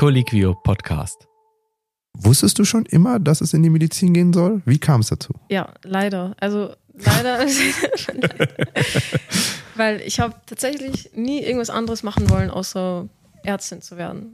Colliquio 0.00 0.54
Podcast. 0.54 1.28
Wusstest 2.14 2.58
du 2.58 2.64
schon 2.64 2.86
immer, 2.86 3.18
dass 3.18 3.42
es 3.42 3.52
in 3.52 3.62
die 3.62 3.68
Medizin 3.68 4.14
gehen 4.14 4.32
soll? 4.32 4.62
Wie 4.64 4.78
kam 4.78 5.02
es 5.02 5.08
dazu? 5.08 5.34
Ja, 5.50 5.74
leider. 5.82 6.34
Also 6.40 6.70
leider. 6.94 7.40
Weil 9.76 10.00
ich 10.00 10.18
habe 10.18 10.36
tatsächlich 10.46 11.10
nie 11.14 11.42
irgendwas 11.42 11.68
anderes 11.68 12.02
machen 12.02 12.30
wollen, 12.30 12.48
außer 12.48 13.10
Ärztin 13.42 13.82
zu 13.82 13.98
werden. 13.98 14.32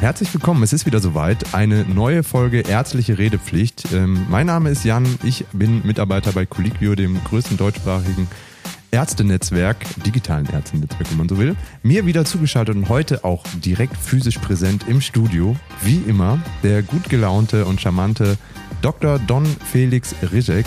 Herzlich 0.00 0.34
willkommen, 0.34 0.64
es 0.64 0.72
ist 0.72 0.86
wieder 0.86 0.98
soweit. 0.98 1.54
Eine 1.54 1.84
neue 1.84 2.24
Folge 2.24 2.62
Ärztliche 2.62 3.18
Redepflicht. 3.18 3.92
Ähm, 3.92 4.26
mein 4.28 4.48
Name 4.48 4.70
ist 4.70 4.84
Jan, 4.84 5.06
ich 5.22 5.44
bin 5.52 5.86
Mitarbeiter 5.86 6.32
bei 6.32 6.46
Colliquio, 6.46 6.96
dem 6.96 7.22
größten 7.22 7.56
deutschsprachigen 7.56 8.26
Ärztenetzwerk, 8.90 9.76
digitalen 10.04 10.46
Ärztenetzwerk, 10.46 11.10
wenn 11.10 11.18
man 11.18 11.28
so 11.28 11.38
will. 11.38 11.56
Mir 11.82 12.06
wieder 12.06 12.24
zugeschaltet 12.24 12.76
und 12.76 12.88
heute 12.88 13.24
auch 13.24 13.44
direkt 13.64 13.96
physisch 13.96 14.38
präsent 14.38 14.86
im 14.88 15.00
Studio, 15.00 15.56
wie 15.82 16.02
immer, 16.06 16.38
der 16.62 16.82
gut 16.82 17.08
gelaunte 17.08 17.64
und 17.66 17.80
charmante 17.80 18.36
Dr. 18.82 19.18
Don 19.18 19.46
Felix 19.46 20.14
Rizek. 20.32 20.66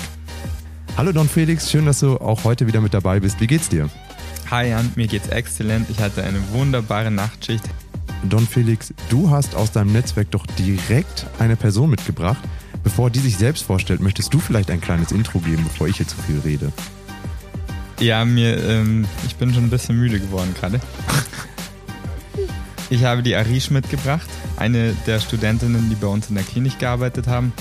Hallo 0.95 1.11
Don 1.11 1.27
Felix, 1.27 1.69
schön, 1.71 1.85
dass 1.85 1.99
du 1.99 2.17
auch 2.17 2.43
heute 2.43 2.67
wieder 2.67 2.79
mit 2.79 2.93
dabei 2.93 3.19
bist. 3.19 3.41
Wie 3.41 3.47
geht's 3.47 3.69
dir? 3.69 3.89
Hi 4.51 4.69
Jan, 4.69 4.91
mir 4.95 5.07
geht's 5.07 5.29
exzellent. 5.29 5.89
Ich 5.89 5.99
hatte 5.99 6.23
eine 6.23 6.39
wunderbare 6.51 7.11
Nachtschicht. 7.11 7.63
Don 8.29 8.47
Felix, 8.47 8.93
du 9.09 9.29
hast 9.29 9.55
aus 9.55 9.71
deinem 9.71 9.91
Netzwerk 9.91 10.31
doch 10.31 10.45
direkt 10.45 11.25
eine 11.39 11.55
Person 11.55 11.89
mitgebracht. 11.89 12.41
Bevor 12.83 13.09
die 13.09 13.19
sich 13.19 13.37
selbst 13.37 13.63
vorstellt, 13.63 14.01
möchtest 14.01 14.33
du 14.33 14.39
vielleicht 14.39 14.69
ein 14.69 14.81
kleines 14.81 15.11
Intro 15.11 15.39
geben, 15.39 15.63
bevor 15.63 15.87
ich 15.87 15.97
hier 15.97 16.07
zu 16.07 16.17
viel 16.17 16.39
rede? 16.39 16.71
Ja, 18.03 18.25
mir, 18.25 18.61
ähm, 18.69 19.05
ich 19.25 19.37
bin 19.37 19.53
schon 19.53 19.63
ein 19.63 19.69
bisschen 19.69 19.97
müde 19.97 20.19
geworden 20.19 20.53
gerade. 20.59 20.81
Ich 22.89 23.05
habe 23.05 23.23
die 23.23 23.33
Arish 23.33 23.71
mitgebracht, 23.71 24.27
eine 24.57 24.93
der 25.07 25.21
Studentinnen, 25.21 25.89
die 25.89 25.95
bei 25.95 26.07
uns 26.07 26.27
in 26.27 26.35
der 26.35 26.43
Klinik 26.43 26.79
gearbeitet 26.79 27.27
haben. 27.27 27.53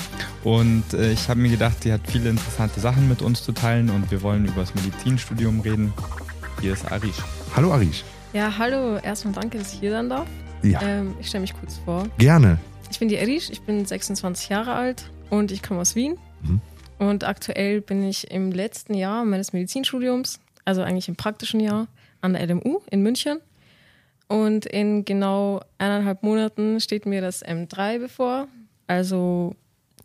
Und 0.43 0.95
äh, 0.95 1.13
ich 1.13 1.29
habe 1.29 1.39
mir 1.39 1.49
gedacht, 1.51 1.85
die 1.85 1.93
hat 1.93 2.01
viele 2.09 2.29
interessante 2.31 2.81
Sachen 2.81 3.09
mit 3.09 3.23
uns 3.23 3.45
zu 3.45 3.53
teilen 3.53 3.89
und 3.91 4.11
wir 4.11 4.21
wollen 4.23 4.45
über 4.47 4.63
das 4.63 4.75
Medizinstudium 4.75 5.61
reden. 5.61 5.93
Hier 6.61 6.73
ist 6.73 6.91
Arish. 6.91 7.17
Hallo 7.55 7.73
Arish. 7.73 8.03
Ja, 8.33 8.53
hallo. 8.59 8.97
Erstmal 8.97 9.35
danke, 9.35 9.59
dass 9.59 9.73
ich 9.75 9.79
hier 9.79 9.93
sein 9.93 10.09
darf. 10.11 10.27
Ja, 10.65 10.83
Ähm, 10.83 11.15
ich 11.21 11.29
stelle 11.29 11.43
mich 11.43 11.55
kurz 11.55 11.79
vor. 11.85 12.09
gerne. 12.19 12.59
Ich 12.91 12.99
bin 12.99 13.09
die 13.09 13.15
Erish, 13.15 13.49
ich 13.49 13.61
bin 13.63 13.87
26 13.87 14.49
Jahre 14.49 14.73
alt 14.75 15.09
und 15.31 15.53
ich 15.53 15.63
komme 15.63 15.81
aus 15.81 15.95
Wien. 15.95 16.17
Mhm. 16.43 16.61
Und 16.99 17.25
aktuell 17.25 17.81
bin 17.81 18.09
ich 18.09 18.31
im 18.31 18.53
letzten 18.53 18.95
Jahr 18.95 19.25
meines 19.25 19.53
Medizinstudiums, 19.53 20.41
also 20.65 20.83
eigentlich 20.83 21.09
im 21.09 21.17
praktischen 21.17 21.61
Jahr, 21.61 21.89
an 22.21 22.35
der 22.35 22.47
LMU 22.47 22.81
in 22.91 23.03
München. 23.03 23.41
Und 24.29 24.65
in 24.67 25.05
genau 25.05 25.61
eineinhalb 25.79 26.23
Monaten 26.23 26.81
steht 26.81 27.05
mir 27.05 27.21
das 27.21 27.45
M3 27.45 27.99
bevor. 27.99 28.49
Also 28.87 29.57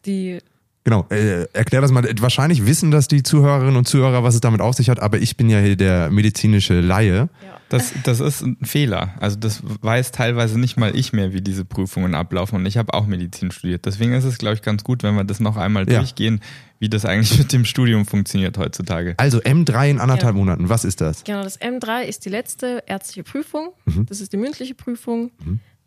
die 0.05 0.39
Genau, 0.87 1.05
äh, 1.09 1.43
erklär 1.51 1.81
das 1.81 1.91
mal. 1.91 2.07
Wahrscheinlich 2.21 2.65
wissen 2.65 2.91
das 2.91 3.09
die 3.09 3.21
Zuhörerinnen 3.21 3.75
und 3.75 3.89
Zuhörer, 3.89 4.23
was 4.23 4.35
es 4.35 4.39
damit 4.39 4.61
auf 4.61 4.73
sich 4.73 4.89
hat, 4.89 5.01
aber 5.01 5.17
ich 5.17 5.35
bin 5.35 5.49
ja 5.49 5.59
hier 5.59 5.75
der 5.75 6.09
medizinische 6.09 6.79
Laie. 6.79 7.27
Das, 7.67 7.91
das 8.05 8.21
ist 8.21 8.41
ein 8.41 8.55
Fehler. 8.63 9.13
Also 9.19 9.35
das 9.35 9.61
weiß 9.81 10.13
teilweise 10.13 10.57
nicht 10.57 10.77
mal 10.77 10.95
ich 10.95 11.11
mehr, 11.11 11.33
wie 11.33 11.41
diese 11.41 11.65
Prüfungen 11.65 12.15
ablaufen. 12.15 12.55
Und 12.55 12.65
ich 12.65 12.77
habe 12.77 12.93
auch 12.93 13.05
Medizin 13.05 13.51
studiert. 13.51 13.85
Deswegen 13.85 14.13
ist 14.13 14.23
es, 14.23 14.37
glaube 14.37 14.55
ich, 14.55 14.61
ganz 14.61 14.85
gut, 14.85 15.03
wenn 15.03 15.15
wir 15.15 15.25
das 15.25 15.41
noch 15.41 15.57
einmal 15.57 15.91
Ja. 15.91 15.99
durchgehen, 15.99 16.39
wie 16.79 16.87
das 16.87 17.03
eigentlich 17.03 17.37
mit 17.37 17.51
dem 17.51 17.65
Studium 17.65 18.05
funktioniert 18.05 18.57
heutzutage. 18.57 19.13
Also 19.17 19.39
M3 19.39 19.89
in 19.89 19.99
anderthalb 19.99 20.35
Ja. 20.35 20.39
Monaten, 20.39 20.69
was 20.69 20.85
ist 20.85 21.01
das? 21.01 21.25
Genau, 21.25 21.43
das 21.43 21.59
M3 21.59 22.03
ist 22.03 22.23
die 22.23 22.29
letzte 22.29 22.81
ärztliche 22.87 23.23
Prüfung. 23.23 23.73
Mhm. 23.83 24.05
Das 24.05 24.21
ist 24.21 24.31
die 24.31 24.37
mündliche 24.37 24.73
Prüfung. 24.73 25.31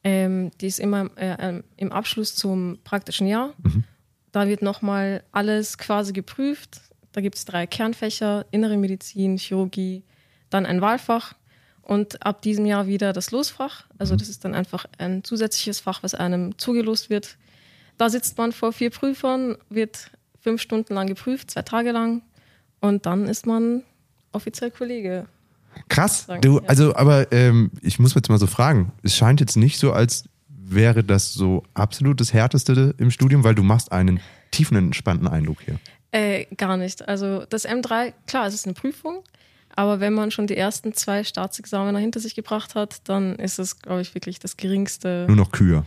Ähm, 0.05 0.51
die 0.61 0.67
ist 0.67 0.79
immer 0.79 1.09
äh, 1.17 1.37
ähm, 1.41 1.65
im 1.79 1.91
Abschluss 1.91 2.35
zum 2.35 2.77
praktischen 2.85 3.27
Jahr. 3.27 3.55
Mhm. 3.63 3.85
Da 4.33 4.47
wird 4.49 4.63
nochmal 4.63 5.23
alles 5.33 5.79
quasi 5.79 6.13
geprüft. 6.13 6.81
Da 7.13 7.21
gibt 7.21 7.37
es 7.37 7.45
drei 7.45 7.67
Kernfächer, 7.67 8.47
Innere 8.51 8.77
Medizin, 8.77 9.37
Chirurgie, 9.37 10.03
dann 10.49 10.67
ein 10.67 10.81
Wahlfach 10.81 11.35
und 11.83 12.25
ab 12.25 12.43
diesem 12.43 12.67
Jahr 12.67 12.87
wieder 12.87 13.13
das 13.13 13.33
Losfach. 13.33 13.85
Also 13.99 14.15
das 14.15 14.29
ist 14.29 14.45
dann 14.45 14.55
einfach 14.55 14.87
ein 14.99 15.25
zusätzliches 15.25 15.81
Fach, 15.81 16.03
was 16.03 16.15
einem 16.15 16.57
zugelost 16.57 17.11
wird. 17.11 17.37
Da 17.99 18.09
sitzt 18.09 18.39
man 18.39 18.53
vor 18.53 18.73
vier 18.73 18.91
Prüfern, 18.91 19.57
wird 19.69 20.11
fünf 20.41 20.63
Stunden 20.63 20.95
lang 20.95 21.09
geprüft, 21.09 21.51
zwei 21.51 21.63
Tage 21.63 21.91
lang 21.91 22.23
und 22.81 23.07
dann 23.07 23.27
ist 23.27 23.47
man 23.47 23.83
offiziell 24.33 24.71
Kollege. 24.71 25.27
Krass. 25.89 26.27
Du, 26.41 26.61
also, 26.61 26.95
aber 26.95 27.31
ähm, 27.33 27.71
ich 27.81 27.99
muss 27.99 28.15
jetzt 28.15 28.29
mal 28.29 28.39
so 28.39 28.47
fragen. 28.47 28.93
Es 29.03 29.17
scheint 29.17 29.41
jetzt 29.41 29.57
nicht 29.57 29.79
so, 29.79 29.93
als 29.93 30.25
wäre 30.75 31.05
das 31.05 31.33
so 31.33 31.63
absolut 31.75 32.21
das 32.21 32.33
Härteste 32.33 32.95
im 32.99 33.11
Studium, 33.11 33.45
weil 33.45 33.55
du 33.55 33.63
machst 33.63 33.93
einen 33.93 34.21
tiefen 34.51 34.77
entspannten 34.77 35.29
Eindruck 35.29 35.59
hier. 35.65 35.79
Äh, 36.13 36.47
gar 36.57 36.77
nicht. 36.77 37.09
Also 37.09 37.45
das 37.49 37.69
M3, 37.69 38.13
klar, 38.27 38.47
es 38.47 38.55
ist 38.55 38.67
eine 38.67 38.75
Prüfung, 38.75 39.23
aber 39.75 40.01
wenn 40.01 40.13
man 40.13 40.31
schon 40.31 40.47
die 40.47 40.57
ersten 40.57 40.93
zwei 40.93 41.25
Staatsexaminer 41.25 41.99
hinter 41.99 42.21
sich 42.21 42.35
gebracht 42.35 42.75
hat, 42.75 43.09
dann 43.09 43.37
ist 43.37 43.59
es, 43.59 43.81
glaube 43.81 44.01
ich, 44.01 44.15
wirklich 44.15 44.39
das 44.39 44.57
geringste. 44.57 45.27
Nur 45.29 45.37
noch 45.37 45.53
Kühe. 45.53 45.85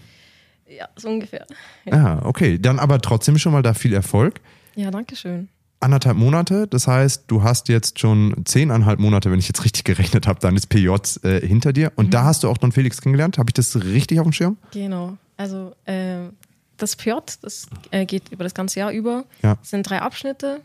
Ja, 0.67 0.87
so 0.95 1.09
ungefähr. 1.09 1.45
Ah, 1.91 2.19
okay. 2.23 2.57
Dann 2.57 2.79
aber 2.79 2.99
trotzdem 3.01 3.37
schon 3.37 3.51
mal 3.51 3.61
da 3.61 3.73
viel 3.73 3.93
Erfolg. 3.93 4.39
Ja, 4.75 4.89
danke 4.89 5.15
schön. 5.15 5.49
Anderthalb 5.83 6.17
Monate, 6.17 6.67
das 6.67 6.87
heißt, 6.87 7.25
du 7.27 7.43
hast 7.43 7.69
jetzt 7.69 7.99
schon 7.99 8.33
zehneinhalb 8.45 8.99
Monate, 8.99 9.29
wenn 9.31 9.39
ich 9.39 9.47
jetzt 9.47 9.63
richtig 9.65 9.83
gerechnet 9.83 10.25
habe, 10.27 10.39
deines 10.39 10.65
PJs 10.67 11.17
äh, 11.23 11.45
hinter 11.45 11.73
dir. 11.73 11.91
Und 11.95 12.07
Mhm. 12.07 12.11
da 12.11 12.23
hast 12.23 12.43
du 12.43 12.49
auch 12.49 12.57
Don 12.57 12.71
Felix 12.71 13.01
kennengelernt. 13.01 13.37
Habe 13.37 13.49
ich 13.49 13.53
das 13.53 13.75
richtig 13.83 14.19
auf 14.19 14.25
dem 14.25 14.33
Schirm? 14.33 14.57
Genau. 14.71 15.17
Also 15.37 15.73
äh, 15.85 16.29
das 16.77 16.95
PJ, 16.95 17.11
das 17.41 17.67
äh, 17.91 18.05
geht 18.05 18.31
über 18.31 18.43
das 18.43 18.53
ganze 18.53 18.79
Jahr 18.79 18.91
über. 18.91 19.25
Ja. 19.41 19.57
Es 19.61 19.69
sind 19.69 19.87
drei 19.89 20.01
Abschnitte. 20.01 20.61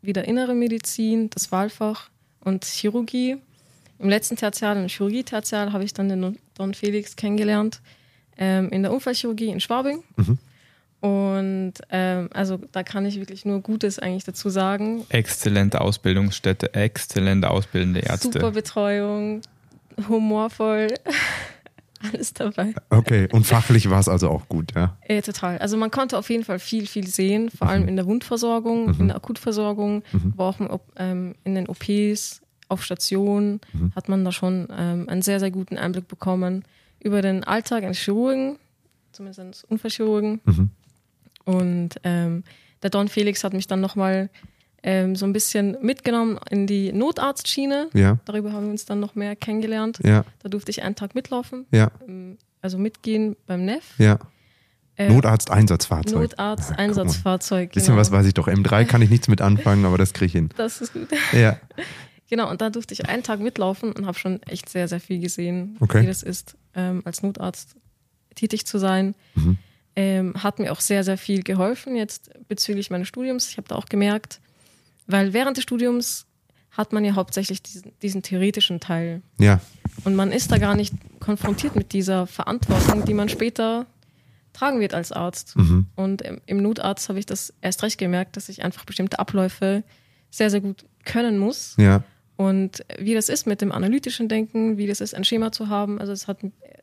Wieder 0.00 0.26
innere 0.26 0.54
Medizin, 0.54 1.28
das 1.30 1.50
Wahlfach 1.52 2.08
und 2.40 2.64
Chirurgie. 2.64 3.36
Im 3.98 4.08
letzten 4.08 4.36
Tertial, 4.36 4.76
im 4.76 4.86
Chirurgie-Tertial, 4.88 5.72
habe 5.72 5.82
ich 5.82 5.92
dann 5.92 6.08
den 6.08 6.38
Don 6.54 6.72
Felix 6.74 7.16
kennengelernt. 7.16 7.80
Ähm, 8.36 8.70
in 8.70 8.82
der 8.84 8.92
Unfallchirurgie 8.92 9.48
in 9.48 9.58
Schwabing. 9.58 10.04
Mhm. 10.16 10.38
Und 11.00 11.74
ähm, 11.90 12.28
also 12.32 12.58
da 12.72 12.82
kann 12.82 13.06
ich 13.06 13.18
wirklich 13.20 13.44
nur 13.44 13.60
Gutes 13.60 13.98
eigentlich 13.98 14.24
dazu 14.24 14.50
sagen. 14.50 15.04
Exzellente 15.10 15.80
Ausbildungsstätte, 15.80 16.74
exzellente 16.74 17.50
ausbildende 17.50 18.00
Ärzte. 18.00 18.32
Super 18.32 18.50
Betreuung, 18.50 19.42
humorvoll, 20.08 20.88
alles 22.12 22.32
dabei. 22.34 22.74
Okay. 22.90 23.28
Und 23.32 23.46
fachlich 23.46 23.88
war 23.90 24.00
es 24.00 24.08
also 24.08 24.28
auch 24.28 24.48
gut, 24.48 24.72
ja. 24.74 24.96
Äh, 25.02 25.22
total. 25.22 25.58
Also 25.58 25.76
man 25.76 25.90
konnte 25.90 26.18
auf 26.18 26.30
jeden 26.30 26.44
Fall 26.44 26.58
viel, 26.58 26.86
viel 26.86 27.06
sehen, 27.06 27.50
vor 27.50 27.66
Mhm. 27.66 27.72
allem 27.72 27.88
in 27.88 27.96
der 27.96 28.06
Wundversorgung, 28.06 28.92
in 28.98 29.06
der 29.08 29.16
Akutversorgung, 29.16 30.02
aber 30.34 30.44
auch 30.46 30.60
im, 30.60 30.68
ähm, 30.96 31.34
in 31.44 31.54
den 31.54 31.68
OPs, 31.68 32.40
auf 32.68 32.84
Stationen 32.84 33.60
Mhm. 33.72 33.92
hat 33.96 34.08
man 34.08 34.24
da 34.24 34.32
schon 34.32 34.68
ähm, 34.76 35.08
einen 35.08 35.22
sehr, 35.22 35.40
sehr 35.40 35.50
guten 35.50 35.78
Einblick 35.78 36.06
bekommen 36.06 36.64
über 37.00 37.22
den 37.22 37.42
Alltag 37.44 37.82
eines 37.84 37.98
Chirurgen, 37.98 38.58
zumindest 39.12 39.40
eines 39.40 39.64
Unfallchirurgen. 39.64 40.40
Mhm. 40.44 40.70
Und 41.48 41.90
ähm, 42.04 42.44
der 42.82 42.90
Don 42.90 43.08
Felix 43.08 43.42
hat 43.44 43.52
mich 43.54 43.66
dann 43.66 43.80
nochmal 43.80 44.28
ähm, 44.82 45.16
so 45.16 45.24
ein 45.26 45.32
bisschen 45.32 45.76
mitgenommen 45.82 46.38
in 46.50 46.66
die 46.66 46.92
Notarztschiene. 46.92 47.88
Ja, 47.94 48.18
Darüber 48.26 48.52
haben 48.52 48.64
wir 48.66 48.70
uns 48.70 48.84
dann 48.84 49.00
noch 49.00 49.14
mehr 49.14 49.34
kennengelernt. 49.34 49.98
ja, 50.04 50.24
Da 50.42 50.48
durfte 50.48 50.70
ich 50.70 50.82
einen 50.82 50.94
Tag 50.94 51.14
mitlaufen, 51.14 51.66
ja, 51.72 51.90
ähm, 52.06 52.36
also 52.60 52.78
mitgehen 52.78 53.34
beim 53.46 53.64
NEF. 53.64 53.94
ja. 53.98 54.18
Äh, 54.96 55.08
Notarzt-Einsatzfahrzeug. 55.10 56.14
Notarzt-Einsatzfahrzeug. 56.32 57.72
Bisschen 57.72 57.88
genau. 57.92 58.00
was 58.00 58.10
weiß 58.10 58.26
ich 58.26 58.34
doch. 58.34 58.48
M3 58.48 58.84
kann 58.88 59.00
ich 59.00 59.10
nichts 59.10 59.28
mit 59.28 59.40
anfangen, 59.40 59.84
aber 59.84 59.96
das 59.96 60.12
kriege 60.12 60.26
ich 60.26 60.32
hin. 60.32 60.48
Das 60.56 60.80
ist 60.80 60.92
gut. 60.92 61.08
Ja. 61.32 61.58
Genau, 62.30 62.50
und 62.50 62.60
da 62.60 62.68
durfte 62.68 62.92
ich 62.92 63.08
einen 63.08 63.22
Tag 63.22 63.40
mitlaufen 63.40 63.90
und 63.92 64.04
habe 64.04 64.18
schon 64.18 64.42
echt 64.42 64.68
sehr, 64.68 64.86
sehr 64.86 65.00
viel 65.00 65.18
gesehen, 65.18 65.78
Okay. 65.80 66.02
wie 66.02 66.06
das 66.06 66.22
ist, 66.22 66.58
ähm, 66.74 67.00
als 67.06 67.22
Notarzt 67.22 67.74
tätig 68.34 68.66
zu 68.66 68.76
sein. 68.76 69.14
Mhm. 69.34 69.56
Ähm, 70.00 70.34
hat 70.44 70.60
mir 70.60 70.70
auch 70.70 70.78
sehr, 70.78 71.02
sehr 71.02 71.18
viel 71.18 71.42
geholfen 71.42 71.96
jetzt 71.96 72.30
bezüglich 72.46 72.88
meines 72.88 73.08
Studiums. 73.08 73.48
Ich 73.50 73.56
habe 73.56 73.66
da 73.66 73.74
auch 73.74 73.86
gemerkt, 73.86 74.38
weil 75.08 75.32
während 75.32 75.56
des 75.56 75.64
Studiums 75.64 76.24
hat 76.70 76.92
man 76.92 77.04
ja 77.04 77.16
hauptsächlich 77.16 77.64
diesen, 77.64 77.90
diesen 78.00 78.22
theoretischen 78.22 78.78
Teil. 78.78 79.22
Ja, 79.38 79.60
Und 80.04 80.14
man 80.14 80.30
ist 80.30 80.52
da 80.52 80.58
gar 80.58 80.76
nicht 80.76 80.94
konfrontiert 81.18 81.74
mit 81.74 81.92
dieser 81.92 82.28
Verantwortung, 82.28 83.06
die 83.06 83.14
man 83.14 83.28
später 83.28 83.86
tragen 84.52 84.78
wird 84.78 84.94
als 84.94 85.10
Arzt. 85.10 85.56
Mhm. 85.56 85.86
Und 85.96 86.22
im, 86.22 86.40
im 86.46 86.62
Notarzt 86.62 87.08
habe 87.08 87.18
ich 87.18 87.26
das 87.26 87.52
erst 87.60 87.82
recht 87.82 87.98
gemerkt, 87.98 88.36
dass 88.36 88.48
ich 88.48 88.62
einfach 88.62 88.84
bestimmte 88.84 89.18
Abläufe 89.18 89.82
sehr, 90.30 90.50
sehr 90.50 90.60
gut 90.60 90.84
können 91.04 91.38
muss. 91.38 91.74
ja. 91.76 92.04
Und 92.36 92.84
wie 93.00 93.14
das 93.14 93.28
ist 93.28 93.48
mit 93.48 93.62
dem 93.62 93.72
analytischen 93.72 94.28
Denken, 94.28 94.78
wie 94.78 94.86
das 94.86 95.00
ist, 95.00 95.12
ein 95.12 95.24
Schema 95.24 95.50
zu 95.50 95.68
haben, 95.68 95.98
also 95.98 96.12
das 96.12 96.28
hat 96.28 96.38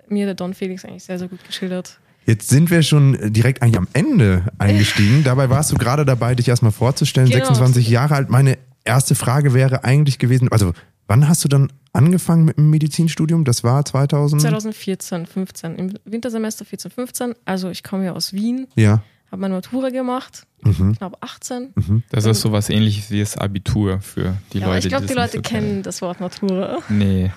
mir 0.09 0.25
der 0.25 0.35
Don 0.35 0.53
Felix 0.53 0.83
eigentlich 0.83 1.05
sehr, 1.05 1.17
sehr 1.17 1.29
gut 1.29 1.45
geschildert. 1.45 2.01
Jetzt 2.25 2.49
sind 2.49 2.71
wir 2.71 2.81
schon 2.81 3.17
direkt 3.33 3.61
eigentlich 3.61 3.77
am 3.77 3.87
Ende 3.93 4.45
eingestiegen. 4.57 5.23
Dabei 5.23 5.49
warst 5.49 5.71
du 5.71 5.75
gerade 5.75 6.05
dabei, 6.05 6.33
dich 6.35 6.47
erstmal 6.47 6.71
vorzustellen. 6.71 7.29
Genau. 7.29 7.45
26 7.45 7.87
Jahre 7.87 8.15
alt. 8.15 8.29
Meine 8.29 8.57
erste 8.83 9.15
Frage 9.15 9.53
wäre 9.53 9.83
eigentlich 9.83 10.17
gewesen, 10.17 10.51
also 10.51 10.73
wann 11.07 11.27
hast 11.29 11.43
du 11.43 11.47
dann 11.47 11.71
angefangen 11.93 12.45
mit 12.45 12.57
dem 12.57 12.69
Medizinstudium? 12.71 13.43
Das 13.45 13.63
war 13.63 13.85
2000? 13.85 14.41
2014, 14.41 15.25
15, 15.27 15.75
im 15.75 15.93
Wintersemester 16.05 16.65
14, 16.65 16.91
15. 16.91 17.33
Also 17.45 17.69
ich 17.69 17.83
komme 17.83 18.05
ja 18.05 18.13
aus 18.13 18.33
Wien, 18.33 18.67
Ja. 18.75 19.03
habe 19.31 19.41
meine 19.41 19.53
Matura 19.53 19.89
gemacht, 19.89 20.47
Mhm. 20.65 20.95
knapp 20.97 21.17
18. 21.21 22.03
Das 22.09 22.25
ist 22.25 22.41
sowas 22.41 22.69
ähnliches 22.69 23.11
wie 23.11 23.19
das 23.19 23.37
Abitur 23.37 23.99
für 24.01 24.35
die 24.51 24.59
Ja, 24.59 24.67
Leute. 24.67 24.79
ich 24.79 24.89
glaube, 24.89 25.03
die 25.03 25.09
die 25.09 25.15
das 25.15 25.33
Leute 25.33 25.37
so 25.37 25.41
kennen 25.41 25.83
das 25.83 26.01
Wort 26.01 26.19
Matura. 26.19 26.79
Nee. 26.89 27.31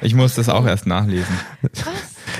Ich 0.00 0.14
muss 0.14 0.34
das 0.34 0.48
auch 0.48 0.66
erst 0.66 0.86
nachlesen. 0.86 1.34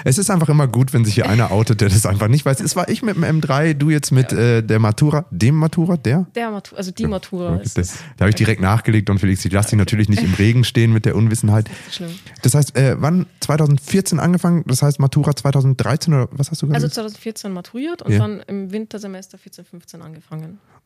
Es 0.04 0.18
ist 0.18 0.30
einfach 0.30 0.48
immer 0.48 0.66
gut, 0.66 0.92
wenn 0.92 1.04
sich 1.04 1.14
hier 1.14 1.28
einer 1.28 1.52
outet, 1.52 1.80
der 1.80 1.88
das 1.88 2.06
einfach 2.06 2.26
nicht 2.28 2.44
weiß. 2.44 2.60
Es 2.60 2.74
war 2.74 2.88
ich 2.88 3.02
mit 3.02 3.14
dem 3.16 3.24
M3, 3.24 3.74
du 3.74 3.90
jetzt 3.90 4.10
mit 4.10 4.32
äh, 4.32 4.62
der 4.62 4.78
Matura, 4.78 5.26
dem 5.30 5.54
Matura, 5.56 5.96
der? 5.96 6.26
Der 6.34 6.50
Matura, 6.50 6.78
also 6.78 6.90
die 6.90 7.06
Matura 7.06 7.56
ist, 7.56 7.78
da 8.16 8.22
habe 8.24 8.30
ich 8.30 8.34
direkt 8.34 8.60
nachgelegt 8.60 9.10
und 9.10 9.18
Felix, 9.20 9.44
ich 9.44 9.52
lasse 9.52 9.70
dich 9.70 9.78
natürlich 9.78 10.08
nicht 10.08 10.22
im 10.22 10.34
Regen 10.34 10.64
stehen 10.64 10.92
mit 10.92 11.04
der 11.04 11.14
Unwissenheit. 11.14 11.68
schlimm. 11.90 12.10
Das 12.42 12.54
heißt, 12.54 12.76
äh, 12.76 12.96
wann 13.00 13.26
2014 13.40 14.18
angefangen? 14.18 14.64
Das 14.66 14.82
heißt 14.82 14.98
Matura 14.98 15.36
2013 15.36 16.14
oder 16.14 16.28
was 16.32 16.50
hast 16.50 16.62
du 16.62 16.66
gesagt? 16.66 16.82
Also 16.82 16.88
2014 16.94 17.52
maturiert 17.52 18.02
und 18.02 18.12
Ja. 18.12 18.18
dann 18.18 18.40
im 18.48 18.72
Wintersemester 18.72 19.38
14, 19.38 19.64
15 19.64 20.02
angefangen. 20.02 20.21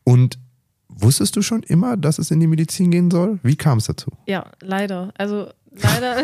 Und 0.03 0.37
wusstest 0.89 1.35
du 1.35 1.41
schon 1.41 1.63
immer, 1.63 1.97
dass 1.97 2.19
es 2.19 2.31
in 2.31 2.39
die 2.39 2.47
Medizin 2.47 2.91
gehen 2.91 3.11
soll? 3.11 3.39
Wie 3.43 3.55
kam 3.55 3.77
es 3.77 3.85
dazu? 3.85 4.11
Ja, 4.25 4.51
leider. 4.61 5.13
Also 5.17 5.49
leider. 5.71 6.17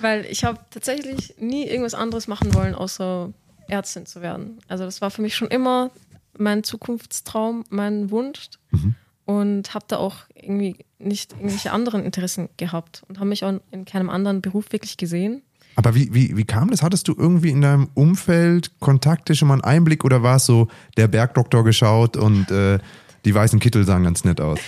Weil 0.00 0.26
ich 0.26 0.44
habe 0.44 0.58
tatsächlich 0.70 1.34
nie 1.38 1.66
irgendwas 1.66 1.94
anderes 1.94 2.28
machen 2.28 2.54
wollen, 2.54 2.74
außer 2.74 3.32
Ärztin 3.68 4.06
zu 4.06 4.20
werden. 4.20 4.58
Also 4.68 4.84
das 4.84 5.00
war 5.00 5.10
für 5.10 5.22
mich 5.22 5.34
schon 5.34 5.48
immer 5.48 5.90
mein 6.36 6.64
Zukunftstraum, 6.64 7.64
mein 7.70 8.10
Wunsch. 8.10 8.50
Und 9.26 9.72
habe 9.72 9.86
da 9.88 9.96
auch 9.96 10.16
irgendwie 10.34 10.84
nicht 10.98 11.32
irgendwelche 11.32 11.72
anderen 11.72 12.04
Interessen 12.04 12.50
gehabt 12.58 13.04
und 13.08 13.18
habe 13.18 13.30
mich 13.30 13.42
auch 13.42 13.54
in 13.70 13.86
keinem 13.86 14.10
anderen 14.10 14.42
Beruf 14.42 14.70
wirklich 14.70 14.98
gesehen. 14.98 15.40
Aber 15.76 15.94
wie, 15.94 16.12
wie, 16.14 16.36
wie 16.36 16.44
kam 16.44 16.70
das? 16.70 16.82
Hattest 16.82 17.08
du 17.08 17.14
irgendwie 17.16 17.50
in 17.50 17.60
deinem 17.60 17.88
Umfeld 17.94 18.78
Kontakte, 18.80 19.34
schon 19.34 19.48
mal 19.48 19.54
einen 19.54 19.64
Einblick 19.64 20.04
oder 20.04 20.22
war 20.22 20.36
es 20.36 20.46
so 20.46 20.68
der 20.96 21.08
Bergdoktor 21.08 21.64
geschaut 21.64 22.16
und 22.16 22.50
äh, 22.50 22.78
die 23.24 23.34
weißen 23.34 23.58
Kittel 23.60 23.84
sahen 23.84 24.04
ganz 24.04 24.24
nett 24.24 24.40
aus? 24.40 24.60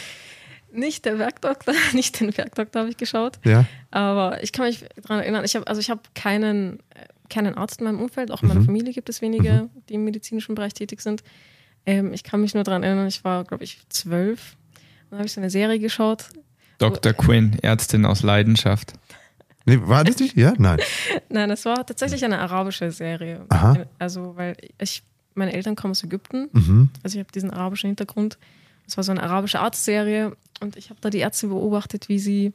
Nicht 0.73 1.05
der 1.05 1.19
Werkdoktor, 1.19 1.75
nicht 1.93 2.21
den 2.21 2.37
Werkdoktor 2.37 2.81
habe 2.81 2.91
ich 2.91 2.97
geschaut. 2.97 3.39
Ja? 3.45 3.65
Aber 3.91 4.43
ich 4.43 4.53
kann 4.53 4.67
mich 4.67 4.85
daran 5.03 5.21
erinnern, 5.21 5.45
ich 5.45 5.55
habe 5.55 5.67
also 5.67 5.81
ich 5.81 5.91
habe 5.91 6.03
keinen, 6.15 6.81
äh, 6.91 7.07
keinen 7.29 7.57
Arzt 7.57 7.81
in 7.81 7.85
meinem 7.85 8.01
Umfeld, 8.01 8.31
auch 8.31 8.43
in 8.43 8.49
meiner 8.49 8.63
Familie 8.63 8.93
gibt 8.93 9.09
es 9.09 9.23
wenige, 9.23 9.69
die 9.89 9.95
im 9.95 10.05
medizinischen 10.05 10.55
Bereich 10.55 10.75
tätig 10.75 11.01
sind. 11.01 11.23
Ähm, 11.87 12.13
ich 12.13 12.25
kann 12.25 12.41
mich 12.41 12.55
nur 12.55 12.65
daran 12.65 12.83
erinnern, 12.83 13.07
ich 13.07 13.25
war, 13.25 13.45
glaube 13.45 13.65
ich, 13.65 13.81
zwölf. 13.89 14.57
Dann 15.11 15.21
habe 15.21 15.27
ich 15.27 15.33
so 15.33 15.41
eine 15.41 15.51
Serie 15.51 15.79
geschaut. 15.79 16.27
Dr. 16.79 17.13
Quinn, 17.13 17.59
Ärztin 17.63 18.05
aus 18.05 18.23
Leidenschaft. 18.23 18.93
Nee, 19.67 19.79
war 19.83 20.05
das 20.05 20.19
nicht? 20.19 20.37
Ja? 20.37 20.55
Nein. 20.59 20.79
Nein, 21.29 21.49
das 21.49 21.65
war 21.65 21.85
tatsächlich 21.85 22.25
eine 22.25 22.39
arabische 22.39 22.91
Serie. 22.93 23.45
Aha. 23.51 23.85
Also, 23.99 24.37
weil 24.37 24.57
ich, 24.81 25.03
meine 25.35 25.53
Eltern 25.53 25.77
kommen 25.77 25.91
aus 25.91 26.03
Ägypten, 26.05 26.49
Mhm. 26.53 26.91
also 27.03 27.19
ich 27.19 27.25
habe 27.25 27.33
diesen 27.33 27.51
arabischen 27.51 27.89
Hintergrund. 27.89 28.39
Es 28.87 28.97
war 28.97 29.05
so 29.05 29.11
eine 29.13 29.23
arabische 29.23 29.59
Arztserie 29.61 30.37
und 30.61 30.77
ich 30.77 30.91
habe 30.91 31.01
da 31.01 31.11
die 31.11 31.19
Ärzte 31.19 31.49
beobachtet, 31.49 32.09
wie 32.09 32.19
sie 32.21 32.53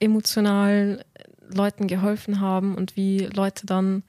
emotional 0.00 1.04
Leuten 1.52 1.86
geholfen 1.86 2.40
haben 2.40 2.74
und 2.74 2.96
wie 2.96 3.20
Leute 3.20 3.66
dann 3.66 4.02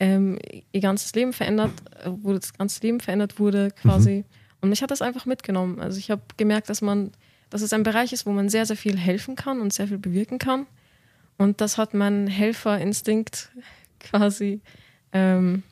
ähm, 0.00 0.38
ihr 0.72 0.80
ganzes 0.80 1.12
Leben 1.14 1.32
verändert, 1.32 1.72
äh, 2.02 2.08
wo 2.22 2.32
das 2.32 2.54
ganze 2.54 2.80
Leben 2.82 3.00
verändert 3.00 3.38
wurde 3.38 3.70
quasi. 3.82 4.24
Und 4.60 4.70
mich 4.70 4.82
hat 4.82 4.90
das 4.90 5.02
einfach 5.02 5.26
mitgenommen. 5.26 5.80
Also 5.80 5.98
ich 5.98 6.10
habe 6.10 6.22
gemerkt, 6.36 6.70
dass 6.70 6.82
man, 6.82 7.10
dass 7.50 7.62
es 7.62 7.72
ein 7.72 7.82
Bereich 7.82 8.12
ist, 8.12 8.24
wo 8.26 8.30
man 8.30 8.48
sehr, 8.48 8.64
sehr 8.66 8.76
viel 8.76 8.96
helfen 8.96 9.34
kann 9.36 9.60
und 9.60 9.72
sehr 9.72 9.88
viel 9.88 9.98
bewirken 9.98 10.38
kann. 10.38 10.66
Und 11.38 11.60
das 11.60 11.78
hat 11.78 11.94
meinen 11.94 12.26
Helferinstinkt 12.26 13.50
quasi 14.00 14.60
ähm, 15.12 15.62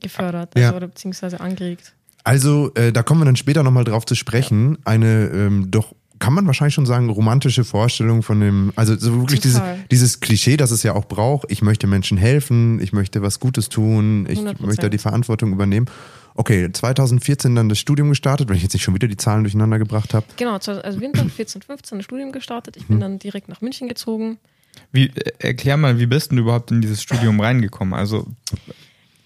gefördert, 0.00 0.56
also, 0.56 0.68
Ja. 0.68 0.76
oder 0.76 0.88
beziehungsweise 0.88 1.40
angeregt. 1.40 1.94
Also, 2.24 2.72
äh, 2.74 2.92
da 2.92 3.02
kommen 3.02 3.20
wir 3.20 3.24
dann 3.24 3.36
später 3.36 3.62
nochmal 3.62 3.84
drauf 3.84 4.06
zu 4.06 4.14
sprechen. 4.14 4.78
Eine 4.84 5.26
ähm, 5.34 5.70
doch, 5.70 5.94
kann 6.20 6.32
man 6.34 6.46
wahrscheinlich 6.46 6.74
schon 6.74 6.86
sagen, 6.86 7.10
romantische 7.10 7.64
Vorstellung 7.64 8.22
von 8.22 8.38
dem, 8.38 8.72
also 8.76 8.96
so 8.96 9.20
wirklich 9.22 9.40
dieses, 9.40 9.60
dieses 9.90 10.20
Klischee, 10.20 10.56
das 10.56 10.70
es 10.70 10.84
ja 10.84 10.94
auch 10.94 11.06
braucht. 11.06 11.50
Ich 11.50 11.62
möchte 11.62 11.88
Menschen 11.88 12.16
helfen, 12.16 12.80
ich 12.80 12.92
möchte 12.92 13.22
was 13.22 13.40
Gutes 13.40 13.68
tun, 13.68 14.26
ich 14.30 14.38
100%. 14.38 14.64
möchte 14.64 14.88
die 14.88 14.98
Verantwortung 14.98 15.52
übernehmen. 15.52 15.86
Okay, 16.36 16.70
2014 16.72 17.56
dann 17.56 17.68
das 17.68 17.80
Studium 17.80 18.08
gestartet, 18.08 18.48
wenn 18.48 18.56
ich 18.56 18.62
jetzt 18.62 18.72
nicht 18.72 18.84
schon 18.84 18.94
wieder 18.94 19.08
die 19.08 19.16
Zahlen 19.16 19.42
durcheinander 19.42 19.80
gebracht 19.80 20.14
habe. 20.14 20.24
Genau, 20.36 20.52
also 20.52 21.00
Winter 21.00 21.24
14, 21.28 21.60
15 21.62 21.98
das 21.98 22.04
Studium 22.04 22.30
gestartet. 22.30 22.76
Ich 22.76 22.86
bin 22.86 23.00
dann 23.00 23.18
direkt 23.18 23.48
nach 23.48 23.60
München 23.60 23.88
gezogen. 23.88 24.38
Wie, 24.92 25.06
äh, 25.08 25.32
erklär 25.38 25.76
mal, 25.76 25.98
wie 25.98 26.06
bist 26.06 26.32
du 26.32 26.36
überhaupt 26.36 26.70
in 26.70 26.80
dieses 26.80 27.02
Studium 27.02 27.40
reingekommen? 27.40 27.94
Also, 27.94 28.26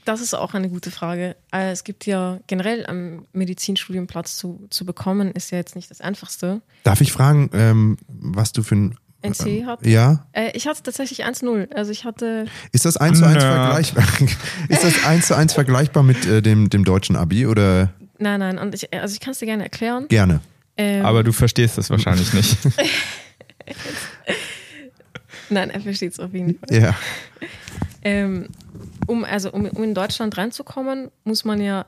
Das 0.04 0.20
ist 0.20 0.34
auch 0.34 0.54
eine 0.54 0.68
gute 0.68 0.90
Frage. 0.90 1.34
Äh, 1.52 1.70
Es 1.72 1.82
gibt 1.84 2.06
ja 2.06 2.38
generell 2.46 2.86
am 2.86 3.26
Medizinstudium 3.32 4.06
Platz 4.06 4.36
zu, 4.36 4.66
zu 4.70 4.84
bekommen, 4.86 5.30
ist 5.32 5.50
ja 5.50 5.58
jetzt 5.58 5.74
nicht 5.76 5.90
das 5.90 6.00
Einfachste. 6.00 6.60
Darf 6.84 7.00
ich 7.00 7.12
fragen, 7.12 7.50
ähm, 7.52 7.96
was 8.08 8.52
du 8.52 8.62
für 8.62 8.76
ein 8.76 8.96
NC 9.22 9.64
hat. 9.66 9.84
Ja? 9.84 10.26
Äh, 10.32 10.50
Ich 10.54 10.68
hatte 10.68 10.82
tatsächlich 10.84 11.24
1-0. 11.24 11.72
Also 11.74 11.90
ich 11.90 12.04
hatte, 12.04 12.44
Ist 12.70 12.84
das 12.84 12.96
eins 12.96 13.18
zu 13.18 13.24
eins 13.26 13.42
Nerd. 13.42 13.54
vergleichbar? 13.92 14.04
Ist 14.68 14.84
das 14.84 15.04
eins 15.04 15.26
zu 15.26 15.34
eins 15.36 15.52
vergleichbar 15.54 16.02
mit 16.04 16.24
äh, 16.26 16.42
dem, 16.42 16.70
dem 16.70 16.84
deutschen 16.84 17.16
Abi 17.16 17.46
oder 17.46 17.92
nein, 18.18 18.38
nein, 18.40 18.58
und 18.58 18.74
ich, 18.74 18.92
also 18.94 19.12
ich 19.14 19.20
kann 19.20 19.32
es 19.32 19.40
dir 19.40 19.46
gerne 19.46 19.64
erklären. 19.64 20.06
gerne? 20.08 20.40
Ähm, 20.76 21.04
aber 21.04 21.24
du 21.24 21.32
verstehst 21.32 21.76
das 21.78 21.90
wahrscheinlich 21.90 22.32
nicht. 22.34 22.56
nein, 25.50 25.70
er 25.70 25.80
versteht 25.80 26.12
es 26.12 26.20
auf 26.20 26.32
jeden 26.32 26.58
Fall. 26.58 26.82
Ja. 26.82 26.94
Ähm, 28.02 28.48
um, 29.06 29.24
also 29.24 29.52
um, 29.52 29.66
um 29.66 29.82
in 29.82 29.94
Deutschland 29.94 30.36
reinzukommen, 30.36 31.10
muss 31.24 31.44
man 31.44 31.60
ja 31.60 31.86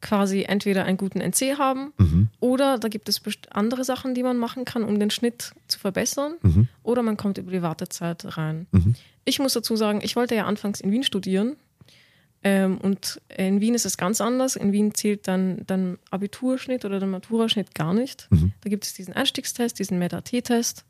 quasi 0.00 0.42
entweder 0.42 0.84
einen 0.84 0.96
guten 0.96 1.20
NC 1.20 1.58
haben 1.58 1.92
oder 2.40 2.78
da 2.78 2.88
gibt 2.88 3.08
es 3.08 3.22
andere 3.50 3.84
Sachen, 3.84 4.14
die 4.14 4.24
man 4.24 4.36
machen 4.36 4.64
kann, 4.64 4.82
um 4.82 4.98
den 4.98 5.10
Schnitt 5.10 5.52
zu 5.68 5.78
verbessern 5.78 6.34
oder 6.82 7.02
man 7.02 7.16
kommt 7.16 7.38
über 7.38 7.52
die 7.52 7.62
Wartezeit 7.62 8.36
rein. 8.36 8.66
Ich 9.24 9.38
muss 9.38 9.52
dazu 9.52 9.76
sagen, 9.76 10.00
ich 10.02 10.16
wollte 10.16 10.34
ja 10.34 10.46
anfangs 10.46 10.80
in 10.80 10.90
Wien 10.90 11.04
studieren 11.04 11.54
ähm, 12.42 12.78
und 12.78 13.20
in 13.36 13.60
Wien 13.60 13.74
ist 13.74 13.86
es 13.86 13.96
ganz 13.96 14.20
anders. 14.20 14.56
In 14.56 14.72
Wien 14.72 14.92
zählt 14.92 15.28
dann 15.28 15.62
dann 15.68 15.98
Abiturschnitt 16.10 16.84
oder 16.84 16.98
der 16.98 17.08
Maturaschnitt 17.08 17.72
gar 17.72 17.94
nicht. 17.94 18.26
Da 18.62 18.70
gibt 18.70 18.84
es 18.84 18.94
diesen 18.94 19.14
Einstiegstest, 19.14 19.78
diesen 19.78 20.00
MET-AT-Test 20.00 20.84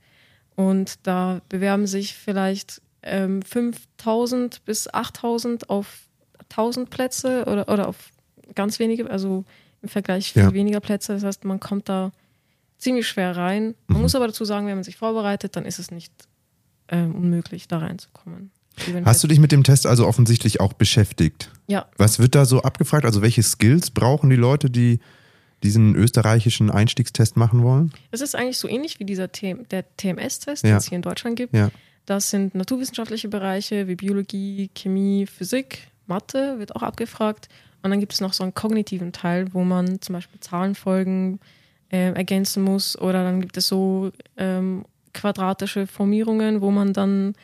und 0.57 0.99
da 1.07 1.41
bewerben 1.49 1.87
sich 1.87 2.15
vielleicht 2.15 2.81
ähm, 3.03 3.43
5000 3.43 4.65
bis 4.65 4.93
8000 4.93 5.71
auf 5.71 6.07
1000 6.51 6.91
Plätze 6.91 7.45
oder, 7.47 7.69
oder 7.69 7.89
auf 7.89 8.11
ganz 8.55 8.79
wenige, 8.79 9.11
also 9.11 9.45
im 9.83 9.89
Vergleich 9.89 10.33
viel 10.33 10.43
Ja. 10.43 10.53
weniger 10.53 10.81
Plätze. 10.81 11.15
Das 11.15 11.25
heißt, 11.25 11.45
man 11.45 11.59
kommt 11.61 11.89
da 11.89 12.13
ziemlich 12.79 13.09
schwer 13.09 13.37
rein. 13.37 13.75
Man 13.87 14.03
muss 14.03 14.15
aber 14.15 14.27
dazu 14.27 14.45
sagen, 14.45 14.67
wenn 14.67 14.75
man 14.75 14.85
sich 14.85 14.97
vorbereitet, 14.97 15.57
dann 15.57 15.65
ist 15.65 15.79
es 15.79 15.91
nicht 15.91 16.13
ähm, 16.89 17.15
unmöglich, 17.15 17.69
da 17.69 17.79
reinzukommen. 17.79 18.51
Hast 19.05 19.23
du 19.23 19.29
dich 19.29 19.39
mit 19.39 19.53
dem 19.53 19.65
Test 19.65 19.87
also 19.87 20.07
offensichtlich 20.07 20.61
auch 20.61 20.73
beschäftigt? 20.73 21.51
Ja, 21.67 21.87
Was 21.99 22.19
wird 22.19 22.35
da 22.35 22.45
so 22.45 22.63
abgefragt? 22.63 23.05
Also 23.05 23.23
welche 23.23 23.43
Skills 23.43 23.91
brauchen 23.91 24.31
die 24.31 24.37
Leute, 24.37 24.71
die 24.71 25.01
diesen 25.63 25.95
österreichischen 25.95 26.71
Einstiegstest 26.71 27.37
machen 27.37 27.63
wollen? 27.63 27.93
es 28.11 28.21
ist 28.21 28.35
eigentlich 28.35 28.59
so 28.59 28.69
ähnlich 28.69 28.99
wie 29.01 29.05
dieser 29.05 29.31
TM, 29.33 29.67
der 29.71 29.85
TMS-Test, 29.97 30.65
Ja. 30.65 30.71
den 30.71 30.77
es 30.79 30.89
hier 30.89 30.97
in 30.97 31.03
Deutschland 31.03 31.37
gibt. 31.37 31.55
Ja. 31.55 31.71
Das 32.07 32.31
sind 32.31 32.55
naturwissenschaftliche 32.55 33.29
Bereiche 33.29 33.87
wie 33.89 33.95
Biologie, 33.95 34.71
Chemie, 34.75 35.27
Physik, 35.27 35.89
Mathe 36.07 36.59
wird 36.59 36.75
auch 36.75 36.83
abgefragt. 36.83 37.49
Und 37.83 37.91
dann 37.91 38.01
gibt 38.01 38.13
es 38.13 38.21
noch 38.21 38.33
so 38.33 38.43
einen 38.43 38.55
kognitiven 38.55 39.13
Teil, 39.13 39.53
wo 39.55 39.63
man 39.65 40.01
zum 40.01 40.15
Beispiel 40.15 40.41
Zahlenfolgen 40.41 41.39
äh, 41.91 42.13
ergänzen 42.13 42.63
muss. 42.63 42.99
Oder 42.99 43.23
dann 43.25 43.41
gibt 43.41 43.57
es 43.57 43.67
so 43.69 44.11
ähm, 44.37 44.85
quadratische 45.15 45.87
Formierungen, 45.87 46.61
wo 46.61 46.71
man 46.71 46.93
dann 46.93 47.35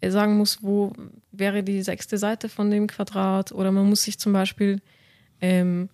äh, 0.00 0.10
sagen 0.10 0.36
muss, 0.36 0.62
wo 0.62 0.92
wäre 1.32 1.62
die 1.62 1.82
sechste 1.82 2.16
Seite 2.18 2.48
von 2.48 2.70
dem 2.70 2.86
Quadrat. 2.86 3.52
Oder 3.52 3.70
man 3.72 3.88
muss 3.88 4.02
sich 4.02 4.18
zum 4.18 4.32
Beispiel 4.32 4.80
ähm, 5.40 5.88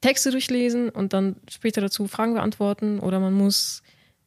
Texte 0.00 0.30
durchlesen 0.30 0.88
und 0.88 1.12
dann 1.12 1.36
später 1.50 1.80
dazu 1.80 2.06
Fragen 2.06 2.34
beantworten. 2.34 2.98
Oder 3.00 3.20
man 3.20 3.34
muss 3.34 3.82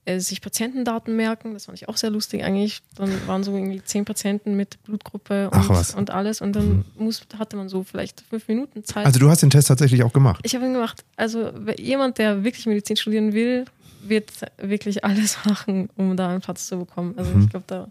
äh, 0.06 0.20
sich 0.20 0.42
Patientendaten 0.42 1.15
merken. 1.15 1.53
Das 1.53 1.65
fand 1.65 1.77
ich 1.82 1.89
auch 1.89 1.98
sehr 1.98 2.10
lustig 2.10 2.44
eigentlich. 2.44 2.82
Dann 2.96 3.10
waren 3.27 3.44
so 3.44 3.56
irgendwie 3.56 3.82
zehn 3.84 4.06
Patienten 4.06 4.56
mit 4.56 4.82
Blutgruppe 4.84 5.50
und, 5.50 5.96
und 5.96 6.10
alles. 6.12 6.42
Und 6.42 6.56
dann 6.56 6.86
muss, 6.98 7.22
hatte 7.39 7.56
man 7.56 7.70
so 7.70 7.84
vielleicht 7.84 8.22
fünf 8.30 8.48
Minuten 8.48 8.84
Zeit. 8.84 9.06
Also 9.06 9.20
du 9.20 9.30
hast 9.30 9.42
den 9.42 9.50
Test 9.50 9.68
tatsächlich 9.70 10.03
auch 10.03 10.13
gemacht. 10.13 10.42
ich 10.44 10.53
habe 10.56 10.65
ihn 10.65 10.74
gemacht. 10.74 11.03
Also 11.15 11.51
jemand, 11.80 12.18
der 12.18 12.44
wirklich 12.44 12.65
Medizin 12.65 12.96
studieren 12.98 13.34
will, 13.34 13.65
wird 14.06 14.30
wirklich 14.62 15.03
alles 15.06 15.38
machen, 15.46 15.89
um 15.96 16.15
da 16.18 16.30
einen 16.30 16.42
Platz 16.42 16.68
zu 16.68 16.77
bekommen. 16.77 17.13
Also 17.18 17.32
Mhm. 17.34 17.44
ich 17.44 17.50
glaube, 17.50 17.65
da, 17.68 17.88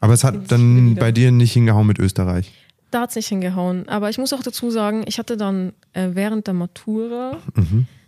Aber 0.00 0.12
es 0.12 0.22
hat 0.22 0.52
dann 0.52 0.94
bei 0.94 1.10
dir 1.10 1.32
nicht 1.32 1.52
hingehauen 1.54 1.86
mit 1.86 1.98
Österreich. 1.98 2.52
Da 2.90 3.02
hat 3.02 3.10
es 3.10 3.16
nicht 3.16 3.28
hingehauen. 3.28 3.88
Aber 3.88 4.10
ich 4.10 4.18
muss 4.18 4.32
auch 4.32 4.42
dazu 4.42 4.70
sagen, 4.70 5.04
ich 5.06 5.18
hatte 5.18 5.36
dann 5.36 5.72
äh, 5.92 6.10
während 6.12 6.46
der 6.46 6.54
Matura, 6.54 7.38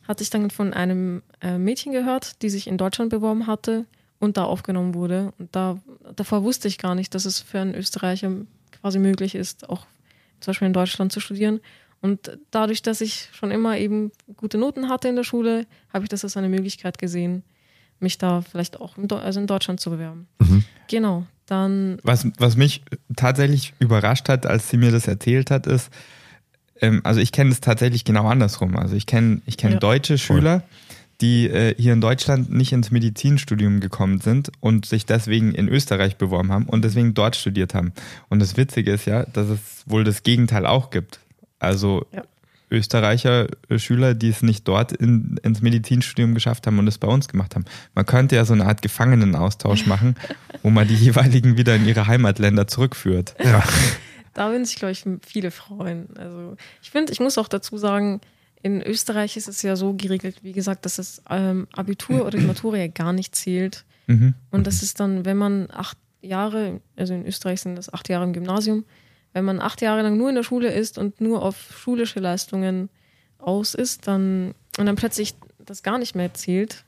hatte 0.09 0.23
ich 0.23 0.31
dann 0.31 0.51
von 0.51 0.73
einem 0.73 1.23
äh, 1.41 1.59
Mädchen 1.59 1.93
gehört, 1.93 2.43
die 2.43 2.51
sich 2.51 2.67
in 2.67 2.79
Deutschland 2.79 3.11
beworben 3.11 3.47
hatte 3.47 3.87
und 4.19 4.37
da 4.37 4.45
aufgenommen 4.45 4.95
wurde. 4.95 5.33
Und 5.39 5.55
da, 5.55 5.79
davor 6.17 6.43
wusste 6.43 6.69
ich 6.69 6.79
gar 6.79 6.95
nicht, 6.95 7.15
dass 7.15 7.25
es 7.25 7.41
für 7.41 7.61
einen 7.61 7.75
Österreicher 7.75 8.31
quasi 8.81 8.99
möglich 8.99 9.35
ist, 9.35 9.69
auch 9.69 9.87
zum 10.41 10.51
Beispiel 10.51 10.67
in 10.67 10.73
Deutschland 10.73 11.13
zu 11.13 11.21
studieren. 11.21 11.61
Und 12.01 12.39
dadurch, 12.51 12.83
dass 12.83 13.01
ich 13.01 13.29
schon 13.33 13.51
immer 13.51 13.77
eben 13.77 14.11
gute 14.37 14.57
Noten 14.57 14.89
hatte 14.89 15.09
in 15.09 15.17
der 15.17 15.25
Schule, 15.25 15.67
habe 15.93 16.05
ich 16.05 16.09
das 16.09 16.25
als 16.25 16.37
eine 16.37 16.49
Möglichkeit 16.49 16.99
gesehen, 16.99 17.43
mich 17.99 18.17
da 18.17 18.41
vielleicht 18.41 18.81
auch 18.81 18.97
in, 18.97 19.11
also 19.13 19.39
in 19.41 19.47
Deutschland 19.47 19.81
zu 19.81 19.91
bewerben. 19.91 20.27
Mhm. 20.39 20.65
Genau. 20.89 21.27
Dann 21.51 21.99
was, 22.05 22.29
was 22.39 22.57
mich 22.57 22.83
tatsächlich 23.17 23.75
überrascht 23.81 24.29
hat, 24.29 24.47
als 24.47 24.71
sie 24.71 24.77
mir 24.77 24.93
das 24.93 25.09
erzählt 25.09 25.51
hat, 25.51 25.67
ist, 25.67 25.91
ähm, 26.81 27.01
also 27.03 27.21
ich 27.21 27.33
kenne 27.33 27.51
es 27.51 27.61
tatsächlich 27.61 28.05
genau 28.05 28.29
andersrum. 28.29 28.77
Also 28.77 28.95
ich 28.95 29.05
kenne 29.05 29.43
ich 29.47 29.57
kenn 29.57 29.73
ja. 29.73 29.79
deutsche 29.79 30.17
Schüler, 30.17 30.63
die 31.21 31.49
äh, 31.49 31.75
hier 31.77 31.93
in 31.93 32.01
Deutschland 32.01 32.53
nicht 32.53 32.73
ins 32.73 32.93
Medizinstudium 32.93 33.81
gekommen 33.81 34.21
sind 34.21 34.53
und 34.61 34.87
sich 34.87 35.07
deswegen 35.07 35.53
in 35.53 35.69
Österreich 35.69 36.19
beworben 36.19 36.53
haben 36.53 36.67
und 36.67 36.85
deswegen 36.85 37.15
dort 37.15 37.35
studiert 37.35 37.75
haben. 37.75 37.95
Und 38.29 38.41
das 38.41 38.57
Witzige 38.57 38.93
ist 38.93 39.07
ja, 39.07 39.25
dass 39.25 39.49
es 39.49 39.83
wohl 39.87 40.05
das 40.05 40.23
Gegenteil 40.23 40.67
auch 40.67 40.91
gibt. 40.91 41.19
Also 41.59 42.07
ja. 42.13 42.23
Österreicher 42.71 43.49
äh, 43.69 43.79
Schüler, 43.79 44.15
die 44.15 44.29
es 44.29 44.43
nicht 44.43 44.67
dort 44.69 44.93
in, 44.93 45.39
ins 45.43 45.63
Medizinstudium 45.63 46.35
geschafft 46.35 46.67
haben 46.67 46.79
und 46.79 46.87
es 46.87 46.99
bei 46.99 47.09
uns 47.09 47.29
gemacht 47.29 47.55
haben. 47.55 47.65
Man 47.95 48.07
könnte 48.07 48.37
ja 48.37 48.45
so 48.45 48.55
eine 48.55 48.67
Art 48.67 48.83
Gefangenenaustausch 48.83 49.87
machen, 49.87 50.15
wo 50.63 50.71
man 50.71 50.87
die 50.87 50.95
jeweiligen 50.97 51.57
wieder 51.57 51.75
in 51.77 51.87
ihre 51.87 52.07
Heimatländer 52.07 52.67
zurückführt. 52.67 53.35
Ja. 53.43 53.63
Da 54.35 54.51
würden 54.51 54.65
sich, 54.65 54.77
glaube 54.77 54.93
ich, 54.93 55.05
viele 55.27 55.51
freuen. 55.51 56.09
Also 56.17 56.57
ich 56.83 56.91
finde, 56.91 57.13
ich 57.13 57.21
muss 57.21 57.37
auch 57.37 57.49
dazu 57.49 57.77
sagen, 57.79 58.21
in 58.63 58.83
Österreich 58.83 59.37
ist 59.37 59.49
es 59.49 59.63
ja 59.63 59.75
so 59.75 59.95
geregelt, 59.95 60.37
wie 60.43 60.53
gesagt, 60.53 60.85
dass 60.85 60.97
das 60.97 61.23
ähm, 61.31 61.67
Abitur 61.73 62.27
oder 62.27 62.39
die 62.39 62.45
Matura 62.45 62.77
ja 62.77 62.87
gar 62.87 63.13
nicht 63.13 63.35
zählt. 63.35 63.85
Mhm. 64.07 64.35
Und 64.51 64.67
das 64.67 64.83
ist 64.83 65.01
dann, 65.01 65.25
wenn 65.25 65.37
man 65.37 65.69
acht 65.71 65.97
Jahre, 66.21 66.81
also 66.97 67.15
in 67.15 67.27
Österreich 67.27 67.63
sind 67.63 67.77
das 67.77 67.93
acht 67.93 68.09
Jahre 68.09 68.25
im 68.25 68.33
Gymnasium, 68.33 68.85
wenn 69.33 69.45
man 69.45 69.61
acht 69.61 69.81
Jahre 69.81 70.03
lang 70.03 70.17
nur 70.17 70.29
in 70.29 70.35
der 70.35 70.43
Schule 70.43 70.73
ist 70.73 70.99
und 70.99 71.21
nur 71.21 71.43
auf 71.43 71.57
schulische 71.77 72.21
Leistungen 72.21 72.89
aus 73.39 73.75
ist, 73.75 74.07
dann 74.07 74.55
und 74.79 74.87
dann 74.87 74.97
plötzlich 74.97 75.35
das 75.59 75.83
gar 75.83 75.99
nicht 75.99 76.15
mehr 76.15 76.33
zählt, 76.35 76.85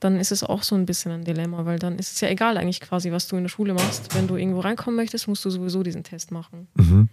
dann 0.00 0.18
ist 0.18 0.32
es 0.32 0.44
auch 0.44 0.62
so 0.62 0.74
ein 0.74 0.86
bisschen 0.86 1.12
ein 1.12 1.24
Dilemma, 1.24 1.64
weil 1.64 1.78
dann 1.78 1.98
ist 1.98 2.12
es 2.12 2.20
ja 2.20 2.28
egal 2.28 2.56
eigentlich 2.56 2.80
quasi, 2.80 3.10
was 3.10 3.26
du 3.28 3.36
in 3.36 3.44
der 3.44 3.48
Schule 3.48 3.74
machst. 3.74 4.14
Wenn 4.14 4.28
du 4.28 4.36
irgendwo 4.36 4.60
reinkommen 4.60 4.96
möchtest, 4.96 5.28
musst 5.28 5.44
du 5.44 5.50
sowieso 5.50 5.82
diesen 5.82 6.04
Test 6.04 6.30
machen. 6.30 6.68
Mhm. 6.74 7.08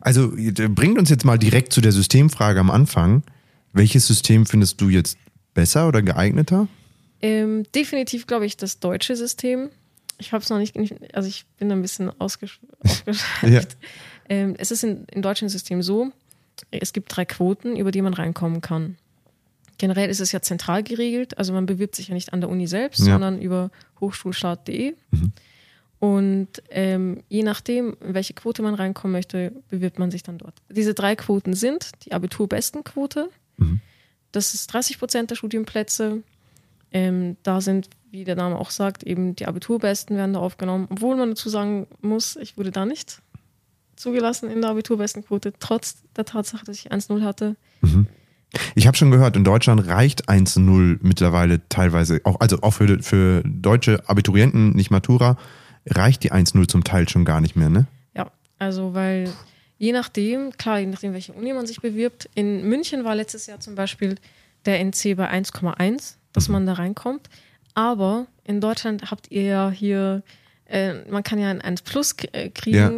Also 0.00 0.32
bringt 0.70 0.98
uns 0.98 1.10
jetzt 1.10 1.24
mal 1.24 1.38
direkt 1.38 1.72
zu 1.72 1.80
der 1.80 1.92
Systemfrage 1.92 2.60
am 2.60 2.70
Anfang. 2.70 3.22
Welches 3.72 4.06
System 4.06 4.46
findest 4.46 4.80
du 4.80 4.88
jetzt 4.88 5.18
besser 5.54 5.88
oder 5.88 6.02
geeigneter? 6.02 6.68
Ähm, 7.20 7.64
definitiv 7.74 8.26
glaube 8.26 8.46
ich 8.46 8.56
das 8.56 8.78
deutsche 8.78 9.16
System. 9.16 9.70
Ich 10.18 10.32
habe 10.32 10.42
es 10.42 10.50
noch 10.50 10.58
nicht, 10.58 10.76
also 11.14 11.28
ich 11.28 11.46
bin 11.58 11.70
ein 11.70 11.82
bisschen 11.82 12.10
ausgeschaltet. 12.20 12.66
ja. 13.42 13.60
ähm, 14.28 14.54
es 14.58 14.70
ist 14.70 14.84
in, 14.84 15.04
im 15.12 15.22
deutschen 15.22 15.48
System 15.48 15.82
so, 15.82 16.12
es 16.70 16.92
gibt 16.92 17.14
drei 17.14 17.24
Quoten, 17.24 17.76
über 17.76 17.90
die 17.90 18.02
man 18.02 18.14
reinkommen 18.14 18.60
kann. 18.60 18.96
Generell 19.78 20.10
ist 20.10 20.20
es 20.20 20.32
ja 20.32 20.42
zentral 20.42 20.82
geregelt, 20.82 21.38
also 21.38 21.52
man 21.52 21.66
bewirbt 21.66 21.94
sich 21.94 22.08
ja 22.08 22.14
nicht 22.14 22.32
an 22.32 22.40
der 22.40 22.50
Uni 22.50 22.66
selbst, 22.66 23.00
ja. 23.00 23.12
sondern 23.12 23.40
über 23.40 23.70
hochschulstart.de. 24.00 24.94
Mhm. 25.12 25.32
Und 26.00 26.48
ähm, 26.70 27.22
je 27.28 27.42
nachdem, 27.42 27.96
in 28.00 28.14
welche 28.14 28.34
Quote 28.34 28.62
man 28.62 28.74
reinkommen 28.74 29.12
möchte, 29.12 29.52
bewirbt 29.68 29.98
man 29.98 30.10
sich 30.10 30.22
dann 30.22 30.38
dort. 30.38 30.54
Diese 30.68 30.94
drei 30.94 31.16
Quoten 31.16 31.54
sind 31.54 31.90
die 32.04 32.12
Abiturbestenquote, 32.12 33.30
mhm. 33.56 33.80
das 34.32 34.54
ist 34.54 34.68
30 34.68 34.98
Prozent 34.98 35.30
der 35.30 35.36
Studienplätze. 35.36 36.22
Ähm, 36.90 37.36
da 37.42 37.60
sind, 37.60 37.88
wie 38.10 38.24
der 38.24 38.36
Name 38.36 38.56
auch 38.56 38.70
sagt, 38.70 39.02
eben 39.02 39.36
die 39.36 39.46
Abiturbesten 39.46 40.16
werden 40.16 40.34
da 40.34 40.40
aufgenommen. 40.40 40.88
Obwohl 40.90 41.16
man 41.16 41.30
dazu 41.30 41.48
sagen 41.48 41.86
muss, 42.00 42.36
ich 42.36 42.56
wurde 42.56 42.70
da 42.70 42.86
nicht 42.86 43.22
zugelassen 43.96 44.50
in 44.50 44.60
der 44.60 44.70
Abiturbestenquote, 44.70 45.52
trotz 45.58 46.02
der 46.16 46.24
Tatsache, 46.24 46.64
dass 46.64 46.76
ich 46.76 46.92
1-0 46.92 47.22
hatte. 47.22 47.56
Mhm. 47.82 48.06
Ich 48.74 48.86
habe 48.86 48.96
schon 48.96 49.10
gehört, 49.10 49.36
in 49.36 49.44
Deutschland 49.44 49.86
reicht 49.86 50.28
1-0 50.28 50.98
mittlerweile 51.02 51.68
teilweise, 51.68 52.20
auch, 52.24 52.40
also 52.40 52.62
auch 52.62 52.70
für, 52.70 53.02
für 53.02 53.42
deutsche 53.44 54.08
Abiturienten, 54.08 54.70
nicht 54.70 54.90
Matura, 54.90 55.36
reicht 55.86 56.22
die 56.22 56.32
1-0 56.32 56.66
zum 56.68 56.84
Teil 56.84 57.08
schon 57.08 57.24
gar 57.24 57.40
nicht 57.40 57.56
mehr, 57.56 57.68
ne? 57.68 57.86
Ja, 58.14 58.30
also 58.58 58.94
weil 58.94 59.30
je 59.76 59.92
nachdem, 59.92 60.52
klar, 60.56 60.78
je 60.80 60.86
nachdem, 60.86 61.12
welche 61.12 61.32
Uni 61.32 61.52
man 61.52 61.66
sich 61.66 61.80
bewirbt. 61.80 62.28
In 62.34 62.68
München 62.68 63.04
war 63.04 63.14
letztes 63.14 63.46
Jahr 63.46 63.60
zum 63.60 63.74
Beispiel 63.74 64.16
der 64.64 64.80
NC 64.80 65.16
bei 65.16 65.30
1,1, 65.30 66.14
dass 66.32 66.48
mhm. 66.48 66.52
man 66.52 66.66
da 66.66 66.74
reinkommt. 66.74 67.28
Aber 67.78 68.26
in 68.42 68.60
Deutschland 68.60 69.12
habt 69.12 69.30
ihr 69.30 69.42
ja 69.42 69.70
hier, 69.70 70.24
äh, 70.64 70.94
man 71.08 71.22
kann 71.22 71.38
ja 71.38 71.48
ein 71.48 71.60
1 71.60 71.82
Plus 71.82 72.16
äh, 72.32 72.50
kriegen 72.50 72.76
ja. 72.76 72.88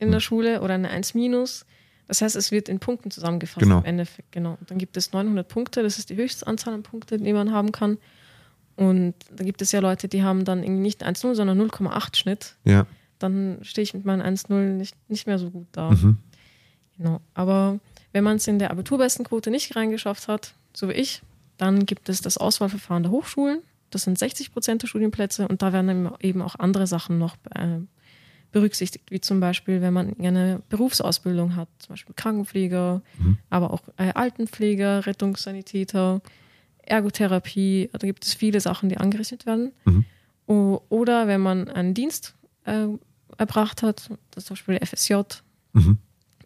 in 0.00 0.10
der 0.10 0.16
mhm. 0.16 0.20
Schule 0.20 0.60
oder 0.60 0.74
eine 0.74 0.90
1 0.90 1.14
Minus. 1.14 1.64
Das 2.08 2.20
heißt, 2.20 2.36
es 2.36 2.52
wird 2.52 2.68
in 2.68 2.78
Punkten 2.78 3.10
zusammengefasst 3.10 3.64
genau. 3.64 3.78
im 3.78 3.86
Endeffekt. 3.86 4.30
Genau. 4.32 4.58
Und 4.60 4.70
dann 4.70 4.76
gibt 4.76 4.98
es 4.98 5.14
900 5.14 5.48
Punkte, 5.48 5.82
das 5.82 5.96
ist 5.96 6.10
die 6.10 6.16
höchste 6.16 6.46
Anzahl 6.46 6.74
an 6.74 6.82
Punkten, 6.82 7.24
die 7.24 7.32
man 7.32 7.52
haben 7.52 7.72
kann. 7.72 7.96
Und 8.76 9.14
da 9.34 9.44
gibt 9.44 9.62
es 9.62 9.72
ja 9.72 9.80
Leute, 9.80 10.08
die 10.08 10.22
haben 10.22 10.44
dann 10.44 10.62
irgendwie 10.62 10.82
nicht 10.82 11.06
1,0, 11.06 11.34
sondern 11.34 11.58
0,8 11.58 12.16
Schnitt. 12.16 12.56
Ja. 12.64 12.86
Dann 13.18 13.60
stehe 13.62 13.82
ich 13.82 13.94
mit 13.94 14.04
meinem 14.04 14.20
1,0 14.20 14.74
nicht, 14.74 14.94
nicht 15.08 15.26
mehr 15.26 15.38
so 15.38 15.48
gut 15.48 15.68
da. 15.72 15.92
Mhm. 15.92 16.18
Genau. 16.98 17.22
Aber 17.32 17.80
wenn 18.12 18.24
man 18.24 18.36
es 18.36 18.46
in 18.46 18.58
der 18.58 18.72
Abiturbestenquote 18.72 19.50
nicht 19.50 19.74
reingeschafft 19.74 20.28
hat, 20.28 20.52
so 20.74 20.90
wie 20.90 20.92
ich, 20.92 21.22
dann 21.56 21.86
gibt 21.86 22.10
es 22.10 22.20
das 22.20 22.36
Auswahlverfahren 22.36 23.04
der 23.04 23.12
Hochschulen. 23.12 23.62
Das 23.90 24.02
sind 24.02 24.18
60 24.18 24.52
Prozent 24.52 24.82
der 24.82 24.88
Studienplätze 24.88 25.48
und 25.48 25.62
da 25.62 25.72
werden 25.72 26.10
eben 26.20 26.42
auch 26.42 26.56
andere 26.56 26.86
Sachen 26.86 27.18
noch 27.18 27.36
äh, 27.54 27.80
berücksichtigt, 28.52 29.10
wie 29.10 29.20
zum 29.20 29.40
Beispiel, 29.40 29.80
wenn 29.82 29.92
man 29.92 30.16
eine 30.18 30.62
Berufsausbildung 30.68 31.56
hat, 31.56 31.68
zum 31.78 31.90
Beispiel 31.90 32.14
Krankenpfleger, 32.14 33.02
mhm. 33.18 33.38
aber 33.50 33.72
auch 33.72 33.82
äh, 33.96 34.12
Altenpfleger, 34.14 35.06
Rettungssanitäter, 35.06 36.22
Ergotherapie, 36.82 37.90
da 37.92 38.06
gibt 38.06 38.24
es 38.24 38.34
viele 38.34 38.60
Sachen, 38.60 38.88
die 38.88 38.96
angerichtet 38.96 39.44
werden. 39.44 39.72
Mhm. 39.84 40.04
Oder 40.88 41.26
wenn 41.26 41.42
man 41.42 41.68
einen 41.68 41.92
Dienst 41.92 42.34
äh, 42.64 42.86
erbracht 43.36 43.82
hat, 43.82 44.10
das 44.30 44.46
zum 44.46 44.54
Beispiel 44.54 44.78
FSJ, 44.82 45.14
mhm. 45.74 45.98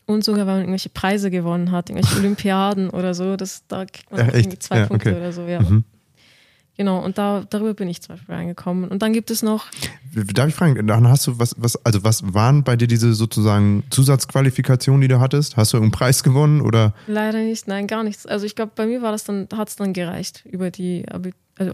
und 0.06 0.24
sogar 0.24 0.40
wenn 0.40 0.54
man 0.54 0.60
irgendwelche 0.62 0.88
Preise 0.88 1.30
gewonnen 1.30 1.70
hat, 1.70 1.88
irgendwelche 1.88 2.16
Olympiaden 2.18 2.90
oder 2.90 3.14
so, 3.14 3.36
das, 3.36 3.64
da 3.68 3.84
kriegt 3.84 4.10
man 4.10 4.26
ja, 4.26 4.34
irgendwie 4.34 4.58
zwei 4.58 4.78
ja, 4.78 4.86
Punkte 4.86 5.10
okay. 5.10 5.18
oder 5.18 5.32
so, 5.32 5.42
ja. 5.42 5.60
Mhm. 5.60 5.84
Genau, 6.76 7.04
und 7.04 7.18
da, 7.18 7.44
darüber 7.50 7.74
bin 7.74 7.88
ich 7.88 8.00
zum 8.00 8.16
Beispiel 8.16 8.34
reingekommen. 8.34 8.88
Und 8.88 9.02
dann 9.02 9.12
gibt 9.12 9.30
es 9.30 9.42
noch. 9.42 9.66
Darf 10.14 10.48
ich 10.48 10.54
fragen, 10.54 10.86
dann 10.86 11.06
hast 11.06 11.26
du 11.26 11.38
was, 11.38 11.54
was, 11.58 11.84
also 11.84 12.02
was 12.02 12.32
waren 12.32 12.64
bei 12.64 12.76
dir 12.76 12.88
diese 12.88 13.12
sozusagen 13.12 13.84
Zusatzqualifikationen, 13.90 15.02
die 15.02 15.08
du 15.08 15.20
hattest? 15.20 15.56
Hast 15.56 15.72
du 15.72 15.76
irgendeinen 15.76 15.98
Preis 15.98 16.22
gewonnen 16.22 16.62
oder? 16.62 16.94
Leider 17.06 17.38
nicht, 17.38 17.68
nein, 17.68 17.86
gar 17.86 18.02
nichts. 18.02 18.26
Also 18.26 18.46
ich 18.46 18.54
glaube, 18.54 18.72
bei 18.74 18.86
mir 18.86 19.02
war 19.02 19.12
das 19.12 19.24
dann, 19.24 19.48
hat 19.54 19.68
es 19.68 19.76
dann 19.76 19.92
gereicht 19.92 20.44
über 20.50 20.70
die, 20.70 21.04
also 21.58 21.72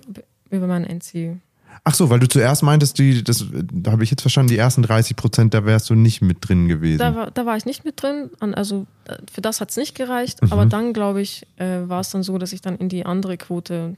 über 0.51 0.67
meinen 0.67 0.85
NC. 0.85 1.37
Ach 1.85 1.95
so, 1.95 2.11
weil 2.11 2.19
du 2.19 2.29
zuerst 2.29 2.63
meintest, 2.63 2.99
die, 2.99 3.23
das, 3.23 3.47
da 3.51 3.93
habe 3.93 4.03
ich 4.05 4.11
jetzt 4.11 4.23
verstanden, 4.23 4.51
die 4.51 4.59
ersten 4.59 4.83
30 4.83 5.17
Prozent, 5.17 5.55
da 5.55 5.65
wärst 5.65 5.89
du 5.91 5.95
nicht 5.95 6.23
mit 6.23 6.39
drin 6.41 6.69
gewesen. 6.69 6.99
Da 6.99 7.15
war, 7.15 7.31
da 7.31 7.47
war 7.47 7.57
ich 7.57 7.67
nicht 7.67 7.85
mit 7.85 8.03
drin, 8.03 8.31
also 8.41 8.87
für 9.33 9.41
das 9.41 9.61
hat 9.61 9.71
es 9.71 9.77
nicht 9.77 9.95
gereicht, 9.95 10.43
mhm. 10.43 10.53
aber 10.53 10.67
dann, 10.67 10.93
glaube 10.93 11.21
ich, 11.21 11.47
äh, 11.57 11.89
war 11.89 12.01
es 12.01 12.11
dann 12.11 12.23
so, 12.23 12.37
dass 12.39 12.53
ich 12.53 12.61
dann 12.61 12.77
in 12.77 12.89
die 12.89 13.07
andere 13.07 13.37
Quote 13.37 13.97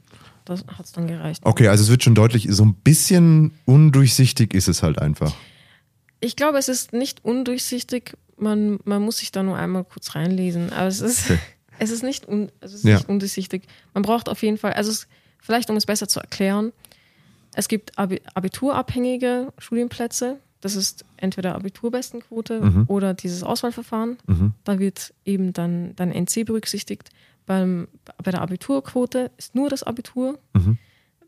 hat 0.57 0.85
es 0.85 0.91
dann 0.91 1.07
gereicht. 1.07 1.41
Okay, 1.43 1.67
also 1.67 1.83
es 1.83 1.89
wird 1.89 2.03
schon 2.03 2.15
deutlich, 2.15 2.47
so 2.49 2.63
ein 2.63 2.75
bisschen 2.75 3.53
undurchsichtig 3.65 4.53
ist 4.53 4.67
es 4.67 4.83
halt 4.83 4.99
einfach. 4.99 5.33
Ich 6.19 6.35
glaube, 6.35 6.57
es 6.57 6.69
ist 6.69 6.93
nicht 6.93 7.23
undurchsichtig. 7.25 8.17
Man, 8.37 8.79
man 8.85 9.01
muss 9.01 9.17
sich 9.17 9.31
da 9.31 9.43
nur 9.43 9.57
einmal 9.57 9.83
kurz 9.83 10.15
reinlesen. 10.15 10.71
Aber 10.71 10.87
es 10.87 11.01
ist, 11.01 11.25
okay. 11.25 11.39
es 11.79 11.91
ist, 11.91 12.03
nicht, 12.03 12.27
un, 12.27 12.51
es 12.61 12.73
ist 12.73 12.85
ja. 12.85 12.95
nicht 12.95 13.09
undurchsichtig. 13.09 13.63
Man 13.93 14.03
braucht 14.03 14.29
auf 14.29 14.41
jeden 14.43 14.57
Fall, 14.57 14.73
also 14.73 14.91
es, 14.91 15.07
vielleicht 15.39 15.69
um 15.69 15.75
es 15.75 15.85
besser 15.85 16.07
zu 16.07 16.19
erklären, 16.19 16.71
es 17.55 17.67
gibt 17.67 17.97
abiturabhängige 17.97 19.51
Studienplätze. 19.57 20.39
Das 20.61 20.75
ist 20.75 21.05
entweder 21.17 21.55
Abiturbestenquote 21.55 22.61
mhm. 22.61 22.85
oder 22.87 23.13
dieses 23.13 23.43
Auswahlverfahren. 23.43 24.17
Mhm. 24.27 24.53
Da 24.63 24.79
wird 24.79 25.13
eben 25.25 25.53
dann 25.53 25.95
dein 25.95 26.11
NC 26.11 26.45
berücksichtigt. 26.45 27.09
Beim, 27.45 27.87
bei 28.23 28.31
der 28.31 28.41
Abiturquote 28.41 29.31
ist 29.37 29.55
nur 29.55 29.69
das 29.69 29.83
Abitur. 29.83 30.39
Mhm. 30.53 30.77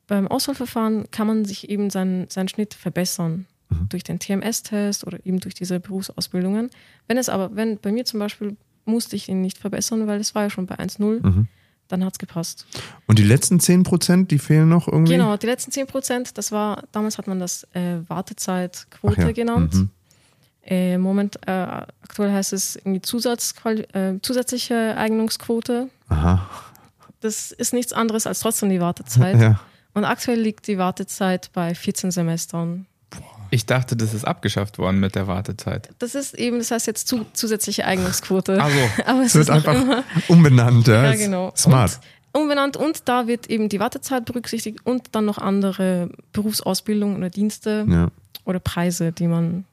Beim 0.08 0.28
Auswahlverfahren 0.28 1.10
kann 1.12 1.28
man 1.28 1.46
sich 1.46 1.70
eben 1.70 1.90
seinen, 1.90 2.30
seinen 2.30 2.48
Schnitt 2.48 2.74
verbessern 2.74 3.46
mhm. 3.70 3.90
durch 3.90 4.04
den 4.04 4.20
TMS-Test 4.20 5.06
oder 5.08 5.26
eben 5.26 5.40
durch 5.40 5.54
diese 5.56 5.80
Berufsausbildungen. 5.80 6.70
Wenn 7.08 7.18
es 7.18 7.30
aber, 7.30 7.56
wenn 7.56 7.78
bei 7.78 7.92
mir 7.92 8.06
zum 8.06 8.20
Beispiel 8.20 8.58
musste 8.86 9.16
ich 9.16 9.30
ihn 9.30 9.42
nicht 9.42 9.58
verbessern, 9.58 10.08
weil 10.08 10.20
es 10.20 10.36
war 10.36 10.44
ja 10.44 10.50
schon 10.50 10.66
bei 10.66 10.76
1,0, 10.76 11.26
mhm. 11.26 11.48
dann 11.88 12.04
hat 12.04 12.14
es 12.14 12.20
gepasst. 12.20 12.66
Und 13.08 13.20
die 13.20 13.24
letzten 13.24 13.60
10 13.60 13.84
Prozent, 13.84 14.32
die 14.32 14.40
fehlen 14.40 14.70
noch 14.70 14.88
irgendwie? 14.88 15.14
Genau, 15.14 15.38
die 15.38 15.48
letzten 15.48 15.72
10 15.72 15.88
Prozent, 15.88 16.38
das 16.38 16.52
war, 16.52 16.84
damals 16.92 17.18
hat 17.18 17.28
man 17.28 17.40
das 17.40 17.64
äh, 17.74 18.00
Wartezeitquote 18.08 19.22
ja. 19.22 19.32
genannt. 19.32 19.74
Mhm. 19.74 19.90
Äh, 20.66 20.98
Moment, 20.98 21.38
äh, 21.46 21.52
aktuell 21.52 22.32
heißt 22.32 22.54
es 22.54 22.78
irgendwie 22.78 23.02
Zusatz, 23.02 23.54
äh, 23.66 24.14
zusätzliche 24.22 24.96
Eignungsquote. 24.96 25.90
Aha. 26.14 26.50
das 27.22 27.52
ist 27.52 27.74
nichts 27.74 27.94
anderes 27.94 28.28
als 28.28 28.40
trotzdem 28.40 28.70
die 28.70 28.82
Wartezeit. 28.82 29.38
Ja. 29.42 29.60
Und 29.96 30.06
aktuell 30.06 30.40
liegt 30.40 30.68
die 30.68 30.80
Wartezeit 30.80 31.52
bei 31.54 31.76
14 31.76 32.10
Semestern. 32.10 32.88
Ich 33.52 33.68
dachte, 33.68 33.96
das 33.96 34.16
ist 34.16 34.26
abgeschafft 34.26 34.80
worden 34.80 35.00
mit 35.00 35.14
der 35.14 35.28
Wartezeit. 35.28 35.90
Das 36.00 36.16
ist 36.16 36.34
eben, 36.34 36.58
das 36.58 36.72
heißt 36.72 36.88
jetzt 36.88 37.08
zu, 37.08 37.28
zusätzliche 37.34 37.86
Eignungsquote. 37.86 38.58
Ach 38.60 38.70
so. 38.72 39.04
Aber 39.06 39.22
es 39.22 39.36
wird 39.36 39.52
einfach 39.52 39.76
immer 39.76 40.04
umbenannt. 40.28 40.88
Ja, 40.88 41.04
Ja, 41.04 41.16
genau. 41.16 41.54
Smart. 41.56 42.00
Und 42.32 42.42
umbenannt 42.42 42.78
und 42.78 43.08
da 43.08 43.28
wird 43.28 43.50
eben 43.50 43.70
die 43.70 43.80
Wartezeit 43.80 44.26
berücksichtigt 44.26 44.80
und 44.84 45.10
dann 45.12 45.26
noch 45.26 45.38
andere 45.38 46.10
Berufsausbildungen 46.32 47.18
oder 47.18 47.30
Dienste 47.30 47.86
ja. 47.88 48.08
oder 48.46 48.60
Preise, 48.60 49.12
die 49.12 49.28
man 49.28 49.66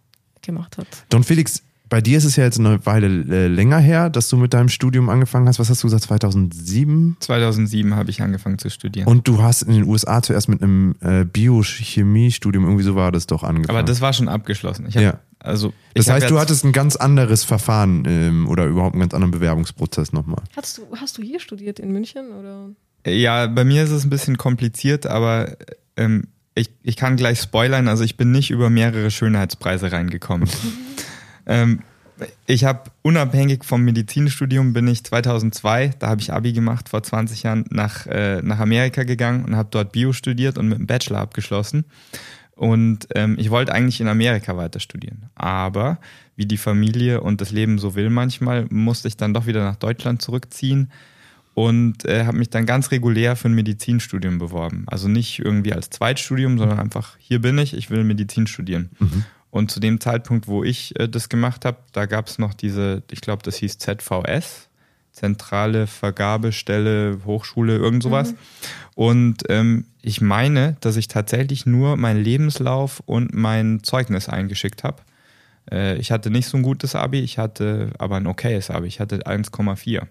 gemacht 0.43 0.77
hat. 0.79 0.87
Don 1.09 1.25
Felix, 1.25 1.63
bei 1.91 2.01
dir 2.01 2.17
ist 2.17 2.25
es 2.25 2.37
ja 2.37 2.45
jetzt 2.45 2.59
eine 2.59 2.87
Weile 2.87 3.09
äh, 3.09 3.49
länger 3.49 3.79
her, 3.79 4.11
dass 4.11 4.29
du 4.29 4.37
mit 4.37 4.55
deinem 4.55 4.69
Studium 4.69 5.11
angefangen 5.11 5.49
hast. 5.49 5.59
Was 5.59 5.69
hast 5.69 5.83
du 5.83 5.89
gesagt, 5.89 6.05
2007? 6.05 7.17
2007 7.19 7.97
habe 7.97 8.11
ich 8.11 8.23
angefangen 8.23 8.59
zu 8.59 8.71
studieren. 8.71 9.09
Und 9.09 9.27
du 9.27 9.43
hast 9.43 9.63
in 9.63 9.73
den 9.75 9.85
USA 9.85 10.23
zuerst 10.23 10.49
mit 10.49 10.63
einem 10.63 10.95
äh, 11.01 11.25
Biochemie-Studium, 11.25 12.65
irgendwie 12.65 12.85
so 12.85 12.95
war 12.95 13.11
das 13.11 13.27
doch 13.27 13.43
angefangen. 13.43 13.77
Aber 13.77 13.83
das 13.83 14.01
war 14.01 14.13
schon 14.13 14.29
abgeschlossen. 14.29 14.87
Ich 14.89 14.97
hab, 14.97 15.03
Ja. 15.03 15.21
Also, 15.43 15.73
das 15.95 16.09
heißt, 16.09 16.31
du 16.31 16.39
hattest 16.39 16.65
ein 16.65 16.73
ganz 16.73 16.97
anderes 16.97 17.45
Verfahren 17.45 18.05
ähm, 18.07 18.47
oder 18.47 18.67
überhaupt 18.67 18.95
einen 18.95 19.01
ganz 19.01 19.15
anderen 19.15 19.31
Bewerbungsprozess 19.31 20.13
nochmal. 20.13 20.43
Hast 20.55 20.79
du, 20.79 20.83
hast 20.97 21.17
du 21.17 21.23
hier 21.23 21.41
studiert 21.41 21.79
in 21.79 21.93
München 21.93 22.31
oder? 22.39 22.69
Ja, 23.07 23.47
bei 23.47 23.65
mir 23.65 23.83
ist 23.83 23.91
es 23.91 24.05
ein 24.05 24.11
bisschen 24.11 24.37
kompliziert, 24.37 25.07
aber 25.07 25.57
ähm, 25.97 26.25
ich, 26.55 26.71
ich 26.83 26.97
kann 26.97 27.17
gleich 27.17 27.41
spoilern. 27.41 27.89
Also 27.89 28.05
ich 28.05 28.17
bin 28.19 28.33
nicht 28.33 28.51
über 28.51 28.69
mehrere 28.69 29.11
Schönheitspreise 29.11 29.91
reingekommen. 29.91 30.49
ähm, 31.51 31.81
ich 32.47 32.65
habe 32.65 32.91
unabhängig 33.03 33.65
vom 33.65 33.83
Medizinstudium 33.83 34.73
bin 34.73 34.87
ich 34.89 35.05
2002, 35.05 35.93
da 35.99 36.09
habe 36.09 36.21
ich 36.21 36.33
Abi 36.33 36.53
gemacht 36.53 36.89
vor 36.89 37.03
20 37.03 37.43
Jahren 37.43 37.65
nach 37.71 38.07
äh, 38.07 38.41
nach 38.43 38.59
Amerika 38.59 39.05
gegangen 39.05 39.45
und 39.45 39.57
habe 39.57 39.69
dort 39.71 39.93
Bio 39.93 40.13
studiert 40.13 40.59
und 40.59 40.69
mit 40.69 40.79
einem 40.79 40.87
Bachelor 40.87 41.19
abgeschlossen. 41.19 41.85
Und 42.55 43.09
ähm, 43.15 43.37
ich 43.39 43.51
wollte 43.51 43.73
eigentlich 43.73 44.01
in 44.01 44.09
Amerika 44.09 44.57
weiter 44.57 44.81
studieren, 44.81 45.31
aber 45.35 45.99
wie 46.37 46.45
die 46.47 46.59
Familie 46.59 47.23
und 47.23 47.41
das 47.41 47.53
Leben 47.53 47.79
so 47.79 47.95
will 47.95 48.11
manchmal, 48.11 48.67
musste 48.71 49.09
ich 49.09 49.17
dann 49.17 49.33
doch 49.33 49.47
wieder 49.47 49.65
nach 49.65 49.77
Deutschland 49.77 50.21
zurückziehen 50.21 50.91
und 51.55 52.05
äh, 52.05 52.27
habe 52.27 52.37
mich 52.37 52.51
dann 52.51 52.67
ganz 52.67 52.91
regulär 52.91 53.35
für 53.35 53.49
ein 53.49 53.55
Medizinstudium 53.55 54.39
beworben. 54.39 54.85
Also 54.87 55.09
nicht 55.09 55.39
irgendwie 55.39 55.73
als 55.73 55.91
Zweitstudium, 55.91 56.59
sondern 56.59 56.79
einfach, 56.79 57.17
hier 57.19 57.41
bin 57.41 57.59
ich, 57.59 57.75
ich 57.75 57.91
will 57.91 58.05
Medizin 58.05 58.47
studieren. 58.47 58.91
Und 59.51 59.71
zu 59.71 59.81
dem 59.81 60.01
Zeitpunkt, 60.01 60.47
wo 60.47 60.63
ich 60.63 60.99
äh, 60.99 61.09
das 61.09 61.29
gemacht 61.29 61.65
habe, 61.65 61.79
da 61.93 62.07
gab 62.07 62.29
es 62.29 62.39
noch 62.39 62.55
diese, 62.55 63.03
ich 63.11 63.21
glaube, 63.21 63.43
das 63.43 63.57
hieß 63.57 63.79
ZVS, 63.79 64.69
Zentrale 65.13 65.89
Vergabestelle 65.89 67.19
Hochschule, 67.25 67.77
irgend 67.77 68.03
sowas. 68.03 68.35
Und 68.95 69.43
ähm, 69.49 69.87
ich 70.03 70.21
meine, 70.21 70.77
dass 70.81 70.97
ich 70.97 71.09
tatsächlich 71.09 71.67
nur 71.67 71.97
meinen 71.97 72.23
Lebenslauf 72.23 73.03
und 73.07 73.35
mein 73.35 73.83
Zeugnis 73.83 74.29
eingeschickt 74.29 74.85
habe. 74.85 75.03
Äh, 75.71 75.97
ich 75.97 76.13
hatte 76.13 76.31
nicht 76.31 76.47
so 76.47 76.57
ein 76.57 76.63
gutes 76.63 76.95
Abi, 76.95 77.21
ich 77.21 77.39
hatte 77.39 77.91
aber 77.99 78.17
ein 78.17 78.27
okayes 78.29 78.71
Abi, 78.71 78.87
ich 78.87 79.01
hatte 79.01 79.27
1,4. 79.27 80.07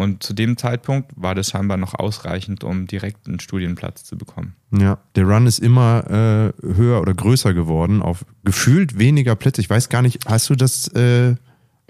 Und 0.00 0.22
zu 0.22 0.32
dem 0.32 0.56
Zeitpunkt 0.56 1.12
war 1.14 1.34
das 1.34 1.50
scheinbar 1.50 1.76
noch 1.76 1.94
ausreichend, 1.94 2.64
um 2.64 2.86
direkt 2.86 3.26
einen 3.26 3.38
Studienplatz 3.38 4.04
zu 4.04 4.16
bekommen. 4.16 4.54
Ja, 4.70 4.98
der 5.14 5.24
Run 5.24 5.46
ist 5.46 5.58
immer 5.58 6.04
äh, 6.08 6.66
höher 6.66 7.00
oder 7.00 7.12
größer 7.12 7.52
geworden, 7.52 8.00
auf 8.00 8.24
gefühlt 8.42 8.98
weniger 8.98 9.36
Plätze. 9.36 9.60
Ich 9.60 9.68
weiß 9.68 9.90
gar 9.90 10.00
nicht, 10.00 10.26
hast 10.26 10.48
du 10.48 10.54
das 10.54 10.88
äh, 10.88 11.34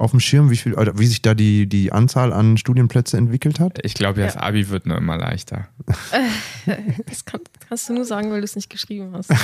auf 0.00 0.12
dem 0.12 0.20
Schirm, 0.20 0.50
wie, 0.50 0.56
viel, 0.56 0.74
oder 0.74 0.98
wie 0.98 1.06
sich 1.06 1.20
da 1.22 1.34
die, 1.34 1.66
die 1.66 1.92
Anzahl 1.92 2.32
an 2.32 2.56
Studienplätze 2.56 3.16
entwickelt 3.16 3.60
hat? 3.60 3.78
Ich 3.84 3.94
glaube, 3.94 4.20
ja, 4.20 4.26
Ja. 4.26 4.32
das 4.32 4.42
Abi 4.42 4.68
wird 4.70 4.86
nur 4.86 4.96
immer 4.96 5.16
leichter. 5.18 5.68
Das 7.06 7.24
kann, 7.24 7.40
kannst 7.68 7.88
du 7.88 7.94
nur 7.94 8.04
sagen, 8.04 8.30
weil 8.30 8.40
du 8.40 8.44
es 8.44 8.54
nicht 8.56 8.70
geschrieben 8.70 9.12
hast. 9.12 9.30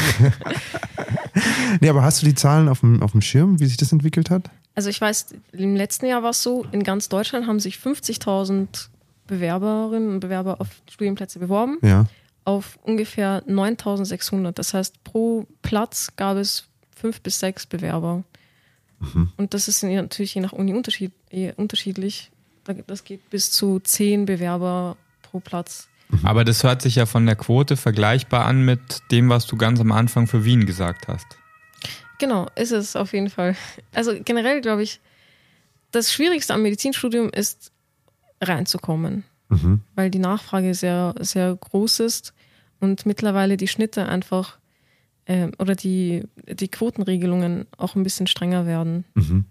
Nee, 1.81 1.89
aber 1.91 2.03
hast 2.03 2.23
du 2.23 2.27
die 2.27 2.35
Zahlen 2.35 2.69
auf 2.69 2.81
dem, 2.81 3.03
auf 3.03 3.13
dem 3.13 3.21
Schirm, 3.21 3.61
wie 3.61 3.67
sich 3.67 3.77
das 3.77 3.93
entwickelt 3.93 4.31
hat? 4.31 4.49
Also 4.75 4.89
ich 4.89 5.01
weiß, 5.01 5.35
im 5.53 5.77
letzten 5.77 6.07
Jahr 6.07 6.23
war 6.23 6.31
es 6.31 6.43
so, 6.43 6.65
in 6.73 6.83
ganz 6.83 7.09
Deutschland 7.09 7.47
haben 7.47 7.61
sich 7.61 7.77
50.000 7.77 8.89
Bewerberinnen 9.27 10.11
und 10.15 10.21
Bewerber 10.21 10.61
auf 10.61 10.69
Studienplätze 10.91 11.39
beworben, 11.39 11.79
Ja. 11.83 12.07
auf 12.45 12.79
ungefähr 12.83 13.43
9.600. 13.47 14.53
Das 14.53 14.73
heißt, 14.73 15.05
pro 15.05 15.47
Platz 15.63 16.09
gab 16.17 16.37
es 16.39 16.69
fünf 16.95 17.21
bis 17.21 17.39
sechs 17.41 17.67
Bewerber. 17.67 18.23
Und 19.37 19.53
das 19.55 19.69
ist 19.69 19.83
natürlich 19.83 20.35
je 20.35 20.41
nach 20.41 20.53
Uni 20.53 20.73
unterschied, 20.75 21.13
eh 21.31 21.53
unterschiedlich. 21.57 22.31
Da- 22.65 22.73
Das 22.75 23.05
geht 23.05 23.29
bis 23.31 23.51
zu 23.53 23.79
zehn 23.81 24.25
Bewerber 24.27 24.97
pro 25.23 25.41
Platz. 25.41 25.89
Aber 26.23 26.45
das 26.45 26.63
hört 26.63 26.83
sich 26.83 26.95
ja 26.97 27.05
von 27.07 27.27
der 27.27 27.37
Quote 27.37 27.77
vergleichbar 27.77 28.45
an 28.47 28.65
mit 28.65 28.81
dem, 29.11 29.29
was 29.29 29.47
du 29.47 29.57
ganz 29.57 29.81
am 29.81 29.93
Anfang 29.93 30.27
für 30.27 30.45
Wien 30.45 30.65
gesagt 30.67 31.09
hast. 31.09 31.27
Genau, 32.19 32.49
ist 32.55 32.73
es 32.73 32.97
auf 32.97 33.13
jeden 33.13 33.29
Fall. 33.29 33.57
Also 33.93 34.13
generell 34.25 34.61
glaube 34.61 34.83
ich, 34.83 35.01
das 35.91 36.13
Schwierigste 36.13 36.55
am 36.55 36.63
Medizinstudium 36.63 37.29
ist 37.31 37.73
reinzukommen, 38.41 39.25
Mhm. 39.49 39.81
weil 39.95 40.11
die 40.11 40.19
Nachfrage 40.19 40.75
sehr, 40.75 41.15
sehr 41.21 41.55
groß 41.55 42.01
ist 42.01 42.33
und 42.81 43.05
mittlerweile 43.07 43.57
die 43.57 43.69
Schnitte 43.69 44.07
einfach 44.07 44.59
ähm, 45.27 45.53
oder 45.59 45.75
die, 45.75 46.25
die 46.49 46.69
Quotenregelungen 46.69 47.67
auch 47.79 47.95
ein 47.97 48.03
bisschen 48.03 48.27
strenger 48.27 48.67
werden. 48.67 49.05
Mhm. 49.15 49.45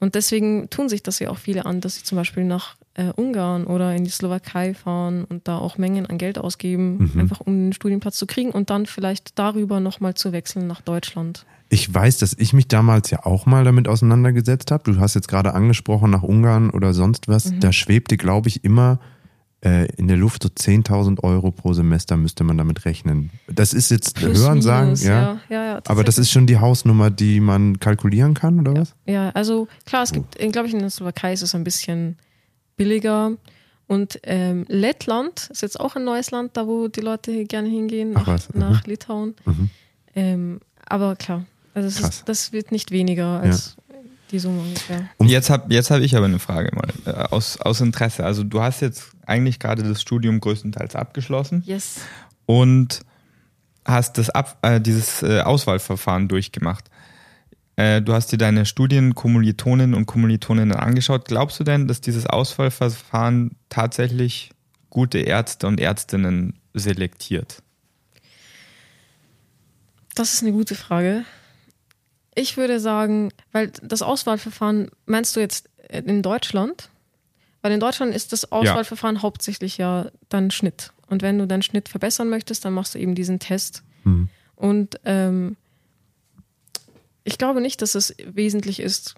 Und 0.00 0.14
deswegen 0.14 0.68
tun 0.70 0.88
sich 0.88 1.02
das 1.02 1.18
ja 1.18 1.30
auch 1.30 1.38
viele 1.38 1.66
an, 1.66 1.80
dass 1.80 1.96
sie 1.96 2.02
zum 2.02 2.16
Beispiel 2.16 2.44
nach 2.44 2.76
äh, 2.94 3.10
Ungarn 3.16 3.64
oder 3.64 3.94
in 3.94 4.04
die 4.04 4.10
Slowakei 4.10 4.74
fahren 4.74 5.24
und 5.24 5.48
da 5.48 5.58
auch 5.58 5.78
Mengen 5.78 6.06
an 6.06 6.18
Geld 6.18 6.38
ausgeben, 6.38 7.10
Mhm. 7.14 7.20
einfach 7.20 7.40
um 7.40 7.52
einen 7.54 7.72
Studienplatz 7.72 8.16
zu 8.18 8.26
kriegen 8.26 8.50
und 8.50 8.70
dann 8.70 8.86
vielleicht 8.86 9.38
darüber 9.38 9.80
nochmal 9.80 10.14
zu 10.14 10.32
wechseln 10.32 10.66
nach 10.66 10.80
Deutschland. 10.80 11.46
Ich 11.70 11.92
weiß, 11.92 12.18
dass 12.18 12.34
ich 12.38 12.52
mich 12.52 12.68
damals 12.68 13.10
ja 13.10 13.24
auch 13.24 13.46
mal 13.46 13.64
damit 13.64 13.88
auseinandergesetzt 13.88 14.70
habe. 14.70 14.92
Du 14.92 15.00
hast 15.00 15.14
jetzt 15.14 15.28
gerade 15.28 15.54
angesprochen 15.54 16.10
nach 16.10 16.22
Ungarn 16.22 16.70
oder 16.70 16.92
sonst 16.92 17.26
was. 17.26 17.50
Mhm. 17.50 17.60
Da 17.60 17.72
schwebte, 17.72 18.16
glaube 18.16 18.48
ich, 18.48 18.62
immer 18.62 19.00
äh, 19.64 19.86
in 19.96 20.08
der 20.08 20.16
Luft 20.16 20.42
so 20.42 20.48
10.000 20.48 21.22
Euro 21.22 21.50
pro 21.50 21.72
Semester 21.72 22.16
müsste 22.16 22.44
man 22.44 22.58
damit 22.58 22.84
rechnen. 22.84 23.30
Das 23.48 23.72
ist 23.72 23.90
jetzt 23.90 24.14
Plus, 24.14 24.38
Hören 24.38 24.62
sagen, 24.62 24.86
minus, 24.86 25.04
ja. 25.04 25.10
ja, 25.10 25.40
ja, 25.48 25.64
ja 25.64 25.80
Aber 25.86 26.04
das 26.04 26.18
ist 26.18 26.30
schon 26.30 26.46
die 26.46 26.58
Hausnummer, 26.58 27.10
die 27.10 27.40
man 27.40 27.80
kalkulieren 27.80 28.34
kann, 28.34 28.60
oder 28.60 28.74
was? 28.74 28.94
Ja, 29.06 29.30
also 29.30 29.68
klar, 29.86 30.02
es 30.02 30.12
gibt, 30.12 30.36
glaube 30.52 30.68
ich, 30.68 30.74
in 30.74 30.80
der 30.80 30.90
Slowakei 30.90 31.32
ist 31.32 31.42
es 31.42 31.54
ein 31.54 31.64
bisschen 31.64 32.16
billiger. 32.76 33.32
Und 33.86 34.18
ähm, 34.22 34.64
Lettland 34.68 35.48
ist 35.50 35.62
jetzt 35.62 35.78
auch 35.78 35.96
ein 35.96 36.04
neues 36.04 36.30
Land, 36.30 36.56
da 36.56 36.66
wo 36.66 36.88
die 36.88 37.00
Leute 37.00 37.44
gerne 37.44 37.68
hingehen, 37.68 38.12
Ach 38.14 38.26
nach, 38.26 38.48
mhm. 38.52 38.60
nach 38.60 38.86
Litauen. 38.86 39.34
Mhm. 39.44 39.70
Ähm, 40.14 40.60
aber 40.86 41.16
klar, 41.16 41.44
also 41.74 41.88
ist, 41.88 42.22
das 42.26 42.52
wird 42.52 42.72
nicht 42.72 42.90
weniger 42.90 43.40
als 43.40 43.76
die 44.30 44.38
Summe 44.38 44.60
ungefähr. 44.60 45.08
Um- 45.18 45.26
Jetzt 45.26 45.50
habe 45.50 45.72
jetzt 45.72 45.90
hab 45.90 46.00
ich 46.00 46.16
aber 46.16 46.26
eine 46.26 46.38
Frage 46.38 46.70
mal 46.74 46.88
äh, 47.06 47.10
aus, 47.30 47.60
aus 47.60 47.80
Interesse. 47.80 48.24
Also 48.24 48.42
du 48.42 48.60
hast 48.60 48.80
jetzt 48.80 49.13
eigentlich 49.26 49.58
gerade 49.58 49.82
das 49.82 50.00
Studium 50.02 50.40
größtenteils 50.40 50.94
abgeschlossen 50.94 51.62
Yes. 51.66 52.00
und 52.46 53.00
hast 53.84 54.18
das 54.18 54.30
Ab, 54.30 54.58
äh, 54.62 54.80
dieses 54.80 55.22
äh, 55.22 55.40
Auswahlverfahren 55.40 56.28
durchgemacht. 56.28 56.90
Äh, 57.76 58.02
du 58.02 58.12
hast 58.14 58.32
dir 58.32 58.38
deine 58.38 58.66
Studienkommilitoninnen 58.66 59.94
und 59.94 60.06
Kommilitoninnen 60.06 60.76
angeschaut. 60.76 61.26
Glaubst 61.26 61.58
du 61.60 61.64
denn, 61.64 61.88
dass 61.88 62.00
dieses 62.00 62.26
Auswahlverfahren 62.26 63.56
tatsächlich 63.68 64.50
gute 64.90 65.18
Ärzte 65.18 65.66
und 65.66 65.80
Ärztinnen 65.80 66.60
selektiert? 66.72 67.62
Das 70.14 70.32
ist 70.34 70.42
eine 70.42 70.52
gute 70.52 70.74
Frage. 70.76 71.24
Ich 72.36 72.56
würde 72.56 72.80
sagen, 72.80 73.30
weil 73.52 73.70
das 73.82 74.02
Auswahlverfahren, 74.02 74.90
meinst 75.06 75.34
du 75.36 75.40
jetzt 75.40 75.68
in 75.90 76.22
Deutschland? 76.22 76.90
Weil 77.64 77.72
in 77.72 77.80
Deutschland 77.80 78.14
ist 78.14 78.34
das 78.34 78.52
Auswahlverfahren 78.52 79.22
hauptsächlich 79.22 79.78
ja 79.78 80.10
dein 80.28 80.50
Schnitt. 80.50 80.92
Und 81.08 81.22
wenn 81.22 81.38
du 81.38 81.46
deinen 81.46 81.62
Schnitt 81.62 81.88
verbessern 81.88 82.28
möchtest, 82.28 82.62
dann 82.66 82.74
machst 82.74 82.94
du 82.94 82.98
eben 82.98 83.14
diesen 83.14 83.38
Test. 83.38 83.82
Mhm. 84.04 84.28
Und 84.54 85.00
ähm, 85.06 85.56
ich 87.24 87.38
glaube 87.38 87.62
nicht, 87.62 87.80
dass 87.80 87.94
es 87.94 88.14
wesentlich 88.22 88.80
ist 88.80 89.14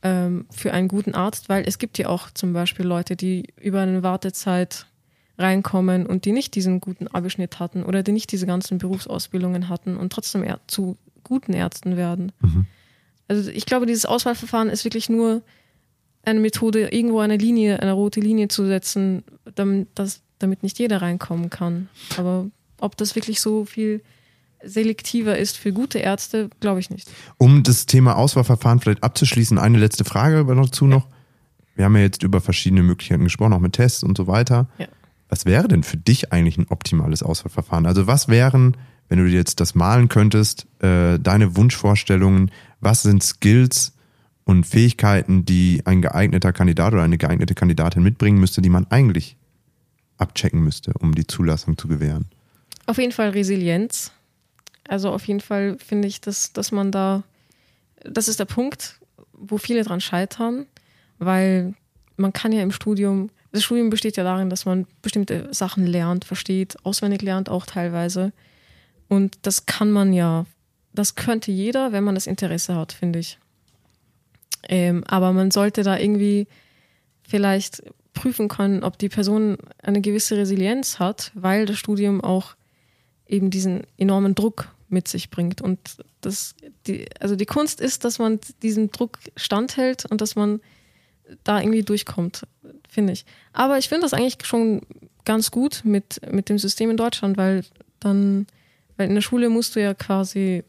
ähm, 0.00 0.46
für 0.50 0.72
einen 0.72 0.88
guten 0.88 1.14
Arzt, 1.14 1.50
weil 1.50 1.64
es 1.68 1.76
gibt 1.76 1.98
ja 1.98 2.08
auch 2.08 2.30
zum 2.30 2.54
Beispiel 2.54 2.86
Leute, 2.86 3.14
die 3.14 3.52
über 3.60 3.82
eine 3.82 4.02
Wartezeit 4.02 4.86
reinkommen 5.36 6.06
und 6.06 6.24
die 6.24 6.32
nicht 6.32 6.54
diesen 6.54 6.80
guten 6.80 7.08
Abischnitt 7.08 7.60
hatten 7.60 7.82
oder 7.82 8.02
die 8.02 8.12
nicht 8.12 8.32
diese 8.32 8.46
ganzen 8.46 8.78
Berufsausbildungen 8.78 9.68
hatten 9.68 9.98
und 9.98 10.14
trotzdem 10.14 10.46
zu 10.66 10.96
guten 11.24 11.52
Ärzten 11.52 11.98
werden. 11.98 12.32
Also 13.28 13.50
ich 13.50 13.66
glaube, 13.66 13.84
dieses 13.84 14.06
Auswahlverfahren 14.06 14.70
ist 14.70 14.84
wirklich 14.86 15.10
nur 15.10 15.42
eine 16.22 16.40
Methode, 16.40 16.88
irgendwo 16.88 17.20
eine 17.20 17.36
Linie, 17.36 17.80
eine 17.80 17.92
rote 17.92 18.20
Linie 18.20 18.48
zu 18.48 18.66
setzen, 18.66 19.24
damit, 19.54 19.88
das, 19.94 20.20
damit 20.38 20.62
nicht 20.62 20.78
jeder 20.78 21.02
reinkommen 21.02 21.50
kann. 21.50 21.88
Aber 22.16 22.46
ob 22.78 22.96
das 22.96 23.14
wirklich 23.14 23.40
so 23.40 23.64
viel 23.64 24.02
selektiver 24.64 25.36
ist 25.36 25.56
für 25.56 25.72
gute 25.72 25.98
Ärzte, 25.98 26.48
glaube 26.60 26.80
ich 26.80 26.90
nicht. 26.90 27.10
Um 27.38 27.62
das 27.62 27.86
Thema 27.86 28.16
Auswahlverfahren 28.16 28.80
vielleicht 28.80 29.02
abzuschließen, 29.02 29.58
eine 29.58 29.78
letzte 29.78 30.04
Frage 30.04 30.44
dazu 30.44 30.86
noch. 30.86 31.08
Wir 31.74 31.86
haben 31.86 31.96
ja 31.96 32.02
jetzt 32.02 32.22
über 32.22 32.40
verschiedene 32.40 32.82
Möglichkeiten 32.82 33.24
gesprochen, 33.24 33.52
auch 33.54 33.60
mit 33.60 33.72
Tests 33.72 34.04
und 34.04 34.16
so 34.16 34.26
weiter. 34.26 34.68
Ja. 34.78 34.86
was 35.28 35.46
wäre 35.46 35.66
denn 35.66 35.82
für 35.82 35.96
dich 35.96 36.32
eigentlich 36.32 36.58
ein 36.58 36.66
optimales 36.68 37.22
Auswahlverfahren? 37.22 37.86
Also 37.86 38.06
was 38.06 38.28
wären, 38.28 38.76
wenn 39.08 39.18
du 39.18 39.26
dir 39.26 39.36
jetzt 39.36 39.60
das 39.60 39.74
malen 39.74 40.08
könntest, 40.08 40.66
äh, 40.80 41.18
deine 41.18 41.56
Wunschvorstellungen, 41.56 42.50
was 42.80 43.02
sind 43.02 43.22
Skills 43.22 43.94
und 44.44 44.64
Fähigkeiten, 44.64 45.44
die 45.44 45.82
ein 45.84 46.02
geeigneter 46.02 46.52
Kandidat 46.52 46.92
oder 46.92 47.02
eine 47.02 47.18
geeignete 47.18 47.54
Kandidatin 47.54 48.02
mitbringen 48.02 48.38
müsste, 48.38 48.62
die 48.62 48.68
man 48.68 48.86
eigentlich 48.90 49.36
abchecken 50.18 50.62
müsste, 50.62 50.92
um 50.98 51.14
die 51.14 51.26
Zulassung 51.26 51.76
zu 51.78 51.88
gewähren? 51.88 52.26
Auf 52.86 52.98
jeden 52.98 53.12
Fall 53.12 53.30
Resilienz. 53.30 54.12
Also 54.88 55.10
auf 55.10 55.26
jeden 55.26 55.40
Fall 55.40 55.76
finde 55.78 56.08
ich, 56.08 56.20
dass, 56.20 56.52
dass 56.52 56.72
man 56.72 56.90
da, 56.90 57.22
das 58.04 58.28
ist 58.28 58.40
der 58.40 58.46
Punkt, 58.46 59.00
wo 59.32 59.58
viele 59.58 59.84
dran 59.84 60.00
scheitern, 60.00 60.66
weil 61.18 61.74
man 62.16 62.32
kann 62.32 62.52
ja 62.52 62.62
im 62.62 62.72
Studium, 62.72 63.30
das 63.52 63.64
Studium 63.64 63.90
besteht 63.90 64.16
ja 64.16 64.24
darin, 64.24 64.50
dass 64.50 64.64
man 64.64 64.86
bestimmte 65.02 65.48
Sachen 65.52 65.86
lernt, 65.86 66.24
versteht, 66.24 66.76
auswendig 66.84 67.22
lernt 67.22 67.48
auch 67.48 67.66
teilweise. 67.66 68.32
Und 69.08 69.38
das 69.42 69.66
kann 69.66 69.90
man 69.90 70.12
ja, 70.12 70.46
das 70.92 71.14
könnte 71.14 71.52
jeder, 71.52 71.92
wenn 71.92 72.04
man 72.04 72.14
das 72.14 72.26
Interesse 72.26 72.74
hat, 72.74 72.92
finde 72.92 73.18
ich. 73.20 73.38
Ähm, 74.68 75.04
aber 75.06 75.32
man 75.32 75.50
sollte 75.50 75.82
da 75.82 75.98
irgendwie 75.98 76.46
vielleicht 77.22 77.82
prüfen 78.12 78.48
können, 78.48 78.84
ob 78.84 78.98
die 78.98 79.08
Person 79.08 79.56
eine 79.82 80.00
gewisse 80.00 80.36
Resilienz 80.36 80.98
hat, 80.98 81.32
weil 81.34 81.66
das 81.66 81.78
Studium 81.78 82.20
auch 82.20 82.54
eben 83.26 83.50
diesen 83.50 83.82
enormen 83.96 84.34
Druck 84.34 84.68
mit 84.88 85.08
sich 85.08 85.30
bringt. 85.30 85.62
Und 85.62 85.78
das, 86.20 86.54
die, 86.86 87.06
also 87.18 87.34
die 87.34 87.46
Kunst 87.46 87.80
ist, 87.80 88.04
dass 88.04 88.18
man 88.18 88.38
diesem 88.62 88.90
Druck 88.90 89.18
standhält 89.36 90.04
und 90.04 90.20
dass 90.20 90.36
man 90.36 90.60
da 91.44 91.60
irgendwie 91.60 91.82
durchkommt, 91.82 92.46
finde 92.88 93.14
ich. 93.14 93.24
Aber 93.52 93.78
ich 93.78 93.88
finde 93.88 94.02
das 94.02 94.12
eigentlich 94.12 94.36
schon 94.44 94.82
ganz 95.24 95.50
gut 95.50 95.82
mit, 95.84 96.20
mit 96.30 96.48
dem 96.48 96.58
System 96.58 96.90
in 96.90 96.96
Deutschland, 96.96 97.36
weil 97.36 97.64
dann, 98.00 98.46
weil 98.96 99.08
in 99.08 99.14
der 99.14 99.22
Schule 99.22 99.48
musst 99.48 99.76
du 99.76 99.80
ja 99.80 99.94
quasi 99.94 100.64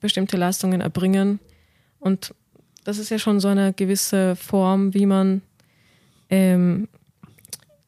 bestimmte 0.00 0.36
Leistungen 0.36 0.80
erbringen. 0.80 1.38
Und 1.98 2.34
das 2.84 2.98
ist 2.98 3.10
ja 3.10 3.18
schon 3.18 3.40
so 3.40 3.48
eine 3.48 3.72
gewisse 3.72 4.36
Form, 4.36 4.94
wie 4.94 5.06
man 5.06 5.42
ähm, 6.30 6.88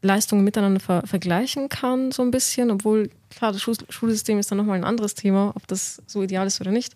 Leistungen 0.02 0.44
miteinander 0.44 0.80
ver 0.80 1.06
vergleichen 1.06 1.68
kann, 1.68 2.12
so 2.12 2.22
ein 2.22 2.30
bisschen, 2.30 2.70
obwohl, 2.70 3.10
klar, 3.30 3.52
das 3.52 3.62
Schul 3.62 3.76
Schulsystem 3.88 4.38
ist 4.38 4.50
dann 4.50 4.58
nochmal 4.58 4.76
ein 4.76 4.84
anderes 4.84 5.14
Thema, 5.14 5.52
ob 5.54 5.66
das 5.66 6.02
so 6.06 6.22
ideal 6.22 6.46
ist 6.46 6.60
oder 6.60 6.70
nicht. 6.70 6.94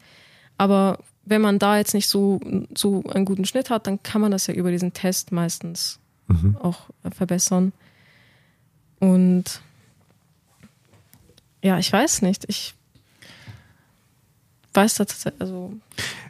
Aber 0.58 0.98
wenn 1.24 1.40
man 1.40 1.58
da 1.58 1.76
jetzt 1.78 1.94
nicht 1.94 2.08
so, 2.08 2.40
so 2.76 3.02
einen 3.04 3.24
guten 3.24 3.44
Schnitt 3.44 3.70
hat, 3.70 3.87
dann 3.87 4.02
kann 4.02 4.20
man 4.20 4.30
das 4.30 4.46
ja 4.46 4.54
über 4.54 4.70
diesen 4.70 4.92
Test 4.92 5.32
meistens 5.32 5.98
mhm. 6.26 6.56
auch 6.56 6.88
verbessern. 7.11 7.72
Und 8.98 9.61
ja, 11.62 11.78
ich 11.78 11.92
weiß 11.92 12.22
nicht. 12.22 12.44
Ich 12.48 12.74
weiß 14.74 14.94
tatsächlich, 14.94 15.40
also 15.40 15.72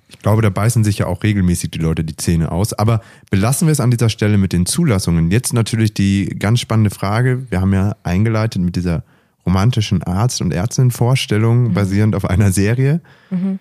ich 0.08 0.18
glaube, 0.20 0.40
da 0.40 0.48
beißen 0.48 0.84
sich 0.84 0.98
ja 0.98 1.06
auch 1.06 1.22
regelmäßig 1.22 1.70
die 1.70 1.78
Leute 1.78 2.02
die 2.02 2.16
Zähne 2.16 2.50
aus. 2.50 2.72
Aber 2.72 3.02
belassen 3.30 3.68
wir 3.68 3.72
es 3.72 3.80
an 3.80 3.90
dieser 3.90 4.08
Stelle 4.08 4.38
mit 4.38 4.52
den 4.52 4.64
Zulassungen. 4.64 5.30
Jetzt 5.30 5.52
natürlich 5.52 5.92
die 5.92 6.26
ganz 6.38 6.60
spannende 6.60 6.90
Frage. 6.90 7.46
Wir 7.50 7.60
haben 7.60 7.74
ja 7.74 7.94
eingeleitet 8.02 8.62
mit 8.62 8.76
dieser 8.76 9.04
romantischen 9.44 10.02
Arzt- 10.02 10.40
und 10.40 10.52
Ärztin-Vorstellung 10.52 11.68
mhm. 11.68 11.74
basierend 11.74 12.14
auf 12.14 12.24
einer 12.24 12.52
Serie. 12.52 13.00
Mhm. 13.30 13.58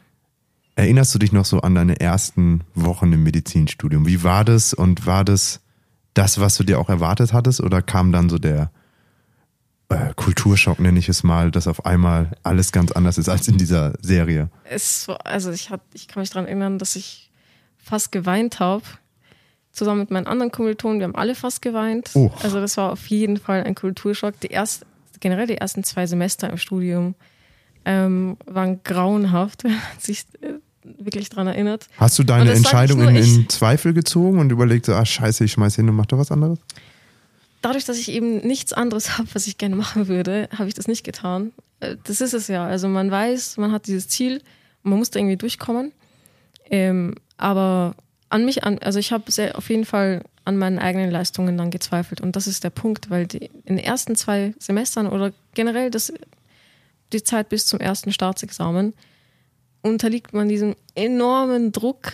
Erinnerst 0.76 1.14
du 1.14 1.20
dich 1.20 1.32
noch 1.32 1.46
so 1.46 1.62
an 1.62 1.76
deine 1.76 2.00
ersten 2.00 2.62
Wochen 2.76 3.12
im 3.12 3.24
Medizinstudium? 3.24 4.08
Wie 4.08 4.24
war 4.24 4.46
das 4.46 4.74
und 4.74 5.06
war 5.06 5.26
das 5.26 5.62
das, 6.14 6.40
was 6.40 6.56
du 6.58 6.64
dir 6.64 6.80
auch 6.80 6.90
erwartet 6.90 7.34
hattest 7.34 7.62
oder 7.62 7.82
kam 7.82 8.12
dann 8.12 8.30
so 8.30 8.38
der 8.38 8.72
äh, 9.90 10.14
Kulturschock, 10.16 10.80
nenne 10.80 11.00
ich 11.00 11.10
es 11.10 11.24
mal, 11.24 11.52
dass 11.52 11.68
auf 11.68 11.86
einmal 11.86 12.32
alles 12.44 12.72
ganz 12.72 12.92
anders 12.92 13.18
ist 13.18 13.30
als 13.30 13.48
in 13.48 13.58
dieser 13.58 13.94
Serie. 14.02 14.50
Es, 14.64 15.08
also 15.24 15.52
ich, 15.52 15.70
hab, 15.70 15.82
ich 15.94 16.08
kann 16.08 16.22
mich 16.22 16.30
daran 16.30 16.46
erinnern, 16.46 16.78
dass 16.78 16.96
ich 16.96 17.32
fast 17.78 18.12
geweint 18.12 18.60
habe. 18.60 18.84
Zusammen 19.72 20.02
mit 20.02 20.12
meinen 20.12 20.28
anderen 20.28 20.52
Kommilitonen, 20.52 21.00
wir 21.00 21.06
haben 21.06 21.16
alle 21.16 21.36
fast 21.36 21.62
geweint. 21.62 22.10
Oh. 22.16 22.32
Also 22.42 22.60
das 22.60 22.78
war 22.78 22.92
auf 22.92 23.08
jeden 23.08 23.38
Fall 23.38 23.64
ein 23.64 23.76
Kulturschock. 23.76 24.40
Die 24.42 24.48
erst, 24.48 24.86
generell 25.20 25.48
die 25.48 25.58
ersten 25.58 25.84
zwei 25.84 26.08
Semester 26.08 26.50
im 26.50 26.58
Studium 26.58 27.16
ähm, 27.86 28.38
waren 28.46 28.82
grauenhaft, 28.84 29.64
wenn 29.64 29.72
man 29.72 29.82
sich 30.00 30.26
äh, 30.42 30.54
wirklich 31.00 31.30
daran 31.30 31.48
erinnert. 31.48 31.88
Hast 31.98 32.18
du 32.20 32.24
deine 32.24 32.52
Entscheidung 32.52 33.08
in, 33.08 33.16
in 33.16 33.50
Zweifel 33.50 33.94
gezogen 33.94 34.40
und 34.40 34.52
überlegt, 34.52 34.90
ah 34.90 35.06
scheiße, 35.06 35.46
ich 35.46 35.54
schmeiß 35.54 35.76
hin 35.76 35.88
und 35.90 35.96
mach 35.96 36.08
doch 36.08 36.18
was 36.18 36.32
anderes? 36.32 36.60
Dadurch, 37.68 37.86
dass 37.86 37.98
ich 37.98 38.12
eben 38.12 38.38
nichts 38.40 38.74
anderes 38.74 39.18
habe, 39.18 39.28
was 39.34 39.48
ich 39.48 39.58
gerne 39.58 39.76
machen 39.76 40.08
würde, 40.08 40.50
habe 40.58 40.68
ich 40.68 40.74
das 40.74 40.88
nicht 40.88 41.04
getan. 41.04 41.52
Äh, 41.80 41.98
das 42.04 42.22
ist 42.22 42.34
es 42.34 42.48
ja. 42.48 42.66
Also 42.66 42.88
man 42.88 43.12
weiß, 43.12 43.58
man 43.58 43.72
hat 43.72 43.88
dieses 43.88 44.08
Ziel 44.08 44.42
man 44.88 45.00
muss 45.00 45.12
da 45.12 45.20
irgendwie 45.20 45.38
durchkommen. 45.38 45.92
Ähm, 46.70 47.16
aber 47.38 47.96
an 48.30 48.46
mich, 48.46 48.64
an, 48.64 48.80
also 48.80 49.00
ich 49.00 49.12
habe 49.12 49.26
auf 49.54 49.70
jeden 49.70 49.86
Fall 49.86 50.24
an 50.44 50.58
meinen 50.58 50.80
eigenen 50.80 51.12
Leistungen 51.12 51.58
dann 51.58 51.72
gezweifelt. 51.72 52.22
Und 52.22 52.36
das 52.36 52.48
ist 52.48 52.64
der 52.64 52.70
Punkt, 52.70 53.10
weil 53.10 53.28
die, 53.28 53.50
in 53.66 53.76
den 53.76 53.80
ersten 53.80 54.16
zwei 54.16 54.54
Semestern 54.60 55.08
oder 55.08 55.34
generell 55.54 55.92
das, 55.92 56.12
die 57.14 57.24
Zeit 57.24 57.50
bis 57.50 57.66
zum 57.66 57.80
ersten 57.80 58.12
Staatsexamen 58.12 58.94
unterliegt 59.82 60.34
man 60.34 60.50
diesem 60.50 60.76
enormen 60.96 61.72
Druck 61.72 62.14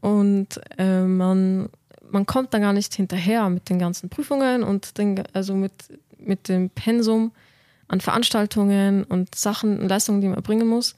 und 0.00 0.60
äh, 0.76 1.02
man 1.02 1.68
man 2.16 2.24
kommt 2.24 2.54
da 2.54 2.58
gar 2.58 2.72
nicht 2.72 2.94
hinterher 2.94 3.50
mit 3.50 3.68
den 3.68 3.78
ganzen 3.78 4.08
Prüfungen 4.08 4.62
und 4.62 4.96
den, 4.96 5.22
also 5.34 5.54
mit, 5.54 5.72
mit 6.18 6.48
dem 6.48 6.70
Pensum 6.70 7.30
an 7.88 8.00
Veranstaltungen 8.00 9.04
und 9.04 9.34
Sachen 9.34 9.78
und 9.78 9.88
Leistungen, 9.90 10.22
die 10.22 10.28
man 10.28 10.36
erbringen 10.36 10.66
muss. 10.66 10.96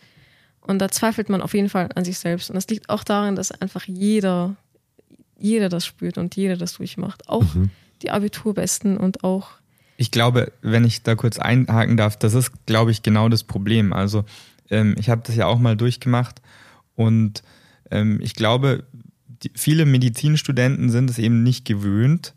Und 0.61 0.79
da 0.79 0.89
zweifelt 0.89 1.29
man 1.29 1.43
auf 1.43 1.55
jeden 1.55 1.71
Fall 1.71 1.89
an 1.97 2.05
sich 2.05 2.21
selbst. 2.21 2.51
Und 2.51 2.55
das 2.55 2.69
liegt 2.69 2.89
auch 2.89 3.03
darin, 3.03 3.35
dass 3.35 3.51
einfach 3.51 3.83
jeder, 3.89 4.55
jeder 5.37 5.69
das 5.69 5.85
spürt 5.85 6.19
und 6.19 6.37
jeder 6.37 6.57
das 6.57 6.75
durchmacht. 6.75 7.29
Auch 7.29 7.53
mhm. 7.53 7.71
die 8.03 8.13
Abiturbesten 8.13 8.97
und 8.97 9.25
auch. 9.25 9.49
Ich 9.97 10.13
glaube, 10.13 10.53
wenn 10.63 10.85
ich 10.85 11.03
da 11.03 11.17
kurz 11.17 11.41
einhaken 11.41 11.97
darf, 11.97 12.17
das 12.17 12.35
ist, 12.35 12.53
glaube 12.67 12.93
ich, 12.93 13.03
genau 13.03 13.29
das 13.29 13.43
Problem. 13.43 13.93
Also 13.93 14.25
ähm, 14.71 14.95
ich 15.01 15.11
habe 15.11 15.23
das 15.27 15.35
ja 15.35 15.47
auch 15.47 15.59
mal 15.59 15.77
durchgemacht 15.77 16.41
und 16.95 17.43
ähm, 17.91 18.21
ich 18.23 18.35
glaube, 18.37 18.85
die, 19.43 19.53
viele 19.55 19.87
Medizinstudenten 19.87 20.91
sind 20.91 21.11
es 21.11 21.19
eben 21.19 21.43
nicht 21.43 21.65
gewöhnt, 21.65 22.35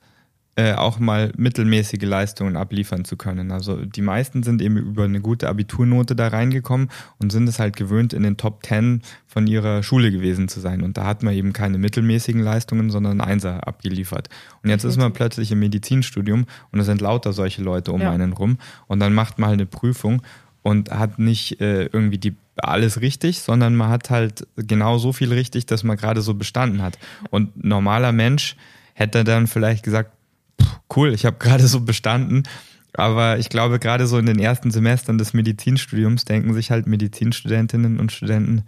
äh, 0.58 0.74
auch 0.74 1.00
mal 1.00 1.32
mittelmäßige 1.38 2.04
Leistungen 2.04 2.58
abliefern 2.58 3.06
zu 3.06 3.16
können. 3.16 3.52
Also 3.52 3.86
die 3.86 4.02
meisten 4.02 4.44
sind 4.44 4.62
eben 4.62 4.76
über 4.76 5.06
eine 5.06 5.22
gute 5.22 5.48
Abiturnote 5.48 6.14
da 6.14 6.28
reingekommen 6.28 6.90
und 7.20 7.32
sind 7.32 7.48
es 7.48 7.58
halt 7.58 7.78
gewöhnt, 7.78 8.12
in 8.12 8.24
den 8.24 8.36
Top 8.36 8.62
Ten 8.62 9.02
von 9.28 9.48
ihrer 9.48 9.82
Schule 9.82 10.12
gewesen 10.12 10.50
zu 10.50 10.60
sein. 10.60 10.82
Und 10.82 10.98
da 10.98 11.06
hat 11.06 11.24
man 11.24 11.34
eben 11.34 11.54
keine 11.54 11.78
mittelmäßigen 11.78 12.42
Leistungen, 12.42 12.90
sondern 12.90 13.22
Einser 13.22 13.66
abgeliefert. 13.66 14.28
Und 14.62 14.70
jetzt 14.70 14.84
ist 14.84 14.98
man 14.98 15.14
plötzlich 15.14 15.54
im 15.54 15.60
Medizinstudium 15.60 16.46
und 16.72 16.80
es 16.80 16.86
sind 16.86 17.00
lauter 17.00 17.32
solche 17.32 17.64
Leute 17.64 17.94
um 17.94 18.02
ja. 18.02 18.12
einen 18.12 18.34
rum. 18.34 18.58
Und 18.88 19.00
dann 19.00 19.14
macht 19.14 19.40
man 19.40 19.52
halt 19.52 19.60
eine 19.60 19.68
Prüfung 19.68 20.22
und 20.64 20.92
hat 20.92 21.20
nicht 21.20 21.60
äh, 21.62 21.86
irgendwie 21.86 22.18
die 22.18 22.36
alles 22.58 23.02
richtig, 23.02 23.40
sondern 23.40 23.76
man 23.76 23.90
hat 23.90 24.10
halt 24.10 24.48
genau 24.56 24.98
so 24.98 25.14
viel 25.14 25.34
richtig, 25.34 25.66
dass 25.66 25.84
man 25.84 25.98
gerade 25.98 26.22
so 26.22 26.34
bestanden 26.34 26.82
hat. 26.82 26.98
Und 27.30 27.64
normaler 27.64 28.12
Mensch 28.12 28.56
hätte 28.94 29.24
dann 29.24 29.48
vielleicht 29.48 29.84
gesagt, 29.84 30.12
cool, 30.96 31.14
ich 31.14 31.26
habe 31.26 31.38
gerade 31.40 31.68
so 31.68 31.82
bestanden. 31.82 32.44
Aber 32.94 33.40
ich 33.40 33.50
glaube, 33.50 33.80
gerade 33.80 34.06
so 34.06 34.18
in 34.18 34.26
den 34.26 34.38
ersten 34.38 34.70
Semestern 34.70 35.18
des 35.18 35.34
Medizinstudiums 35.34 36.26
denken 36.26 36.54
sich 36.54 36.72
halt 36.72 36.88
Medizinstudentinnen 36.88 38.00
und 38.00 38.12
Studenten, 38.12 38.64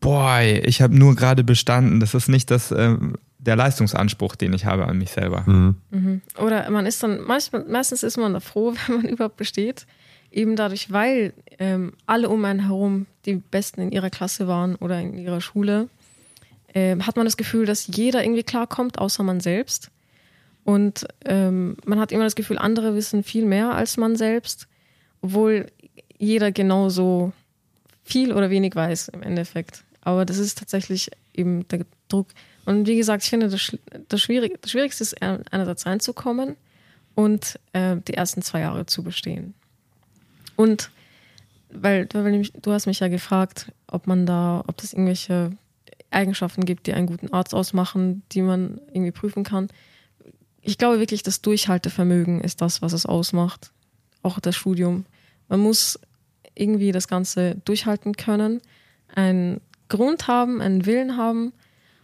boah, 0.00 0.40
ich 0.40 0.80
habe 0.80 0.96
nur 0.96 1.14
gerade 1.14 1.44
bestanden. 1.44 2.00
Das 2.00 2.14
ist 2.14 2.28
nicht 2.28 2.50
das, 2.50 2.70
äh, 2.72 2.96
der 3.38 3.54
Leistungsanspruch, 3.54 4.34
den 4.34 4.54
ich 4.54 4.64
habe 4.64 4.86
an 4.86 4.96
mich 4.96 5.10
selber. 5.10 5.44
Mhm. 5.46 5.76
Mhm. 5.90 6.22
Oder 6.38 6.68
man 6.70 6.86
ist 6.86 7.02
dann, 7.02 7.20
manchmal, 7.26 7.66
meistens 7.66 8.02
ist 8.02 8.16
man 8.16 8.32
da 8.32 8.40
froh, 8.40 8.72
wenn 8.86 8.96
man 8.96 9.08
überhaupt 9.08 9.36
besteht 9.36 9.86
eben 10.36 10.54
dadurch, 10.54 10.92
weil 10.92 11.32
ähm, 11.58 11.94
alle 12.04 12.28
um 12.28 12.44
einen 12.44 12.66
herum 12.66 13.06
die 13.24 13.36
Besten 13.36 13.80
in 13.80 13.90
ihrer 13.90 14.10
Klasse 14.10 14.46
waren 14.46 14.76
oder 14.76 15.00
in 15.00 15.16
ihrer 15.16 15.40
Schule, 15.40 15.88
äh, 16.74 16.96
hat 17.00 17.16
man 17.16 17.24
das 17.24 17.38
Gefühl, 17.38 17.64
dass 17.64 17.86
jeder 17.86 18.22
irgendwie 18.22 18.42
klarkommt, 18.42 18.98
außer 18.98 19.22
man 19.22 19.40
selbst. 19.40 19.90
Und 20.62 21.06
ähm, 21.24 21.76
man 21.86 21.98
hat 21.98 22.12
immer 22.12 22.24
das 22.24 22.36
Gefühl, 22.36 22.58
andere 22.58 22.94
wissen 22.94 23.22
viel 23.22 23.46
mehr 23.46 23.74
als 23.74 23.96
man 23.96 24.16
selbst, 24.16 24.68
obwohl 25.22 25.66
jeder 26.18 26.52
genauso 26.52 27.32
viel 28.04 28.32
oder 28.32 28.50
wenig 28.50 28.74
weiß 28.74 29.08
im 29.08 29.22
Endeffekt. 29.22 29.84
Aber 30.02 30.24
das 30.24 30.38
ist 30.38 30.58
tatsächlich 30.58 31.10
eben 31.34 31.66
der 31.68 31.86
Druck. 32.08 32.28
Und 32.64 32.86
wie 32.86 32.96
gesagt, 32.96 33.24
ich 33.24 33.30
finde, 33.30 33.48
das, 33.48 33.76
das, 34.08 34.20
Schwierig, 34.20 34.60
das 34.60 34.72
Schwierigste 34.72 35.02
ist 35.02 35.22
einerseits 35.22 35.86
reinzukommen 35.86 36.56
und 37.14 37.58
äh, 37.72 37.96
die 38.06 38.14
ersten 38.14 38.42
zwei 38.42 38.60
Jahre 38.60 38.86
zu 38.86 39.02
bestehen. 39.02 39.54
Und 40.56 40.90
weil, 41.70 42.06
du 42.06 42.72
hast 42.72 42.86
mich 42.86 43.00
ja 43.00 43.08
gefragt, 43.08 43.72
ob 43.86 44.06
man 44.06 44.26
da, 44.26 44.64
ob 44.66 44.82
es 44.82 44.92
irgendwelche 44.92 45.50
Eigenschaften 46.10 46.64
gibt, 46.64 46.86
die 46.86 46.94
einen 46.94 47.06
guten 47.06 47.32
Arzt 47.32 47.54
ausmachen, 47.54 48.22
die 48.32 48.42
man 48.42 48.80
irgendwie 48.92 49.10
prüfen 49.10 49.44
kann. 49.44 49.68
Ich 50.62 50.78
glaube 50.78 50.98
wirklich, 50.98 51.22
das 51.22 51.42
Durchhaltevermögen 51.42 52.40
ist 52.40 52.60
das, 52.60 52.82
was 52.82 52.92
es 52.92 53.06
ausmacht. 53.06 53.72
auch 54.26 54.40
das 54.40 54.56
Studium. 54.56 55.06
Man 55.48 55.60
muss 55.60 55.98
irgendwie 56.54 56.92
das 56.92 57.08
Ganze 57.08 57.56
durchhalten 57.64 58.16
können, 58.16 58.60
einen 59.14 59.60
Grund 59.88 60.26
haben, 60.26 60.60
einen 60.60 60.84
Willen 60.84 61.16
haben 61.16 61.52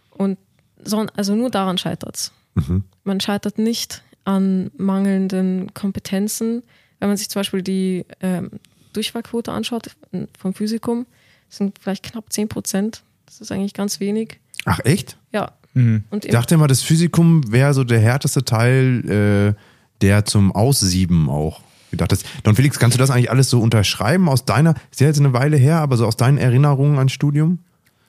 und 0.09 0.37
so, 0.83 1.05
also 1.15 1.35
nur 1.35 1.49
daran 1.49 1.77
scheitert 1.77 2.15
es. 2.15 2.31
Mhm. 2.55 2.83
Man 3.03 3.19
scheitert 3.19 3.57
nicht 3.57 4.03
an 4.23 4.71
mangelnden 4.77 5.73
Kompetenzen. 5.73 6.63
Wenn 7.03 7.09
man 7.09 7.17
sich 7.17 7.27
zum 7.27 7.41
Beispiel 7.41 7.61
die 7.61 8.05
ähm, 8.21 8.49
Durchfallquote 8.93 9.51
anschaut 9.51 9.91
vom 10.39 10.53
Physikum, 10.53 11.05
sind 11.49 11.77
vielleicht 11.77 12.01
knapp 12.01 12.31
10 12.31 12.47
Prozent. 12.47 13.03
Das 13.25 13.41
ist 13.41 13.51
eigentlich 13.51 13.73
ganz 13.73 13.99
wenig. 13.99 14.39
Ach 14.63 14.79
echt? 14.85 15.17
Ja. 15.33 15.51
Mhm. 15.73 16.05
Und 16.11 16.23
ich 16.23 16.31
dachte 16.31 16.55
immer, 16.55 16.67
das 16.67 16.81
Physikum 16.81 17.51
wäre 17.51 17.73
so 17.73 17.83
der 17.83 17.99
härteste 17.99 18.45
Teil, 18.45 19.55
äh, 19.57 19.61
der 19.99 20.23
zum 20.23 20.53
Aussieben 20.55 21.27
auch 21.27 21.59
gedacht 21.91 22.13
ist. 22.13 22.25
Don 22.43 22.55
Felix, 22.55 22.79
kannst 22.79 22.95
du 22.95 22.99
das 22.99 23.11
eigentlich 23.11 23.31
alles 23.31 23.49
so 23.49 23.59
unterschreiben 23.59 24.29
aus 24.29 24.45
deiner, 24.45 24.73
ist 24.89 25.01
ja 25.01 25.07
jetzt 25.07 25.19
eine 25.19 25.33
Weile 25.33 25.57
her, 25.57 25.79
aber 25.79 25.97
so 25.97 26.07
aus 26.07 26.15
deinen 26.15 26.37
Erinnerungen 26.37 26.97
ans 26.99 27.11
Studium? 27.11 27.59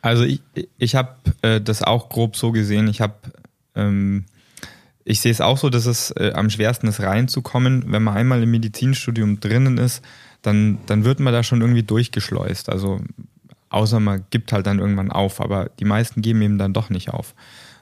Also 0.02 0.22
ich, 0.22 0.40
ich 0.78 0.94
habe 0.94 1.16
äh, 1.42 1.60
das 1.60 1.82
auch 1.82 2.08
grob 2.10 2.36
so 2.36 2.52
gesehen. 2.52 2.86
Ich 2.86 3.00
habe 3.00 3.14
ähm, 3.74 4.26
ich 5.04 5.20
sehe 5.20 5.32
es 5.32 5.40
auch 5.40 5.58
so, 5.58 5.68
dass 5.70 5.86
es 5.86 6.10
äh, 6.12 6.32
am 6.34 6.48
schwersten 6.50 6.86
ist, 6.86 7.00
reinzukommen. 7.00 7.92
Wenn 7.92 8.02
man 8.02 8.16
einmal 8.16 8.42
im 8.42 8.50
Medizinstudium 8.50 9.40
drinnen 9.40 9.76
ist, 9.76 10.02
dann, 10.42 10.78
dann 10.86 11.04
wird 11.04 11.20
man 11.20 11.32
da 11.32 11.42
schon 11.42 11.60
irgendwie 11.60 11.82
durchgeschleust. 11.82 12.70
Also 12.70 13.00
außer 13.68 14.00
man 14.00 14.24
gibt 14.30 14.52
halt 14.52 14.66
dann 14.66 14.78
irgendwann 14.78 15.10
auf, 15.10 15.40
aber 15.40 15.70
die 15.78 15.84
meisten 15.84 16.22
geben 16.22 16.40
eben 16.42 16.58
dann 16.58 16.72
doch 16.72 16.90
nicht 16.90 17.10
auf. 17.10 17.34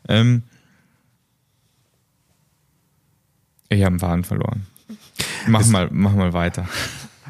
Ähm, 0.08 0.42
ich 3.68 3.80
habe 3.80 3.92
einen 3.92 4.00
Faden 4.00 4.24
verloren. 4.24 4.66
Mach 5.46 5.66
mal, 5.66 5.88
mach 5.92 6.14
mal 6.14 6.32
weiter. 6.32 6.68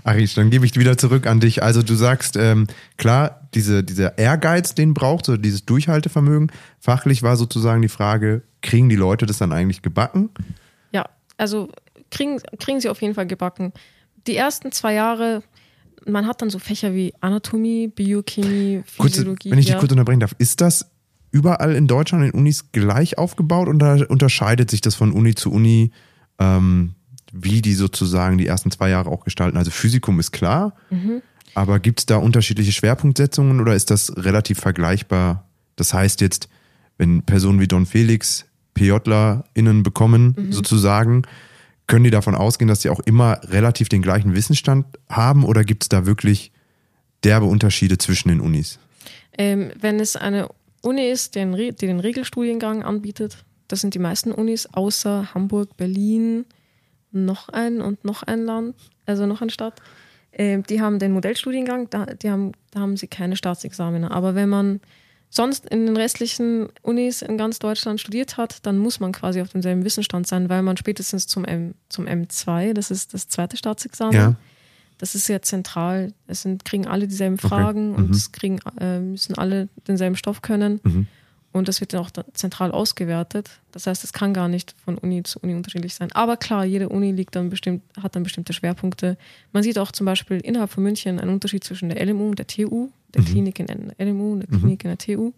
Arish, 0.05 0.35
dann 0.35 0.51
gebe 0.51 0.67
ich 0.67 0.77
wieder 0.77 0.99
zurück 0.99 1.27
an 1.27 1.39
dich. 1.39 1.63
Also 1.63 1.83
du 1.83 1.95
sagst, 1.95 2.37
ähm, 2.37 2.67
klar, 2.97 3.43
diese, 3.55 3.85
dieser 3.85 4.19
Ehrgeiz, 4.19 4.75
den 4.75 4.95
braucht, 4.95 5.27
so 5.27 5.37
dieses 5.37 5.65
Durchhaltevermögen. 5.65 6.51
Fachlich 6.81 7.23
war 7.23 7.37
sozusagen 7.37 7.83
die 7.83 7.89
Frage, 7.89 8.43
kriegen 8.63 8.89
die 8.89 8.97
Leute 8.97 9.27
das 9.27 9.39
dann 9.39 9.53
eigentlich 9.53 9.83
gebacken? 9.83 10.31
Ja, 10.93 11.07
also 11.37 11.69
kriegen, 12.11 12.41
kriegen 12.59 12.81
sie 12.81 12.89
auf 12.89 13.03
jeden 13.03 13.15
Fall 13.15 13.27
gebacken. 13.27 13.73
Die 14.27 14.37
ersten 14.37 14.73
zwei 14.73 14.95
Jahre, 14.95 15.43
man 16.07 16.27
hat 16.27 16.43
dann 16.43 16.51
so 16.51 16.59
Fächer 16.59 16.95
wie 16.95 17.13
Anatomie, 17.21 17.89
Biochemie, 17.89 18.83
Physiologie. 18.87 19.49
Kurz, 19.49 19.53
wenn 19.53 19.59
ich 19.59 19.67
dich 19.67 19.79
kurz 19.79 19.93
unterbrechen 19.93 20.21
darf, 20.21 20.35
ist 20.39 20.61
das 20.61 20.91
überall 21.31 21.75
in 21.75 21.87
Deutschland 21.87 22.25
in 22.25 22.31
Unis 22.33 22.73
gleich 22.73 23.19
aufgebaut 23.19 23.69
oder 23.69 24.09
unterscheidet 24.11 24.71
sich 24.71 24.81
das 24.81 24.95
von 24.95 25.13
Uni 25.13 25.35
zu 25.35 25.51
Uni? 25.51 25.91
Ähm, 26.39 26.95
wie 27.33 27.63
die 27.63 27.75
sozusagen 27.75 28.37
die 28.39 28.47
ersten 28.47 28.71
zwei 28.71 28.91
Jahre 28.91 29.11
auch 29.11 29.25
gestalten. 29.25 29.57
Also 29.57 29.71
Physikum 29.71 30.21
ist 30.21 30.33
klar, 30.33 30.75
mhm. 30.91 31.23
aber 31.55 31.81
gibt 31.81 32.01
es 32.01 32.07
da 32.07 32.19
unterschiedliche 32.19 32.73
Schwerpunktsetzungen 32.73 33.59
oder 33.61 33.75
ist 33.75 33.91
das 33.91 34.15
relativ 34.17 34.61
vergleichbar? 34.61 35.49
Das 35.77 35.95
heißt 35.95 36.21
jetzt, 36.21 36.49
wenn 36.99 37.23
Personen 37.23 37.59
wie 37.59 37.67
Don 37.67 37.87
Felix 37.87 38.45
PJlerInnen 38.75 39.83
bekommen, 39.83 40.35
mhm. 40.37 40.53
sozusagen, 40.53 41.23
können 41.87 42.05
die 42.05 42.11
davon 42.11 42.35
ausgehen, 42.35 42.69
dass 42.69 42.83
sie 42.83 42.91
auch 42.91 43.01
immer 43.01 43.41
relativ 43.45 43.89
den 43.89 44.03
gleichen 44.03 44.35
Wissensstand 44.35 44.87
haben 45.09 45.45
oder 45.45 45.65
gibt 45.65 45.85
es 45.85 45.89
da 45.89 46.07
wirklich 46.07 46.53
derbe 47.25 47.47
Unterschiede 47.47 47.99
zwischen 47.99 48.29
den 48.29 48.41
Unis? 48.41 48.79
Ähm, 49.37 49.73
wenn 49.81 50.01
es 50.01 50.17
eine 50.17 50.49
Uni 50.83 51.09
ist, 51.09 51.35
die 51.35 51.41
den, 51.41 51.53
die 51.53 51.87
den 51.87 52.01
Regelstudiengang 52.01 52.83
anbietet, 52.83 53.45
das 53.69 53.81
sind 53.81 53.95
die 53.95 53.99
meisten 53.99 54.33
Unis, 54.33 54.67
außer 54.73 55.35
Hamburg, 55.35 55.77
Berlin, 55.77 56.45
noch 57.11 57.49
ein 57.49 57.81
und 57.81 58.05
noch 58.05 58.23
ein 58.23 58.45
Land, 58.45 58.77
also 59.07 59.27
noch 59.27 59.43
eine 59.43 59.51
Stadt. 59.51 59.81
Äh, 60.33 60.59
die 60.63 60.81
haben 60.81 60.99
den 60.99 61.13
Modellstudiengang, 61.13 61.89
da, 61.91 62.07
die 62.07 62.31
haben, 62.31 62.53
da 62.71 62.81
haben 62.81 62.97
sie 62.97 63.07
keine 63.07 63.37
Staatsexamene. 63.37 64.11
Aber 64.11 64.35
wenn 64.35 64.49
man 64.49 64.81
sonst 65.35 65.67
in 65.67 65.87
den 65.87 65.97
restlichen 65.97 66.69
Unis 66.83 67.23
in 67.23 67.39
ganz 67.39 67.59
Deutschland 67.59 67.99
studiert 67.99 68.37
hat, 68.37 68.65
dann 68.67 68.77
muss 68.77 69.01
man 69.01 69.13
quasi 69.13 69.41
auf 69.41 69.49
demselben 69.49 69.83
Wissensstand 69.83 70.27
sein, 70.27 70.51
weil 70.51 70.61
man 70.61 70.77
spätestens 70.77 71.27
zum, 71.27 71.47
M, 71.47 71.75
zum 71.89 72.07
M2, 72.07 72.75
das 72.75 72.91
ist 72.91 73.15
das 73.15 73.29
zweite 73.29 73.57
Staatsexamen, 73.57 74.15
ja. 74.15 74.35
das 74.99 75.15
ist 75.15 75.25
sehr 75.25 75.41
zentral. 75.41 76.13
Es 76.27 76.43
sind, 76.43 76.67
kriegen 76.67 76.87
alle 76.87 77.09
dieselben 77.09 77.39
Fragen 77.39 77.93
okay. 77.93 78.01
mhm. 78.01 78.07
und 78.09 78.15
es 78.15 78.33
kriegen, 78.33 78.61
äh, 78.79 79.01
müssen 79.01 79.39
alle 79.39 79.71
denselben 79.89 80.17
Stoff 80.17 80.43
können. 80.43 80.81
Mhm. 80.85 81.07
Und 81.53 81.69
das 81.69 81.81
wird 81.81 81.93
dann 81.93 82.01
auch 82.01 82.11
zentral 82.33 82.73
ausgewertet. 82.73 83.61
Das 83.73 83.87
heißt, 83.87 84.05
es 84.05 84.15
kann 84.15 84.33
gar 84.33 84.49
nicht 84.49 84.75
von 84.85 84.97
Uni 84.97 85.23
zu 85.23 85.39
Uni 85.41 85.55
unterschiedlich 85.55 85.95
sein. 85.95 86.11
Aber 86.13 86.39
klar, 86.39 86.65
jede 86.65 86.89
Uni 86.89 87.13
liegt 87.13 87.37
dann 87.37 87.51
bestimmt, 87.51 87.83
hat 88.03 88.17
dann 88.17 88.23
bestimmte 88.23 88.55
Schwerpunkte. 88.55 89.19
Man 89.53 89.63
sieht 89.63 89.79
auch 89.79 89.93
zum 89.93 90.07
Beispiel 90.07 90.39
innerhalb 90.39 90.71
von 90.71 90.83
München 90.83 91.21
einen 91.21 91.31
Unterschied 91.31 91.63
zwischen 91.63 91.91
der 91.91 92.05
LMU 92.05 92.31
und 92.31 92.39
der 92.39 92.47
TU, 92.47 92.89
der 93.15 93.21
mhm. 93.21 93.27
Klinik 93.27 93.61
in 93.61 93.67
der 93.67 94.07
LMU 94.07 94.33
und 94.33 94.41
der 94.41 94.51
mhm. 94.51 94.61
Klinik 94.61 94.85
in 94.85 94.91
der 94.91 94.99
TU. 94.99 95.33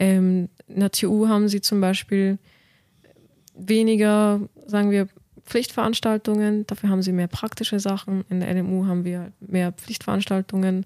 Ähm, 0.00 0.48
in 0.66 0.80
der 0.80 0.90
TU 0.90 1.28
haben 1.28 1.48
sie 1.48 1.60
zum 1.60 1.80
Beispiel 1.80 2.38
weniger, 3.54 4.40
sagen 4.66 4.90
wir, 4.90 5.08
Pflichtveranstaltungen, 5.44 6.66
dafür 6.66 6.90
haben 6.90 7.02
sie 7.02 7.12
mehr 7.12 7.28
praktische 7.28 7.78
Sachen. 7.78 8.24
In 8.28 8.40
der 8.40 8.52
LMU 8.52 8.86
haben 8.86 9.04
wir 9.04 9.32
mehr 9.38 9.70
Pflichtveranstaltungen. 9.70 10.84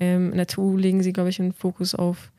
Ähm, 0.00 0.30
in 0.30 0.36
der 0.38 0.46
TU 0.46 0.78
legen 0.78 1.02
sie, 1.02 1.12
glaube 1.12 1.28
ich, 1.28 1.38
einen 1.40 1.52
Fokus 1.52 1.94
auf 1.94 2.32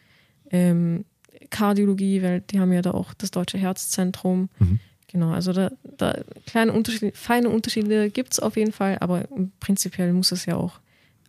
ähm, 0.49 1.05
Kardiologie, 1.49 2.21
weil 2.21 2.41
die 2.41 2.59
haben 2.59 2.71
ja 2.73 2.81
da 2.81 2.91
auch 2.91 3.13
das 3.13 3.31
Deutsche 3.31 3.57
Herzzentrum. 3.57 4.49
Mhm. 4.59 4.79
Genau, 5.07 5.31
also 5.31 5.53
da, 5.53 5.71
da 5.97 6.19
kleine 6.45 6.71
Unterschiede, 6.71 7.11
feine 7.15 7.49
Unterschiede 7.49 8.11
gibt 8.11 8.33
es 8.33 8.39
auf 8.39 8.57
jeden 8.57 8.71
Fall, 8.71 8.97
aber 8.99 9.25
prinzipiell 9.59 10.13
muss 10.13 10.31
es 10.31 10.45
ja 10.45 10.55
auch 10.55 10.79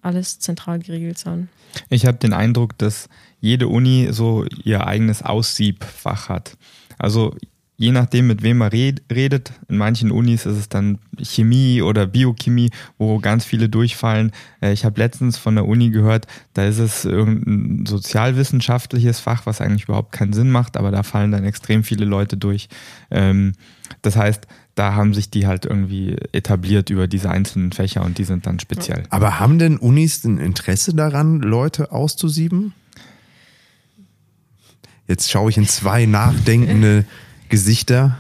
alles 0.03 0.39
zentral 0.39 0.79
geregelt 0.79 1.19
sein. 1.19 1.49
Ich 1.89 2.07
habe 2.07 2.19
den 2.19 2.33
Eindruck, 2.33 2.77
dass 2.79 3.09
jede 3.41 3.69
Uni 3.69 4.09
so 4.11 4.45
ihr 4.65 4.87
eigenes 4.87 5.23
Aussiebfach 5.23 6.29
hat. 6.29 6.57
Also 6.99 7.35
je 7.81 7.93
nachdem, 7.93 8.27
mit 8.27 8.43
wem 8.43 8.59
man 8.59 8.69
redet, 8.69 9.53
in 9.69 9.79
manchen 9.79 10.11
Unis 10.11 10.45
ist 10.45 10.59
es 10.59 10.69
dann 10.69 10.99
Chemie 11.19 11.81
oder 11.81 12.07
Biochemie, 12.07 12.71
wo 12.99 13.19
ganz 13.21 13.47
viele 13.47 13.71
durchfallen. 13.71 14.33
Äh, 14.61 14.75
ich 14.75 14.85
habe 14.85 15.01
letztens 15.01 15.39
von 15.39 15.55
der 15.55 15.65
Uni 15.65 15.89
gehört, 15.89 16.27
da 16.53 16.67
ist 16.67 16.77
es 16.77 17.07
irgendein 17.07 17.87
sozialwissenschaftliches 17.87 19.21
Fach, 19.21 19.47
was 19.47 19.63
eigentlich 19.63 19.85
überhaupt 19.85 20.13
keinen 20.13 20.35
Sinn 20.35 20.51
macht, 20.51 20.77
aber 20.77 20.91
da 20.91 21.03
fallen 21.03 21.31
dann 21.31 21.45
extrem 21.45 21.83
viele 21.83 22.05
Leute 22.05 22.37
durch. 22.37 22.69
Ähm, 23.11 23.55
das 24.03 24.15
heißt, 24.15 24.47
da 24.75 24.95
haben 24.95 25.15
sich 25.15 25.31
die 25.31 25.47
halt 25.47 25.65
irgendwie 25.65 26.17
etabliert 26.33 26.91
über 26.91 27.09
diese 27.09 27.31
einzelnen 27.31 27.73
Fächer 27.73 28.05
und 28.05 28.19
die 28.19 28.25
sind 28.25 28.47
dann 28.47 28.61
speziell. 28.61 29.05
Aber 29.09 29.41
haben 29.41 29.59
denn 29.59 29.79
Unis 29.79 30.23
ein 30.25 30.37
Interesse 30.37 30.95
daran, 30.95 31.41
Leute 31.41 31.93
auszusieben? 31.93 32.75
Jetzt 35.09 35.31
schaue 35.31 35.49
ich 35.49 35.57
in 35.57 35.67
zwei 35.67 36.05
nachdenkende 36.05 37.07
Gesichter? 37.51 38.19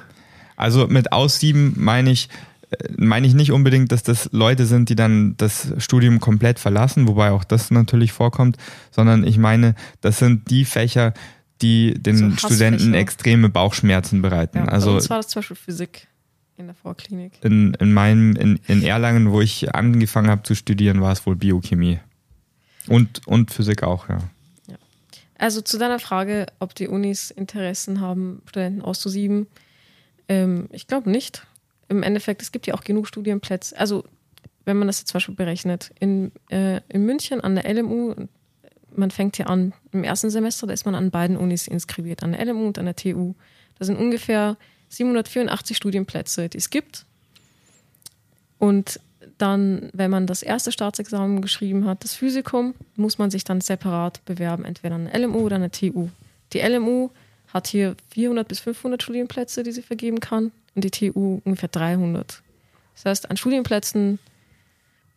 Also 0.57 0.87
mit 0.87 1.13
Aussieben 1.13 1.73
meine 1.77 2.11
ich, 2.11 2.29
äh, 2.71 2.77
meine 2.99 3.27
ich 3.27 3.33
nicht 3.35 3.53
unbedingt, 3.53 3.91
dass 3.93 4.03
das 4.03 4.29
Leute 4.33 4.67
sind, 4.67 4.91
die 4.91 4.97
dann 4.97 5.37
das 5.39 5.73
Studium 5.79 6.21
komplett 6.21 6.59
verlassen, 6.59 7.09
wobei 7.09 7.31
auch 7.31 7.45
das 7.45 7.71
natürlich 7.71 8.13
vorkommt, 8.13 8.59
sondern 8.91 9.25
ich 9.25 9.39
meine, 9.39 9.75
das 10.03 10.19
sind 10.19 10.51
die 10.51 10.67
Fächer, 10.67 11.15
die 11.63 11.95
den 11.95 12.37
so 12.37 12.49
Studenten 12.49 12.95
extreme 12.95 13.49
Bauchschmerzen 13.49 14.23
bereiten. 14.23 14.59
Ja, 14.59 14.65
also 14.67 14.95
das 14.95 15.09
war 15.09 15.19
das 15.19 15.29
zum 15.29 15.41
Beispiel 15.41 15.57
Physik 15.57 16.09
in 16.57 16.67
der 16.67 16.75
Vorklinik. 16.75 17.33
In, 17.43 17.75
in 17.75 17.93
meinem, 17.93 18.37
in, 18.37 18.61
in 18.67 18.83
Erlangen, 18.83 19.33
wo 19.33 19.41
ich 19.41 19.75
angefangen 19.75 20.29
habe 20.29 20.43
zu 20.43 20.55
studieren, 20.55 21.01
war 21.01 21.13
es 21.13 21.27
wohl 21.27 21.37
Biochemie. 21.37 21.99
Und, 22.87 23.27
und 23.27 23.51
Physik 23.51 23.83
auch, 23.83 24.09
ja. 24.09 24.19
Also 25.41 25.63
zu 25.63 25.79
deiner 25.79 25.99
Frage, 25.99 26.45
ob 26.59 26.75
die 26.75 26.87
Unis 26.87 27.31
Interessen 27.31 28.03
haben, 28.03 28.43
Studenten 28.47 28.83
auszusieben. 28.83 29.47
Ähm, 30.29 30.69
ich 30.71 30.87
glaube 30.87 31.09
nicht. 31.09 31.47
Im 31.89 32.03
Endeffekt, 32.03 32.43
es 32.43 32.53
gibt 32.53 32.67
ja 32.67 32.75
auch 32.75 32.85
genug 32.85 33.09
Studienplätze. 33.09 33.79
Also 33.79 34.05
wenn 34.67 34.77
man 34.77 34.87
das 34.87 34.99
jetzt 34.99 35.09
zum 35.09 35.15
Beispiel 35.15 35.35
berechnet, 35.35 35.93
in, 35.99 36.31
äh, 36.51 36.83
in 36.91 37.07
München 37.07 37.41
an 37.41 37.55
der 37.55 37.73
LMU, 37.73 38.15
man 38.95 39.11
fängt 39.11 39.37
hier 39.37 39.49
an, 39.49 39.73
im 39.93 40.05
ersten 40.05 40.29
Semester, 40.29 40.67
da 40.67 40.75
ist 40.75 40.85
man 40.85 40.95
an 40.95 41.11
beiden 41.11 41.39
Unis 41.39 41.67
inskribiert, 41.67 42.23
an 42.23 42.33
der 42.33 42.45
LMU 42.45 42.67
und 42.67 42.79
an 42.79 42.85
der 42.85 42.97
TU. 42.97 43.33
Da 43.79 43.87
sind 43.87 43.97
ungefähr 43.97 44.59
784 44.91 45.75
Studienplätze, 45.75 46.51
die 46.51 46.59
es 46.59 46.69
gibt. 46.69 47.07
Und 48.59 49.01
dann, 49.41 49.91
wenn 49.93 50.11
man 50.11 50.27
das 50.27 50.43
erste 50.43 50.73
Staatsexamen 50.73 51.41
geschrieben 51.43 51.87
hat, 51.87 52.05
das 52.05 52.15
Physikum, 52.15 52.75
muss 52.97 53.19
man 53.19 53.31
sich 53.31 53.45
dann 53.45 53.61
separat 53.61 54.25
bewerben, 54.25 54.65
entweder 54.65 54.95
an 54.95 55.07
eine 55.07 55.27
LMU 55.27 55.41
oder 55.41 55.57
eine 55.57 55.71
TU. 55.71 56.09
Die 56.53 56.61
LMU 56.61 57.11
hat 57.53 57.67
hier 57.67 57.97
400 58.11 58.47
bis 58.47 58.61
500 58.61 59.03
Studienplätze, 59.03 59.63
die 59.63 59.73
sie 59.73 59.83
vergeben 59.83 60.21
kann, 60.21 60.53
und 60.75 60.85
die 60.85 60.91
TU 60.91 61.41
ungefähr 61.45 61.69
300. 61.69 62.43
Das 62.95 63.05
heißt, 63.05 63.31
an 63.31 63.37
Studienplätzen 63.37 64.19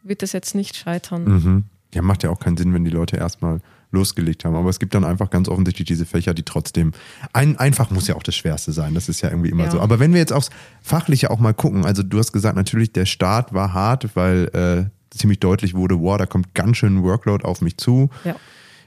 wird 0.03 0.21
das 0.21 0.31
jetzt 0.31 0.55
nicht 0.55 0.75
scheitern. 0.75 1.25
Mhm. 1.25 1.63
Ja, 1.93 2.01
macht 2.01 2.23
ja 2.23 2.29
auch 2.29 2.39
keinen 2.39 2.57
Sinn, 2.57 2.73
wenn 2.73 2.83
die 2.83 2.91
Leute 2.91 3.17
erstmal 3.17 3.61
losgelegt 3.93 4.43
haben. 4.45 4.55
Aber 4.55 4.69
es 4.69 4.79
gibt 4.79 4.93
dann 4.95 5.03
einfach 5.05 5.29
ganz 5.29 5.47
offensichtlich 5.47 5.87
diese 5.87 6.05
Fächer, 6.05 6.33
die 6.33 6.43
trotzdem, 6.43 6.91
ein, 7.31 7.57
einfach 7.57 7.89
muss 7.91 8.07
ja 8.07 8.15
auch 8.15 8.23
das 8.23 8.35
Schwerste 8.35 8.71
sein. 8.73 8.93
Das 8.93 9.07
ist 9.09 9.21
ja 9.21 9.29
irgendwie 9.29 9.49
immer 9.49 9.65
Ja. 9.65 9.71
so. 9.71 9.79
Aber 9.79 9.99
wenn 9.99 10.11
wir 10.13 10.19
jetzt 10.19 10.33
aufs 10.33 10.49
Fachliche 10.81 11.29
auch 11.29 11.39
mal 11.39 11.53
gucken, 11.53 11.85
also 11.85 12.03
du 12.03 12.19
hast 12.19 12.33
gesagt, 12.33 12.55
natürlich 12.55 12.91
der 12.91 13.05
Start 13.05 13.53
war 13.53 13.73
hart, 13.73 14.15
weil 14.15 14.49
äh, 14.53 15.15
ziemlich 15.17 15.39
deutlich 15.39 15.73
wurde, 15.73 15.99
wow, 16.01 16.17
da 16.17 16.25
kommt 16.25 16.53
ganz 16.55 16.77
schön 16.77 17.03
Workload 17.03 17.45
auf 17.45 17.61
mich 17.61 17.77
zu. 17.77 18.09
Ja. 18.25 18.35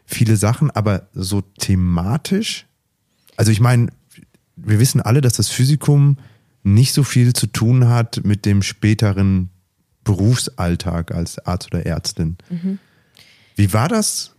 Viele 0.05 0.37
Sachen, 0.37 0.71
aber 0.71 1.09
so 1.14 1.40
thematisch, 1.40 2.66
also 3.37 3.51
ich 3.53 3.61
meine, 3.61 3.88
wir 4.57 4.79
wissen 4.79 5.01
alle, 5.01 5.21
dass 5.21 5.35
das 5.35 5.49
Physikum 5.49 6.19
nicht 6.62 6.92
so 6.92 7.03
viel 7.05 7.33
zu 7.33 7.47
tun 7.47 7.88
hat 7.88 8.23
mit 8.25 8.45
dem 8.45 8.62
späteren 8.62 9.51
Berufsalltag 10.05 11.12
als 11.12 11.38
Arzt 11.47 11.66
oder 11.75 11.85
Ärztin. 11.85 12.37
Wie 13.57 13.73
war 13.73 13.88
das? 13.88 14.36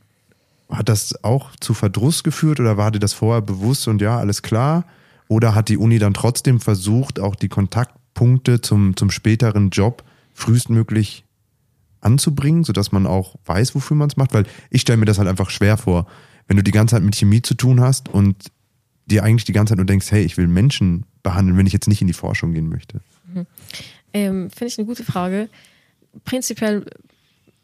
Hat 0.70 0.90
das 0.90 1.24
auch 1.24 1.56
zu 1.60 1.74
Verdruss 1.74 2.24
geführt 2.24 2.60
oder 2.60 2.78
war 2.78 2.92
dir 2.92 3.00
das 3.00 3.14
vorher 3.14 3.42
bewusst 3.42 3.88
und 3.88 4.02
ja, 4.02 4.18
alles 4.18 4.42
klar? 4.42 4.86
Oder 5.28 5.56
hat 5.56 5.70
die 5.70 5.78
Uni 5.78 6.00
dann 6.00 6.14
trotzdem 6.14 6.60
versucht, 6.60 7.20
auch 7.20 7.36
die 7.36 7.50
Kontaktpunkte 7.50 8.62
zum, 8.62 8.96
zum 8.96 9.12
späteren 9.12 9.70
Job 9.70 10.04
frühestmöglich 10.34 11.26
anzubringen, 12.02 12.64
sodass 12.64 12.92
man 12.92 13.06
auch 13.06 13.36
weiß, 13.46 13.76
wofür 13.76 13.98
man 13.98 14.10
es 14.10 14.18
macht? 14.18 14.34
Weil 14.34 14.46
ich 14.70 14.82
stelle 14.82 14.98
mir 14.98 15.06
das 15.06 15.18
halt 15.18 15.28
einfach 15.28 15.50
schwer 15.50 15.78
vor, 15.78 16.08
wenn 16.48 16.58
du 16.58 16.64
die 16.64 16.72
ganze 16.72 16.96
Zeit 16.96 17.04
mit 17.04 17.16
Chemie 17.16 17.42
zu 17.42 17.56
tun 17.56 17.82
hast 17.82 18.10
und 18.10 18.52
dir 19.06 19.24
eigentlich 19.24 19.46
die 19.46 19.54
ganze 19.54 19.72
Zeit 19.72 19.78
nur 19.78 19.86
denkst, 19.86 20.12
hey, 20.12 20.24
ich 20.24 20.38
will 20.38 20.48
Menschen 20.48 21.06
behandeln, 21.24 21.58
wenn 21.58 21.66
ich 21.66 21.74
jetzt 21.74 21.88
nicht 21.88 22.02
in 22.02 22.08
die 22.08 22.14
Forschung 22.14 22.54
gehen 22.54 22.70
möchte. 22.70 23.02
Ähm, 24.14 24.50
Finde 24.50 24.68
ich 24.68 24.78
eine 24.78 24.88
gute 24.88 25.04
Frage. 25.04 25.50
Prinzipiell 26.24 26.86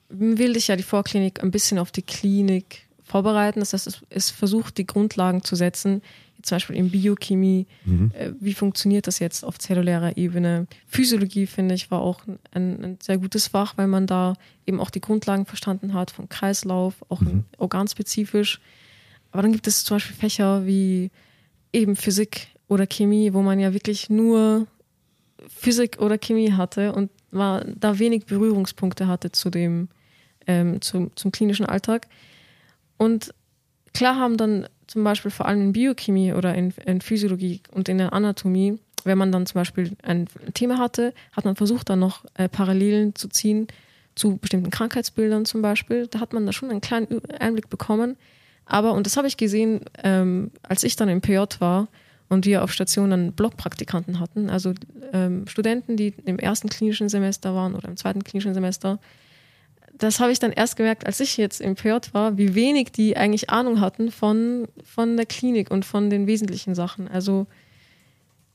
will 0.10 0.54
dich 0.54 0.68
ja 0.68 0.76
die 0.76 0.84
Vorklinik 0.84 1.42
ein 1.42 1.52
bisschen 1.52 1.80
auf 1.80 1.92
die 1.92 2.02
Klinik 2.02 2.83
vorbereiten. 3.14 3.60
Das 3.60 3.74
heißt, 3.74 3.86
es, 3.86 4.02
es 4.10 4.32
versucht, 4.32 4.80
die 4.80 4.88
Grundlagen 4.88 5.44
zu 5.44 5.56
setzen, 5.56 6.02
zum 6.42 6.56
Beispiel 6.56 6.76
in 6.76 6.90
Biochemie. 6.90 7.68
Äh, 8.14 8.32
wie 8.40 8.56
funktioniert 8.56 9.06
das 9.06 9.20
jetzt 9.20 9.46
auf 9.46 9.60
zellulärer 9.60 10.18
Ebene? 10.18 10.66
Physiologie, 10.88 11.46
finde 11.46 11.76
ich, 11.76 11.92
war 11.92 12.02
auch 12.02 12.22
ein, 12.52 12.84
ein 12.84 12.98
sehr 13.02 13.20
gutes 13.20 13.48
Fach, 13.48 13.78
weil 13.78 13.88
man 13.88 14.08
da 14.08 14.34
eben 14.66 14.80
auch 14.80 14.90
die 14.90 15.00
Grundlagen 15.00 15.46
verstanden 15.46 15.94
hat 15.94 16.10
vom 16.10 16.28
Kreislauf, 16.28 16.96
auch 17.10 17.22
organspezifisch. 17.58 18.60
Aber 19.32 19.44
dann 19.44 19.52
gibt 19.52 19.68
es 19.68 19.84
zum 19.84 19.98
Beispiel 19.98 20.16
Fächer 20.16 20.66
wie 20.66 21.12
eben 21.72 21.96
Physik 21.96 22.48
oder 22.68 22.88
Chemie, 22.88 23.34
wo 23.34 23.44
man 23.44 23.60
ja 23.60 23.74
wirklich 23.74 24.10
nur 24.10 24.66
Physik 25.48 26.00
oder 26.00 26.18
Chemie 26.18 26.54
hatte 26.54 26.94
und 26.94 27.12
war, 27.30 27.64
da 27.64 28.00
wenig 28.00 28.26
Berührungspunkte 28.26 29.08
hatte 29.08 29.32
zu 29.32 29.52
dem, 29.52 29.88
ähm, 30.48 30.82
zum, 30.82 31.16
zum 31.16 31.32
klinischen 31.32 31.68
Alltag. 31.68 32.08
Und 33.04 33.34
klar 33.94 34.16
haben 34.16 34.38
dann 34.38 34.68
zum 34.88 35.04
Beispiel 35.04 35.30
vor 35.30 35.46
allem 35.46 35.62
in 35.62 35.74
Biochemie 35.74 36.34
oder 36.34 36.56
in, 36.56 36.74
in 36.86 37.02
Physiologie 37.02 37.62
und 37.72 37.90
in 37.90 37.98
der 37.98 38.14
Anatomie, 38.14 38.80
wenn 39.04 39.18
man 39.18 39.32
dann 39.34 39.46
zum 39.46 39.60
Beispiel 39.60 39.92
ein 40.04 40.28
Thema 40.54 40.78
hatte, 40.78 41.14
hat 41.34 41.44
man 41.44 41.58
versucht, 41.58 41.90
dann 41.90 42.00
noch 42.00 42.24
äh, 42.36 42.48
Parallelen 42.48 43.14
zu 43.14 43.28
ziehen 43.28 43.68
zu 44.16 44.38
bestimmten 44.38 44.70
Krankheitsbildern 44.70 45.44
zum 45.46 45.62
Beispiel. 45.62 46.08
Da 46.08 46.22
hat 46.22 46.32
man 46.32 46.46
da 46.46 46.54
schon 46.54 46.70
einen 46.70 46.80
kleinen 46.80 47.22
Einblick 47.40 47.70
bekommen. 47.70 48.16
Aber, 48.66 48.94
und 48.94 49.06
das 49.06 49.18
habe 49.18 49.28
ich 49.28 49.36
gesehen, 49.36 49.82
ähm, 50.02 50.52
als 50.62 50.84
ich 50.84 50.96
dann 50.96 51.10
im 51.10 51.20
PJ 51.20 51.60
war 51.60 51.90
und 52.30 52.46
wir 52.46 52.64
auf 52.64 52.72
Station 52.72 53.10
dann 53.10 53.34
Blockpraktikanten 53.34 54.22
hatten, 54.22 54.50
also 54.50 54.74
ähm, 55.12 55.46
Studenten, 55.48 55.98
die 55.98 56.14
im 56.24 56.40
ersten 56.40 56.70
klinischen 56.70 57.10
Semester 57.10 57.54
waren 57.54 57.76
oder 57.76 57.90
im 57.90 57.98
zweiten 57.98 58.24
klinischen 58.24 58.54
Semester. 58.54 59.00
Das 59.98 60.20
habe 60.20 60.32
ich 60.32 60.40
dann 60.40 60.52
erst 60.52 60.76
gemerkt, 60.76 61.06
als 61.06 61.20
ich 61.20 61.38
jetzt 61.38 61.62
im 61.62 61.76
PJ 61.76 61.94
war, 62.14 62.38
wie 62.38 62.56
wenig 62.56 62.92
die 62.92 63.16
eigentlich 63.16 63.50
Ahnung 63.50 63.80
hatten 63.80 64.12
von, 64.12 64.68
von 64.84 65.16
der 65.18 65.26
Klinik 65.26 65.70
und 65.72 65.86
von 65.86 66.10
den 66.10 66.26
wesentlichen 66.28 66.74
Sachen. 66.76 67.08
Also 67.08 67.48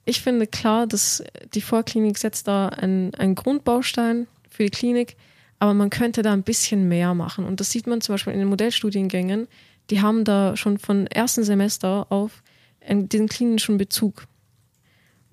ich 0.05 0.21
finde 0.21 0.47
klar, 0.47 0.87
dass 0.87 1.23
die 1.55 1.61
Vorklinik 1.61 2.19
setzt 2.19 2.49
da 2.49 2.69
einen, 2.69 3.15
einen 3.15 3.35
Grundbaustein 3.35 4.27
für 4.49 4.65
die 4.65 4.71
Klinik, 4.71 5.17
aber 5.59 5.75
man 5.75 5.91
könnte 5.91 6.23
da 6.23 6.33
ein 6.33 6.43
bisschen 6.43 6.89
mehr 6.89 7.15
machen. 7.15 7.45
Und 7.45 7.61
das 7.61 7.71
sieht 7.71 7.87
man 7.87 8.01
zum 8.01 8.15
Beispiel 8.15 8.33
in 8.33 8.39
den 8.41 8.49
Modellstudiengängen. 8.49 9.49
Die 9.91 10.01
haben 10.01 10.25
da 10.25 10.57
schon 10.57 10.79
von 10.79 11.07
ersten 11.07 11.45
Semester 11.45 12.07
auf 12.11 12.43
einen- 12.87 13.09
diesen 13.09 13.29
klinischen 13.29 13.79
Bezug. 13.79 14.25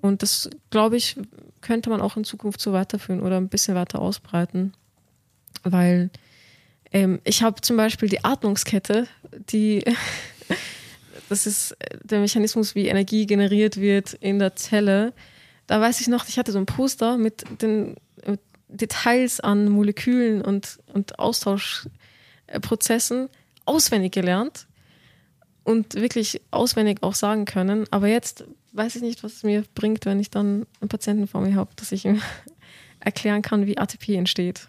Und 0.01 0.21
das, 0.21 0.49
glaube 0.69 0.97
ich, 0.97 1.15
könnte 1.61 1.89
man 1.89 2.01
auch 2.01 2.15
in 2.15 2.23
Zukunft 2.25 2.61
so 2.61 2.73
weiterführen 2.73 3.21
oder 3.21 3.37
ein 3.37 3.49
bisschen 3.49 3.75
weiter 3.75 3.99
ausbreiten. 3.99 4.73
Weil 5.63 6.09
ähm, 6.91 7.19
ich 7.23 7.43
habe 7.43 7.61
zum 7.61 7.77
Beispiel 7.77 8.09
die 8.09 8.23
Atmungskette, 8.23 9.07
die 9.49 9.83
das 11.29 11.47
ist 11.47 11.75
der 12.03 12.19
Mechanismus, 12.19 12.75
wie 12.75 12.87
Energie 12.87 13.25
generiert 13.25 13.77
wird 13.77 14.13
in 14.13 14.39
der 14.39 14.55
Zelle. 14.55 15.13
Da 15.67 15.81
weiß 15.81 16.01
ich 16.01 16.07
noch, 16.07 16.27
ich 16.27 16.37
hatte 16.37 16.51
so 16.51 16.59
ein 16.59 16.65
Poster 16.65 17.17
mit 17.17 17.43
den 17.61 17.95
mit 18.25 18.39
Details 18.67 19.39
an 19.39 19.69
Molekülen 19.69 20.41
und, 20.41 20.79
und 20.93 21.19
Austauschprozessen 21.19 23.29
auswendig 23.65 24.13
gelernt 24.13 24.67
und 25.63 25.95
wirklich 25.95 26.41
auswendig 26.51 27.01
auch 27.01 27.15
sagen 27.15 27.45
können. 27.45 27.85
Aber 27.91 28.07
jetzt 28.07 28.45
weiß 28.73 28.95
ich 28.95 29.01
nicht, 29.01 29.23
was 29.23 29.33
es 29.33 29.43
mir 29.43 29.63
bringt, 29.73 30.05
wenn 30.05 30.19
ich 30.19 30.29
dann 30.29 30.65
einen 30.79 30.89
Patienten 30.89 31.27
vor 31.27 31.41
mir 31.41 31.55
habe, 31.55 31.71
dass 31.75 31.91
ich 31.91 32.05
ihm 32.05 32.21
erklären 32.99 33.41
kann, 33.41 33.65
wie 33.65 33.77
ATP 33.77 34.15
entsteht. 34.15 34.67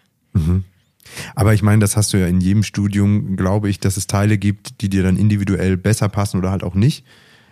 Aber 1.35 1.53
ich 1.53 1.61
meine, 1.63 1.79
das 1.79 1.95
hast 1.97 2.13
du 2.13 2.17
ja 2.17 2.27
in 2.27 2.41
jedem 2.41 2.63
Studium, 2.63 3.35
glaube 3.35 3.69
ich, 3.69 3.79
dass 3.79 3.97
es 3.97 4.07
Teile 4.07 4.37
gibt, 4.37 4.81
die 4.81 4.89
dir 4.89 5.03
dann 5.03 5.17
individuell 5.17 5.77
besser 5.77 6.09
passen 6.09 6.37
oder 6.37 6.51
halt 6.51 6.63
auch 6.63 6.75
nicht. 6.75 7.05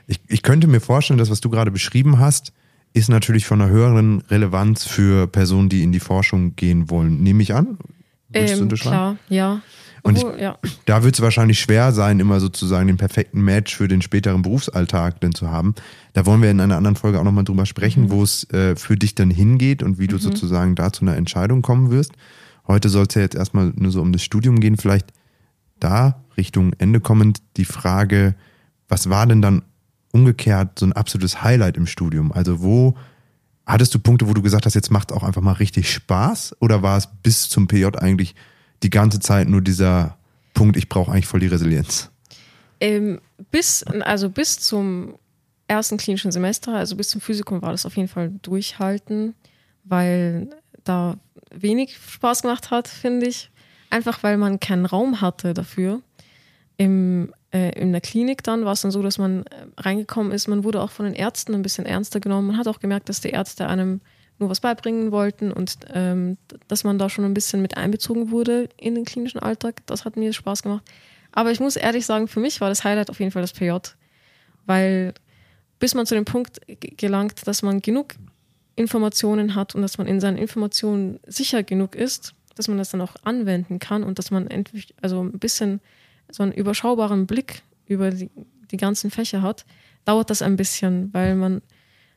Ich, 0.08 0.20
ich 0.28 0.42
könnte 0.44 0.68
mir 0.68 0.82
vorstellen, 0.82 1.18
dass 1.18 1.30
was 1.32 1.42
du 1.42 1.50
gerade 1.50 1.72
beschrieben 1.72 2.20
hast, 2.20 2.54
ist 2.94 3.10
natürlich 3.10 3.46
von 3.46 3.62
einer 3.62 3.72
höheren 3.72 4.22
Relevanz 4.30 4.86
für 4.86 5.28
Personen, 5.28 5.68
die 5.70 5.84
in 5.84 5.92
die 5.92 6.00
Forschung 6.00 6.56
gehen 6.56 6.90
wollen. 6.90 7.22
Nehme 7.24 7.44
ich 7.44 7.54
an? 7.54 7.78
Würdest 8.30 8.60
du 8.60 8.64
Ähm, 8.64 8.70
klar, 8.70 9.18
ja. 9.30 9.62
Und 10.04 10.18
ich- 10.20 10.24
Obwohl, 10.24 10.40
ja. 10.40 10.58
Da 10.86 11.04
wird 11.04 11.16
es 11.16 11.22
wahrscheinlich 11.22 11.60
schwer 11.60 11.92
sein, 11.92 12.20
immer 12.20 12.40
sozusagen 12.40 12.86
den 12.88 12.98
perfekten 12.98 13.42
Match 13.42 13.76
für 13.76 13.88
den 13.88 14.02
späteren 14.04 14.44
Berufsalltag 14.44 15.20
denn 15.22 15.34
zu 15.34 15.50
haben. 15.50 15.74
Da 16.14 16.26
wollen 16.28 16.42
wir 16.44 16.52
in 16.52 16.60
einer 16.62 16.78
anderen 16.78 16.96
Folge 16.96 17.20
auch 17.20 17.24
nochmal 17.24 17.44
drüber 17.44 17.66
sprechen, 17.66 18.12
wo 18.12 18.22
es 18.22 18.48
äh, 18.52 18.76
für 18.76 18.96
dich 18.98 19.16
dann 19.16 19.32
hingeht 19.32 19.82
und 19.82 19.98
wie 19.98 20.06
du 20.08 20.18
sozusagen 20.20 20.76
da 20.76 20.94
zu 20.94 21.02
einer 21.02 21.18
Entscheidung 21.18 21.64
kommen 21.64 21.90
wirst. 21.90 22.12
Heute 22.68 22.90
soll 22.90 23.06
es 23.08 23.16
ja 23.16 23.22
jetzt 23.22 23.36
erstmal 23.36 23.72
nur 23.76 23.92
so 23.92 24.02
um 24.02 24.12
das 24.12 24.24
Studium 24.24 24.60
gehen. 24.60 24.78
Vielleicht 24.78 25.14
da 25.80 26.24
Richtung 26.38 26.74
Ende 26.78 27.00
kommend 27.00 27.42
die 27.58 27.66
Frage, 27.66 28.36
was 28.88 29.10
war 29.10 29.28
denn 29.28 29.42
dann 29.42 29.64
umgekehrt 30.12 30.80
so 30.80 30.86
ein 30.86 30.94
absolutes 30.94 31.44
Highlight 31.44 31.78
im 31.78 31.88
Studium? 31.88 32.32
Also 32.32 32.62
wo 32.62 32.96
hattest 33.66 33.94
du 33.94 34.00
Punkte, 34.00 34.28
wo 34.28 34.34
du 34.34 34.42
gesagt 34.42 34.66
hast, 34.66 34.74
jetzt 34.74 34.92
macht 34.92 35.12
auch 35.12 35.24
einfach 35.24 35.42
mal 35.42 35.54
richtig 35.54 35.92
Spaß? 35.92 36.56
Oder 36.60 36.82
war 36.82 36.98
es 36.98 37.08
bis 37.24 37.50
zum 37.50 37.68
PJ 37.68 37.86
eigentlich 37.98 38.36
die 38.84 38.90
ganze 38.90 39.20
Zeit 39.20 39.50
nur 39.50 39.62
dieser 39.62 40.18
Punkt, 40.54 40.78
ich 40.78 40.90
brauche 40.90 41.12
eigentlich 41.12 41.28
voll 41.28 41.40
die 41.40 41.48
Resilienz? 41.48 42.10
Ähm, 42.80 43.20
bis, 43.52 43.84
also 43.84 44.30
bis 44.30 44.60
zum 44.60 45.16
ersten 45.68 45.98
klinischen 45.98 46.32
Semester, 46.32 46.74
also 46.74 46.96
bis 46.96 47.10
zum 47.10 47.22
Physikum 47.22 47.62
war 47.62 47.72
das 47.72 47.86
auf 47.86 47.96
jeden 47.98 48.08
Fall 48.08 48.32
durchhalten, 48.42 49.34
weil 49.84 50.50
da 50.86 51.18
wenig 51.52 51.98
Spaß 51.98 52.44
gemacht 52.44 52.72
hat, 52.72 52.88
finde 52.88 53.28
ich. 53.28 53.50
Einfach 53.90 54.24
weil 54.24 54.38
man 54.38 54.60
keinen 54.60 54.86
Raum 54.86 55.22
hatte 55.22 55.54
dafür. 55.54 56.02
Im, 56.78 57.34
äh, 57.52 57.80
in 57.80 57.92
der 57.92 58.02
Klinik 58.02 58.44
dann 58.44 58.66
war 58.66 58.74
es 58.74 58.82
dann 58.82 58.92
so, 58.92 59.02
dass 59.02 59.18
man 59.18 59.44
äh, 59.44 59.68
reingekommen 59.78 60.32
ist. 60.32 60.48
Man 60.48 60.64
wurde 60.64 60.82
auch 60.82 60.92
von 60.92 61.06
den 61.06 61.14
Ärzten 61.14 61.54
ein 61.54 61.62
bisschen 61.62 61.86
ernster 61.86 62.20
genommen. 62.20 62.48
Man 62.48 62.58
hat 62.58 62.68
auch 62.68 62.80
gemerkt, 62.80 63.10
dass 63.10 63.22
die 63.22 63.30
Ärzte 63.30 63.68
einem 63.68 64.02
nur 64.38 64.50
was 64.50 64.60
beibringen 64.60 65.12
wollten 65.12 65.52
und 65.52 65.78
ähm, 65.94 66.38
dass 66.68 66.84
man 66.84 66.98
da 67.00 67.10
schon 67.10 67.24
ein 67.24 67.34
bisschen 67.34 67.62
mit 67.62 67.78
einbezogen 67.78 68.32
wurde 68.32 68.68
in 68.78 68.96
den 68.96 69.06
klinischen 69.06 69.40
Alltag. 69.40 69.82
Das 69.86 70.04
hat 70.04 70.18
mir 70.18 70.34
Spaß 70.34 70.64
gemacht. 70.64 70.84
Aber 71.32 71.52
ich 71.52 71.60
muss 71.60 71.76
ehrlich 71.76 72.06
sagen, 72.06 72.28
für 72.28 72.40
mich 72.40 72.60
war 72.62 72.70
das 72.70 72.84
Highlight 72.84 73.10
auf 73.10 73.20
jeden 73.20 73.32
Fall 73.32 73.42
das 73.42 73.54
PJ, 73.54 73.72
weil 74.66 75.14
bis 75.80 75.94
man 75.94 76.06
zu 76.06 76.16
dem 76.16 76.26
Punkt 76.26 76.60
gelangt, 76.98 77.48
dass 77.48 77.62
man 77.62 77.82
genug 77.82 78.16
Informationen 78.76 79.56
hat 79.56 79.76
und 79.76 79.82
dass 79.82 79.98
man 79.98 80.08
in 80.08 80.20
seinen 80.20 80.38
Informationen 80.38 81.20
sicher 81.26 81.64
genug 81.64 81.96
ist, 81.96 82.34
dass 82.56 82.68
man 82.68 82.78
das 82.78 82.90
dann 82.90 83.02
auch 83.02 83.16
anwenden 83.24 83.80
kann 83.80 84.04
und 84.04 84.20
dass 84.20 84.32
man 84.32 84.48
endlich, 84.48 84.94
also 85.02 85.22
ein 85.22 85.40
bisschen 85.40 85.82
so 86.30 86.44
einen 86.44 86.52
überschaubaren 86.52 87.28
Blick 87.28 87.62
über 87.86 88.12
die, 88.12 88.30
die 88.72 88.78
ganzen 88.78 89.12
Fächer 89.12 89.42
hat, 89.42 89.66
dauert 90.06 90.30
das 90.30 90.42
ein 90.42 90.56
bisschen, 90.56 91.14
weil 91.14 91.36
man 91.36 91.62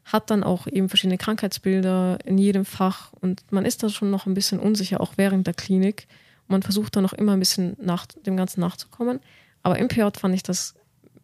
hat 0.05 0.31
dann 0.31 0.43
auch 0.43 0.67
eben 0.67 0.89
verschiedene 0.89 1.19
Krankheitsbilder 1.19 2.19
in 2.25 2.39
jedem 2.39 2.65
Fach 2.65 3.13
und 3.21 3.43
man 3.51 3.65
ist 3.65 3.83
da 3.83 3.89
schon 3.89 4.11
noch 4.11 4.27
ein 4.27 4.35
bisschen 4.35 4.59
unsicher, 4.59 5.01
auch 5.01 5.13
während 5.17 5.47
der 5.47 5.55
Klinik. 5.55 6.07
Man 6.47 6.63
versucht 6.63 6.97
dann 6.97 7.03
noch 7.03 7.13
immer 7.13 7.33
ein 7.33 7.41
bisschen 7.41 7.77
nach 7.81 8.07
dem 8.07 8.37
Ganzen 8.37 8.61
nachzukommen. 8.61 9.21
Aber 9.63 9.79
im 9.79 9.89
PJ 9.89 10.03
fand 10.19 10.35
ich 10.35 10.43
das, 10.43 10.75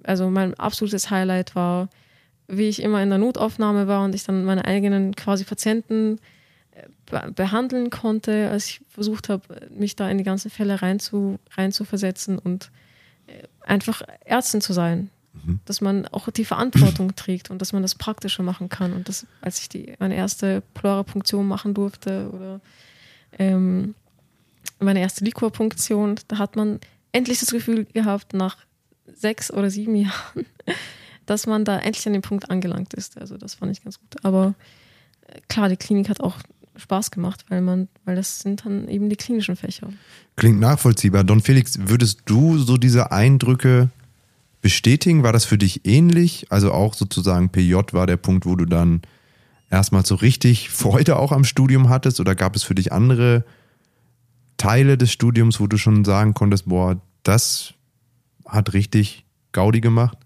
also 0.02 0.28
mein 0.28 0.52
absolutes 0.54 1.08
Highlight 1.08 1.54
war, 1.54 1.88
wie 2.46 2.68
ich 2.68 2.82
immer 2.82 3.02
in 3.02 3.08
der 3.08 3.18
Notaufnahme 3.18 3.86
war 3.86 4.04
und 4.04 4.14
ich 4.14 4.24
dann 4.24 4.44
meine 4.44 4.64
eigenen 4.64 5.16
quasi 5.16 5.44
Patienten 5.44 6.18
äh, 6.72 6.86
be 7.10 7.32
behandeln 7.32 7.90
konnte, 7.90 8.50
als 8.50 8.66
ich 8.66 8.80
versucht 8.88 9.28
habe, 9.28 9.68
mich 9.70 9.96
da 9.96 10.08
in 10.08 10.18
die 10.18 10.24
ganzen 10.24 10.50
Fälle 10.50 10.82
rein 10.82 11.00
zu, 11.00 11.38
rein 11.56 11.72
zu 11.72 11.84
versetzen 11.84 12.38
und 12.38 12.70
einfach 13.66 14.02
Ärztin 14.24 14.60
zu 14.60 14.72
sein. 14.72 15.10
Mhm. 15.32 15.60
Dass 15.64 15.80
man 15.80 16.06
auch 16.08 16.30
die 16.30 16.44
Verantwortung 16.44 17.14
trägt 17.16 17.50
und 17.50 17.60
dass 17.60 17.72
man 17.72 17.82
das 17.82 17.94
Praktische 17.94 18.42
machen 18.42 18.68
kann. 18.68 18.92
Und 18.92 19.08
das, 19.08 19.26
als 19.40 19.60
ich 19.60 19.68
die, 19.68 19.94
meine 19.98 20.14
erste 20.14 20.62
Pleurapunktion 20.74 21.46
machen 21.46 21.74
durfte 21.74 22.30
oder 22.32 22.60
ähm, 23.38 23.94
meine 24.78 25.00
erste 25.00 25.24
Liquorpunktion, 25.24 26.16
da 26.28 26.38
hat 26.38 26.56
man 26.56 26.80
endlich 27.12 27.40
das 27.40 27.50
Gefühl 27.50 27.84
gehabt, 27.86 28.32
nach 28.32 28.58
sechs 29.12 29.52
oder 29.52 29.70
sieben 29.70 29.96
Jahren, 29.96 30.46
dass 31.26 31.46
man 31.46 31.64
da 31.64 31.78
endlich 31.78 32.06
an 32.06 32.12
den 32.12 32.22
Punkt 32.22 32.50
angelangt 32.50 32.94
ist. 32.94 33.18
Also 33.18 33.36
das 33.36 33.54
fand 33.54 33.72
ich 33.72 33.82
ganz 33.82 33.98
gut. 33.98 34.16
Aber 34.22 34.54
äh, 35.26 35.40
klar, 35.48 35.68
die 35.68 35.76
Klinik 35.76 36.08
hat 36.08 36.20
auch 36.20 36.38
Spaß 36.76 37.10
gemacht, 37.10 37.44
weil 37.48 37.60
man, 37.60 37.88
weil 38.04 38.16
das 38.16 38.40
sind 38.40 38.64
dann 38.64 38.88
eben 38.88 39.08
die 39.08 39.16
klinischen 39.16 39.56
Fächer. 39.56 39.88
Klingt 40.36 40.60
nachvollziehbar. 40.60 41.24
Don 41.24 41.40
Felix, 41.40 41.78
würdest 41.78 42.22
du 42.26 42.58
so 42.58 42.76
diese 42.76 43.12
Eindrücke 43.12 43.90
bestätigen? 44.60 45.22
War 45.22 45.32
das 45.32 45.44
für 45.44 45.58
dich 45.58 45.86
ähnlich? 45.86 46.46
Also 46.50 46.72
auch 46.72 46.94
sozusagen 46.94 47.50
PJ 47.50 47.74
war 47.92 48.06
der 48.06 48.16
Punkt, 48.16 48.46
wo 48.46 48.56
du 48.56 48.64
dann 48.64 49.02
erstmal 49.70 50.04
so 50.04 50.16
richtig 50.16 50.70
Freude 50.70 51.16
auch 51.16 51.32
am 51.32 51.44
Studium 51.44 51.88
hattest 51.88 52.20
oder 52.20 52.34
gab 52.34 52.56
es 52.56 52.62
für 52.62 52.74
dich 52.74 52.92
andere 52.92 53.44
Teile 54.56 54.96
des 54.96 55.12
Studiums, 55.12 55.60
wo 55.60 55.66
du 55.66 55.76
schon 55.76 56.04
sagen 56.04 56.34
konntest, 56.34 56.68
boah, 56.68 57.00
das 57.22 57.74
hat 58.46 58.72
richtig 58.72 59.24
Gaudi 59.52 59.80
gemacht? 59.80 60.18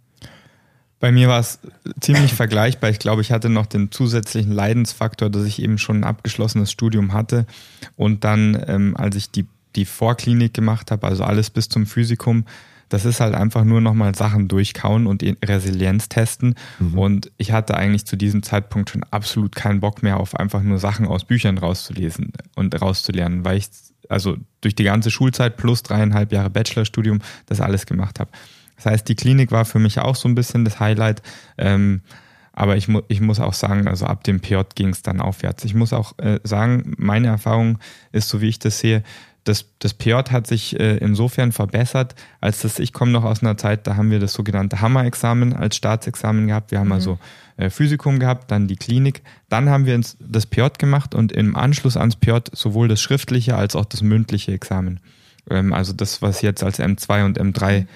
Bei 1.01 1.13
mir 1.13 1.29
war 1.29 1.39
es 1.39 1.61
ziemlich 2.01 2.35
vergleichbar. 2.35 2.91
Ich 2.91 2.99
glaube, 2.99 3.23
ich 3.23 3.31
hatte 3.31 3.49
noch 3.49 3.67
den 3.67 3.93
zusätzlichen 3.93 4.53
Leidensfaktor, 4.53 5.31
dass 5.31 5.45
ich 5.45 5.63
eben 5.63 5.79
schon 5.79 5.99
ein 5.99 6.05
abgeschlossenes 6.05 6.73
Studium 6.73 7.13
hatte. 7.13 7.47
Und 7.97 8.25
dann, 8.25 8.61
ähm, 8.67 8.97
als 8.97 9.17
ich 9.17 9.31
die, 9.31 9.47
die 9.77 9.85
Vorklinik 9.85 10.55
gemacht 10.55 10.91
habe, 10.91 11.07
also 11.07 11.23
alles 11.23 11.51
bis 11.51 11.69
zum 11.69 11.87
Physikum, 11.87 12.45
das 12.89 13.05
ist 13.05 13.21
halt 13.21 13.35
einfach 13.35 13.65
nur 13.65 13.81
nochmal 13.81 14.15
Sachen 14.15 14.49
durchkauen 14.49 15.07
und 15.07 15.23
Resilienz 15.45 16.09
testen. 16.09 16.55
Mhm. 16.79 16.99
Und 16.99 17.33
ich 17.37 17.53
hatte 17.53 17.77
eigentlich 17.77 18.07
zu 18.07 18.17
diesem 18.17 18.43
Zeitpunkt 18.43 18.91
schon 18.91 19.05
absolut 19.11 19.55
keinen 19.55 19.81
Bock 19.81 20.03
mehr 20.03 20.19
auf 20.19 20.35
einfach 20.35 20.63
nur 20.63 20.79
Sachen 20.79 21.07
aus 21.07 21.25
Büchern 21.25 21.59
rauszulesen 21.59 22.33
und 22.57 22.81
rauszulernen, 22.81 23.45
weil 23.45 23.59
ich 23.59 23.69
also 24.09 24.37
durch 24.63 24.75
die 24.75 24.85
ganze 24.85 25.11
Schulzeit 25.11 25.57
plus 25.59 25.83
dreieinhalb 25.83 26.33
Jahre 26.33 26.51
Bachelorstudium 26.51 27.21
das 27.47 27.61
alles 27.61 27.85
gemacht 27.85 28.21
habe. 28.21 28.31
Das 28.79 28.87
heißt, 28.87 29.09
die 29.09 29.15
Klinik 29.15 29.53
war 29.53 29.65
für 29.65 29.79
mich 29.79 29.99
auch 29.99 30.17
so 30.17 30.29
ein 30.29 30.35
bisschen 30.35 30.65
das 30.65 30.81
Highlight. 30.81 31.23
Ähm, 31.59 32.01
aber 32.53 32.77
ich, 32.77 32.89
mu 32.89 33.03
ich 33.07 33.21
muss 33.21 33.39
auch 33.39 33.53
sagen, 33.53 33.87
also 33.87 34.07
ab 34.07 34.25
dem 34.25 34.41
PJ 34.41 34.57
ging 34.75 34.89
es 34.89 35.03
dann 35.03 35.21
aufwärts. 35.21 35.65
Ich 35.65 35.75
muss 35.75 35.93
auch 35.93 36.19
äh, 36.19 36.41
sagen, 36.43 36.95
meine 36.97 37.29
Erfahrung 37.29 37.79
ist, 38.11 38.29
so 38.29 38.41
wie 38.41 38.49
ich 38.49 38.59
das 38.59 38.81
sehe, 38.81 39.05
das, 39.45 39.67
das 39.79 39.95
PJ 39.95 40.13
hat 40.31 40.47
sich 40.47 40.79
äh, 40.79 40.97
insofern 40.99 41.53
verbessert, 41.53 42.15
als 42.41 42.61
dass 42.61 42.79
ich 42.79 42.93
komme 42.93 43.13
noch 43.13 43.25
aus 43.25 43.43
einer 43.43 43.57
Zeit, 43.57 43.87
da 43.87 43.97
haben 43.97 44.11
wir 44.11 44.19
das 44.19 44.33
sogenannte 44.33 44.81
Hammer-Examen 44.81 45.55
als 45.55 45.77
Staatsexamen 45.77 46.49
gehabt. 46.49 46.71
Wir 46.71 46.81
haben 46.81 46.89
mhm. 46.89 46.93
also 46.93 47.19
äh, 47.57 47.71
Physikum 47.71 48.19
gehabt, 48.19 48.51
dann 48.51 48.69
die 48.69 48.77
Klinik. 48.77 49.23
Dann 49.49 49.71
haben 49.71 49.87
wir 49.87 49.95
uns 49.95 50.17
das 50.21 50.47
PJ 50.47 50.67
gemacht 50.79 51.15
und 51.15 51.33
im 51.33 51.57
Anschluss 51.57 51.97
ans 51.97 52.17
PJ 52.17 52.39
sowohl 52.53 52.89
das 52.89 53.01
schriftliche 53.01 53.57
als 53.57 53.75
auch 53.75 53.87
das 53.87 54.03
mündliche 54.03 54.53
Examen. 54.53 55.01
Ähm, 55.49 55.73
also 55.73 55.93
das, 55.93 56.23
was 56.23 56.43
jetzt 56.43 56.63
als 56.63 56.79
M2 56.79 57.25
und 57.25 57.41
M3 57.41 57.87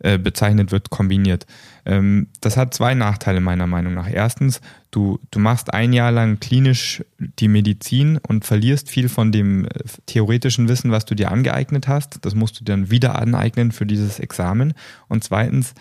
äh, 0.00 0.18
bezeichnet 0.18 0.70
wird, 0.70 0.90
kombiniert. 0.90 1.46
Ähm, 1.84 2.28
das 2.40 2.56
hat 2.56 2.74
zwei 2.74 2.94
Nachteile 2.94 3.40
meiner 3.40 3.66
Meinung 3.66 3.94
nach. 3.94 4.08
Erstens, 4.10 4.60
du, 4.90 5.18
du 5.30 5.38
machst 5.38 5.72
ein 5.72 5.92
Jahr 5.92 6.12
lang 6.12 6.38
klinisch 6.38 7.04
die 7.18 7.48
Medizin 7.48 8.18
und 8.18 8.44
verlierst 8.44 8.90
viel 8.90 9.08
von 9.08 9.32
dem 9.32 9.64
äh, 9.64 9.68
theoretischen 10.06 10.68
Wissen, 10.68 10.90
was 10.90 11.04
du 11.04 11.14
dir 11.14 11.32
angeeignet 11.32 11.88
hast. 11.88 12.24
Das 12.24 12.34
musst 12.34 12.60
du 12.60 12.64
dann 12.64 12.90
wieder 12.90 13.18
aneignen 13.18 13.72
für 13.72 13.86
dieses 13.86 14.20
Examen. 14.20 14.74
Und 15.08 15.24
zweitens, 15.24 15.74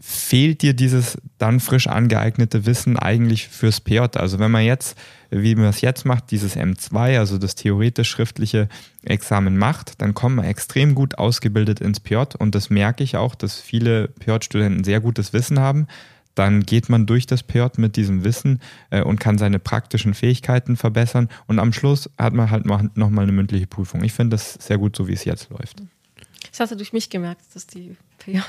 fehlt 0.00 0.62
dir 0.62 0.74
dieses 0.74 1.18
dann 1.38 1.60
frisch 1.60 1.86
angeeignete 1.86 2.66
Wissen 2.66 2.98
eigentlich 2.98 3.48
fürs 3.48 3.80
PJ? 3.80 4.00
Also 4.14 4.38
wenn 4.38 4.50
man 4.50 4.64
jetzt, 4.64 4.96
wie 5.30 5.54
man 5.54 5.66
es 5.66 5.80
jetzt 5.80 6.04
macht, 6.04 6.30
dieses 6.30 6.56
M2, 6.56 7.18
also 7.18 7.38
das 7.38 7.54
theoretisch-schriftliche 7.54 8.68
Examen 9.02 9.56
macht, 9.56 10.00
dann 10.00 10.14
kommt 10.14 10.36
man 10.36 10.44
extrem 10.44 10.94
gut 10.94 11.18
ausgebildet 11.18 11.80
ins 11.80 12.00
PJ 12.00 12.36
und 12.38 12.54
das 12.54 12.70
merke 12.70 13.04
ich 13.04 13.16
auch, 13.16 13.34
dass 13.34 13.60
viele 13.60 14.08
PJ-Studenten 14.08 14.84
sehr 14.84 15.00
gutes 15.00 15.32
Wissen 15.32 15.58
haben. 15.58 15.86
Dann 16.34 16.62
geht 16.62 16.88
man 16.88 17.06
durch 17.06 17.26
das 17.26 17.42
PJ 17.42 17.64
mit 17.78 17.96
diesem 17.96 18.22
Wissen 18.22 18.60
äh, 18.90 19.02
und 19.02 19.18
kann 19.18 19.38
seine 19.38 19.58
praktischen 19.58 20.14
Fähigkeiten 20.14 20.76
verbessern 20.76 21.28
und 21.48 21.58
am 21.58 21.72
Schluss 21.72 22.08
hat 22.16 22.32
man 22.32 22.50
halt 22.50 22.64
nochmal 22.64 23.24
eine 23.24 23.32
mündliche 23.32 23.66
Prüfung. 23.66 24.04
Ich 24.04 24.12
finde 24.12 24.34
das 24.36 24.54
sehr 24.54 24.78
gut, 24.78 24.94
so 24.94 25.08
wie 25.08 25.14
es 25.14 25.24
jetzt 25.24 25.50
läuft. 25.50 25.82
Das 26.58 26.64
hast 26.64 26.70
du 26.72 26.76
durch 26.76 26.92
mich 26.92 27.08
gemerkt, 27.08 27.42
dass 27.54 27.68
die 27.68 27.96
PJler 28.18 28.42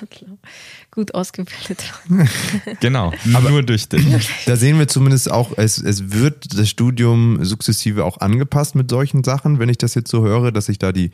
gut 0.89 1.13
ausgebildet 1.13 1.83
waren. 2.09 2.27
genau, 2.79 3.13
aber 3.35 3.51
nur 3.51 3.61
durch 3.61 3.87
dich. 3.87 4.03
Da 4.47 4.55
sehen 4.55 4.79
wir 4.79 4.87
zumindest 4.87 5.29
auch, 5.29 5.51
es, 5.57 5.77
es 5.77 6.11
wird 6.11 6.57
das 6.57 6.67
Studium 6.69 7.45
sukzessive 7.45 8.03
auch 8.03 8.19
angepasst 8.19 8.73
mit 8.73 8.89
solchen 8.89 9.23
Sachen, 9.23 9.59
wenn 9.59 9.69
ich 9.69 9.77
das 9.77 9.93
jetzt 9.93 10.09
so 10.09 10.23
höre, 10.23 10.51
dass 10.51 10.65
sich 10.65 10.79
da 10.79 10.91
die 10.91 11.11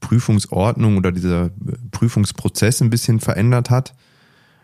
Prüfungsordnung 0.00 0.96
oder 0.96 1.12
dieser 1.12 1.50
Prüfungsprozess 1.92 2.82
ein 2.82 2.90
bisschen 2.90 3.20
verändert 3.20 3.70
hat. 3.70 3.94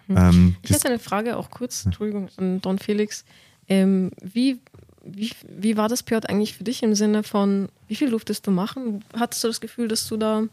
Hm. 0.09 0.17
Ähm, 0.17 0.57
ich 0.63 0.73
hätte 0.73 0.89
eine 0.89 0.99
Frage 0.99 1.37
auch 1.37 1.51
kurz, 1.51 1.87
Entschuldigung, 1.87 2.31
an 2.37 2.61
Don 2.61 2.81
Felix. 2.81 3.25
Ähm, 3.69 4.11
wie, 4.21 4.59
wie, 5.05 5.31
wie 5.49 5.77
war 5.77 5.89
das 5.89 6.03
PJ 6.03 6.27
eigentlich 6.27 6.55
für 6.55 6.65
dich 6.65 6.83
im 6.83 6.97
Sinne 6.97 7.23
von, 7.23 7.69
wie 7.87 7.95
viel 7.95 8.11
durftest 8.11 8.45
du 8.49 8.51
machen? 8.51 9.05
Hattest 9.17 9.45
du 9.45 9.49
das 9.49 9.61
Gefühl, 9.61 9.87
dass 9.87 10.09
du 10.09 10.17
da 10.17 10.49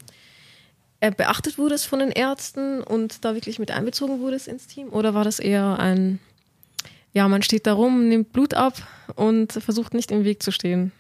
beachtet 0.99 1.57
wurdest 1.57 1.85
von 1.85 1.99
den 1.99 2.11
Ärzten 2.11 2.81
und 2.81 3.23
da 3.23 3.35
wirklich 3.35 3.59
mit 3.59 3.71
einbezogen 3.71 4.19
wurdest 4.19 4.47
ins 4.47 4.67
Team? 4.67 4.89
Oder 4.89 5.13
war 5.13 5.23
das 5.23 5.39
eher 5.39 5.79
ein, 5.79 6.19
ja, 7.13 7.27
man 7.27 7.43
steht 7.43 7.67
da 7.67 7.73
rum, 7.73 8.07
nimmt 8.09 8.33
Blut 8.33 8.53
ab 8.53 8.75
und 9.15 9.53
versucht 9.53 9.93
nicht 9.93 10.11
im 10.11 10.23
Weg 10.23 10.41
zu 10.41 10.51
stehen? 10.51 10.91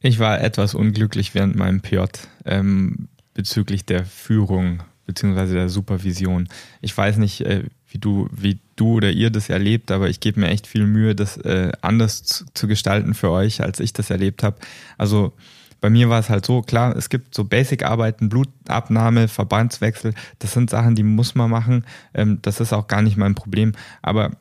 Ich 0.00 0.18
war 0.18 0.40
etwas 0.40 0.74
unglücklich 0.74 1.34
während 1.34 1.56
meinem 1.56 1.80
PJ 1.80 2.04
ähm, 2.44 3.08
bezüglich 3.34 3.84
der 3.84 4.04
Führung 4.04 4.82
bzw. 5.06 5.54
der 5.54 5.68
Supervision. 5.68 6.48
Ich 6.80 6.96
weiß 6.96 7.16
nicht, 7.16 7.40
äh, 7.40 7.64
wie 7.88 7.98
du, 7.98 8.28
wie 8.30 8.58
du 8.76 8.94
oder 8.94 9.10
ihr 9.10 9.30
das 9.30 9.48
erlebt, 9.48 9.90
aber 9.90 10.08
ich 10.08 10.20
gebe 10.20 10.40
mir 10.40 10.48
echt 10.48 10.66
viel 10.66 10.86
Mühe, 10.86 11.14
das 11.14 11.36
äh, 11.38 11.72
anders 11.80 12.22
zu, 12.24 12.44
zu 12.52 12.68
gestalten 12.68 13.14
für 13.14 13.30
euch, 13.30 13.62
als 13.62 13.80
ich 13.80 13.92
das 13.92 14.10
erlebt 14.10 14.42
habe. 14.42 14.58
Also 14.98 15.32
bei 15.86 15.90
mir 15.90 16.08
war 16.08 16.18
es 16.18 16.30
halt 16.30 16.44
so, 16.44 16.62
klar, 16.62 16.96
es 16.96 17.10
gibt 17.10 17.32
so 17.32 17.44
Basic-Arbeiten, 17.44 18.28
Blutabnahme, 18.28 19.28
Verbandswechsel, 19.28 20.14
das 20.40 20.52
sind 20.52 20.68
Sachen, 20.68 20.96
die 20.96 21.04
muss 21.04 21.36
man 21.36 21.48
machen. 21.48 21.84
Ähm, 22.12 22.40
das 22.42 22.58
ist 22.58 22.72
auch 22.72 22.88
gar 22.88 23.02
nicht 23.02 23.16
mein 23.16 23.36
Problem. 23.36 23.70
Aber 24.02 24.32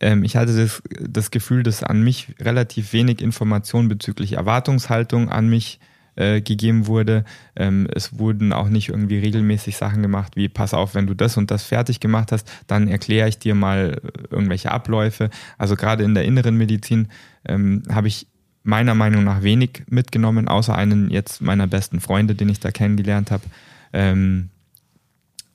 ähm, 0.00 0.24
ich 0.24 0.34
hatte 0.36 0.56
das, 0.56 0.82
das 0.98 1.30
Gefühl, 1.30 1.62
dass 1.62 1.82
an 1.82 2.02
mich 2.02 2.34
relativ 2.40 2.94
wenig 2.94 3.20
Information 3.20 3.88
bezüglich 3.88 4.32
Erwartungshaltung 4.32 5.28
an 5.28 5.50
mich 5.50 5.78
äh, 6.16 6.40
gegeben 6.40 6.86
wurde. 6.86 7.26
Ähm, 7.54 7.86
es 7.94 8.18
wurden 8.18 8.54
auch 8.54 8.70
nicht 8.70 8.88
irgendwie 8.88 9.18
regelmäßig 9.18 9.76
Sachen 9.76 10.00
gemacht, 10.00 10.36
wie 10.36 10.48
pass 10.48 10.72
auf, 10.72 10.94
wenn 10.94 11.06
du 11.06 11.12
das 11.12 11.36
und 11.36 11.50
das 11.50 11.64
fertig 11.64 12.00
gemacht 12.00 12.32
hast, 12.32 12.50
dann 12.66 12.88
erkläre 12.88 13.28
ich 13.28 13.38
dir 13.38 13.54
mal 13.54 14.00
irgendwelche 14.30 14.70
Abläufe. 14.70 15.28
Also 15.58 15.76
gerade 15.76 16.02
in 16.02 16.14
der 16.14 16.24
inneren 16.24 16.56
Medizin 16.56 17.08
ähm, 17.44 17.82
habe 17.90 18.08
ich 18.08 18.26
meiner 18.64 18.94
Meinung 18.94 19.22
nach 19.24 19.42
wenig 19.42 19.84
mitgenommen, 19.88 20.48
außer 20.48 20.74
einen 20.74 21.10
jetzt 21.10 21.40
meiner 21.40 21.66
besten 21.66 22.00
Freunde, 22.00 22.34
den 22.34 22.48
ich 22.48 22.60
da 22.60 22.70
kennengelernt 22.70 23.30
habe. 23.30 23.44
Ähm, 23.92 24.48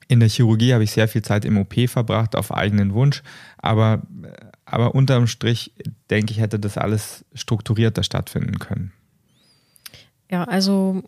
in 0.08 0.20
der 0.20 0.28
Chirurgie 0.28 0.72
habe 0.72 0.84
ich 0.84 0.92
sehr 0.92 1.08
viel 1.08 1.22
Zeit 1.22 1.44
im 1.44 1.58
OP 1.58 1.74
verbracht, 1.88 2.34
auf 2.34 2.52
eigenen 2.52 2.94
Wunsch, 2.94 3.22
aber, 3.58 4.02
aber 4.64 4.94
unterm 4.94 5.26
Strich 5.26 5.72
denke 6.08 6.32
ich, 6.32 6.40
hätte 6.40 6.58
das 6.58 6.78
alles 6.78 7.24
strukturierter 7.34 8.02
stattfinden 8.02 8.58
können. 8.58 8.92
Ja, 10.30 10.44
also 10.44 11.02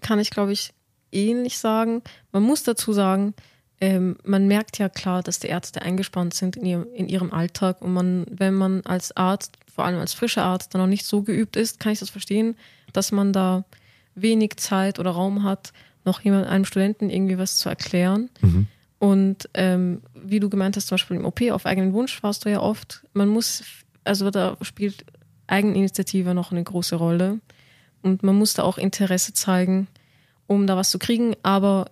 kann 0.00 0.18
ich, 0.18 0.30
glaube 0.30 0.52
ich, 0.52 0.74
ähnlich 1.12 1.58
sagen. 1.58 2.02
Man 2.32 2.42
muss 2.42 2.64
dazu 2.64 2.92
sagen, 2.92 3.34
ähm, 3.80 4.16
man 4.24 4.46
merkt 4.48 4.78
ja 4.78 4.88
klar, 4.88 5.22
dass 5.22 5.38
die 5.38 5.48
Ärzte 5.48 5.82
eingespannt 5.82 6.34
sind 6.34 6.56
in 6.56 6.66
ihrem, 6.66 6.86
in 6.94 7.08
ihrem 7.08 7.32
Alltag 7.32 7.82
und 7.82 7.92
man, 7.92 8.26
wenn 8.30 8.54
man 8.54 8.82
als 8.82 9.16
Arzt 9.16 9.58
vor 9.76 9.84
allem 9.84 10.00
als 10.00 10.14
frischer 10.14 10.42
Arzt 10.42 10.72
dann 10.72 10.80
noch 10.80 10.88
nicht 10.88 11.04
so 11.04 11.22
geübt 11.22 11.54
ist, 11.54 11.78
kann 11.78 11.92
ich 11.92 11.98
das 11.98 12.08
verstehen, 12.08 12.56
dass 12.94 13.12
man 13.12 13.34
da 13.34 13.64
wenig 14.14 14.56
Zeit 14.56 14.98
oder 14.98 15.10
Raum 15.10 15.44
hat, 15.44 15.74
noch 16.06 16.22
jemand, 16.22 16.46
einem 16.46 16.64
Studenten 16.64 17.10
irgendwie 17.10 17.36
was 17.36 17.58
zu 17.58 17.68
erklären. 17.68 18.30
Mhm. 18.40 18.68
Und 18.98 19.50
ähm, 19.52 20.00
wie 20.14 20.40
du 20.40 20.48
gemeint 20.48 20.76
hast, 20.76 20.86
zum 20.86 20.94
Beispiel 20.94 21.18
im 21.18 21.26
OP 21.26 21.42
auf 21.50 21.66
eigenen 21.66 21.92
Wunsch 21.92 22.22
warst 22.22 22.46
du 22.46 22.50
ja 22.50 22.60
oft. 22.60 23.02
Man 23.12 23.28
muss, 23.28 23.64
also 24.04 24.30
da 24.30 24.56
spielt 24.62 25.04
Eigeninitiative 25.46 26.32
noch 26.32 26.52
eine 26.52 26.64
große 26.64 26.96
Rolle. 26.96 27.38
Und 28.00 28.22
man 28.22 28.34
muss 28.34 28.54
da 28.54 28.62
auch 28.62 28.78
Interesse 28.78 29.34
zeigen, 29.34 29.88
um 30.46 30.66
da 30.66 30.78
was 30.78 30.90
zu 30.90 30.98
kriegen. 30.98 31.36
Aber 31.42 31.90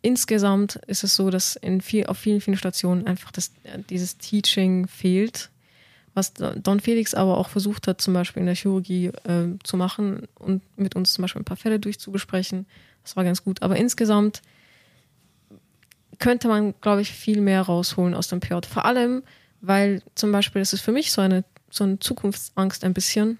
insgesamt 0.00 0.76
ist 0.86 1.04
es 1.04 1.14
so, 1.14 1.28
dass 1.28 1.56
in 1.56 1.82
viel, 1.82 2.06
auf 2.06 2.16
vielen, 2.16 2.40
vielen 2.40 2.56
Stationen 2.56 3.06
einfach 3.06 3.30
das, 3.30 3.52
dieses 3.90 4.16
Teaching 4.16 4.86
fehlt 4.86 5.50
was 6.16 6.32
Don 6.32 6.80
Felix 6.80 7.14
aber 7.14 7.36
auch 7.36 7.50
versucht 7.50 7.86
hat, 7.86 8.00
zum 8.00 8.14
Beispiel 8.14 8.40
in 8.40 8.46
der 8.46 8.54
Chirurgie 8.54 9.08
äh, 9.24 9.48
zu 9.62 9.76
machen 9.76 10.26
und 10.38 10.62
mit 10.78 10.96
uns 10.96 11.12
zum 11.12 11.22
Beispiel 11.22 11.42
ein 11.42 11.44
paar 11.46 11.58
Fälle 11.58 11.78
durchzubesprechen. 11.78 12.66
Das 13.02 13.16
war 13.16 13.24
ganz 13.24 13.44
gut. 13.44 13.62
Aber 13.62 13.76
insgesamt 13.76 14.40
könnte 16.18 16.48
man, 16.48 16.74
glaube 16.80 17.02
ich, 17.02 17.12
viel 17.12 17.42
mehr 17.42 17.60
rausholen 17.60 18.14
aus 18.14 18.28
dem 18.28 18.40
PJ. 18.40 18.54
Vor 18.66 18.86
allem, 18.86 19.22
weil 19.60 20.02
zum 20.14 20.32
Beispiel, 20.32 20.62
das 20.62 20.72
ist 20.72 20.80
für 20.80 20.92
mich 20.92 21.12
so 21.12 21.20
eine, 21.20 21.44
so 21.70 21.84
eine 21.84 21.98
Zukunftsangst 21.98 22.82
ein 22.82 22.94
bisschen. 22.94 23.38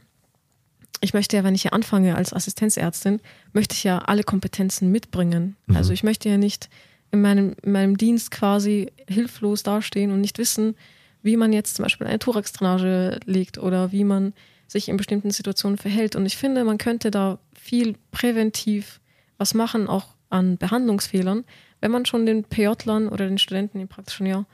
Ich 1.01 1.15
möchte 1.15 1.37
ja, 1.37 1.45
wenn 1.45 1.55
ich 1.55 1.63
hier 1.63 1.73
anfange 1.73 2.15
als 2.15 2.35
Assistenzärztin, 2.35 3.21
möchte 3.55 3.75
ich 3.75 3.85
ja 3.85 3.99
alle 4.01 4.23
Kompetenzen 4.23 4.93
mitbringen. 4.93 5.57
Mhm. 5.67 5.77
Also 5.77 5.95
ich 5.95 6.03
möchte 6.03 6.29
ja 6.29 6.37
nicht 6.37 6.69
in 7.11 7.23
meinem, 7.23 7.57
in 7.63 7.73
meinem 7.73 7.97
Dienst 7.97 8.31
quasi 8.31 8.93
hilflos 9.09 9.63
dastehen 9.63 10.11
und 10.11 10.21
nicht 10.21 10.37
wissen, 10.37 10.77
wie 11.27 11.37
man 11.37 11.53
jetzt 11.53 11.77
zum 11.77 11.83
Beispiel 11.83 12.07
eine 12.07 12.19
Thorax-Drainage 12.19 13.21
legt 13.27 13.59
oder 13.59 13.93
wie 13.93 14.05
man 14.05 14.33
sich 14.69 14.89
in 14.89 14.97
bestimmten 14.97 15.31
Situationen 15.31 15.77
verhält. 15.77 16.17
Und 16.17 16.25
ich 16.25 16.37
finde, 16.37 16.65
man 16.65 16.79
könnte 16.79 17.11
da 17.11 17.39
viel 17.55 17.97
präventiv 18.13 19.01
was 19.37 19.53
machen, 19.53 19.89
auch 19.89 20.15
an 20.31 20.57
Behandlungsfehlern, 20.57 21.45
wenn 21.81 21.91
man 21.91 22.07
schon 22.07 22.25
den 22.25 22.45
PJ-Lern 22.45 23.09
oder 23.09 23.29
den 23.29 23.39
Studenten 23.39 23.81
im 23.81 23.89
praktischen 23.89 24.27
Jahr 24.27 24.47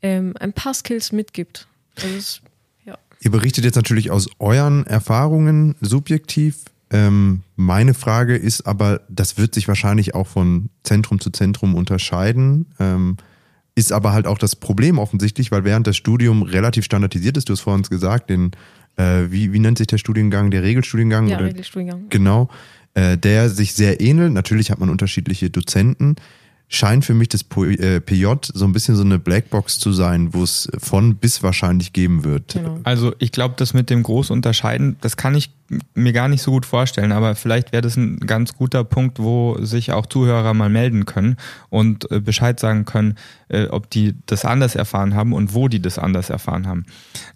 ähm, 0.00 0.34
ein 0.40 0.52
paar 0.52 0.74
Skills 0.74 1.12
mitgibt. 1.12 1.68
Also 1.96 2.16
es, 2.16 2.40
ja. 2.84 2.96
Ihr 3.20 3.30
berichtet 3.30 3.64
jetzt 3.64 3.76
natürlich 3.76 4.10
aus 4.10 4.28
euren 4.38 4.86
Erfahrungen 4.86 5.76
subjektiv. 5.80 6.64
Ähm, 6.90 7.42
meine 7.56 7.94
Frage 7.94 8.36
ist 8.36 8.62
aber, 8.62 9.02
das 9.08 9.38
wird 9.38 9.54
sich 9.54 9.68
wahrscheinlich 9.68 10.14
auch 10.14 10.26
von 10.26 10.70
Zentrum 10.82 11.20
zu 11.20 11.30
Zentrum 11.30 11.74
unterscheiden. 11.74 12.66
Ähm, 12.80 13.16
ist 13.74 13.92
aber 13.92 14.12
halt 14.12 14.26
auch 14.26 14.38
das 14.38 14.56
Problem 14.56 14.98
offensichtlich, 14.98 15.50
weil 15.50 15.64
während 15.64 15.86
das 15.86 15.96
Studium 15.96 16.42
relativ 16.42 16.84
standardisiert 16.84 17.36
ist, 17.36 17.48
du 17.48 17.54
hast 17.54 17.60
vorhin 17.60 17.82
gesagt, 17.82 18.30
den, 18.30 18.52
äh, 18.96 19.24
wie, 19.30 19.52
wie 19.52 19.58
nennt 19.58 19.78
sich 19.78 19.86
der 19.86 19.98
Studiengang, 19.98 20.50
der 20.50 20.62
Regelstudiengang? 20.62 21.28
Ja, 21.28 21.38
oder, 21.38 21.46
Regelstudiengang. 21.46 22.06
Genau, 22.10 22.48
äh, 22.94 23.16
der 23.16 23.48
sich 23.48 23.74
sehr 23.74 24.00
ähnelt. 24.00 24.32
Natürlich 24.32 24.70
hat 24.70 24.78
man 24.78 24.90
unterschiedliche 24.90 25.50
Dozenten 25.50 26.16
scheint 26.68 27.04
für 27.04 27.14
mich 27.14 27.28
das 27.28 27.44
PJ 27.44 28.24
äh, 28.24 28.36
so 28.54 28.64
ein 28.64 28.72
bisschen 28.72 28.96
so 28.96 29.04
eine 29.04 29.18
Blackbox 29.18 29.78
zu 29.78 29.92
sein, 29.92 30.32
wo 30.32 30.42
es 30.42 30.68
von 30.78 31.16
bis 31.16 31.42
wahrscheinlich 31.42 31.92
geben 31.92 32.24
wird. 32.24 32.54
Genau. 32.54 32.78
Also 32.82 33.14
ich 33.18 33.30
glaube, 33.30 33.54
das 33.58 33.74
mit 33.74 33.90
dem 33.90 34.02
Großunterscheiden, 34.02 34.96
das 35.02 35.16
kann 35.16 35.34
ich 35.34 35.50
mir 35.94 36.12
gar 36.12 36.28
nicht 36.28 36.42
so 36.42 36.50
gut 36.50 36.66
vorstellen, 36.66 37.12
aber 37.12 37.34
vielleicht 37.34 37.72
wäre 37.72 37.82
das 37.82 37.96
ein 37.96 38.18
ganz 38.20 38.54
guter 38.54 38.84
Punkt, 38.84 39.18
wo 39.18 39.56
sich 39.60 39.92
auch 39.92 40.06
Zuhörer 40.06 40.54
mal 40.54 40.68
melden 40.68 41.06
können 41.06 41.36
und 41.70 42.10
äh, 42.10 42.20
Bescheid 42.20 42.58
sagen 42.58 42.84
können, 42.84 43.16
äh, 43.48 43.66
ob 43.66 43.90
die 43.90 44.14
das 44.26 44.44
anders 44.44 44.74
erfahren 44.74 45.14
haben 45.14 45.32
und 45.32 45.54
wo 45.54 45.68
die 45.68 45.80
das 45.80 45.98
anders 45.98 46.30
erfahren 46.30 46.66
haben. 46.66 46.84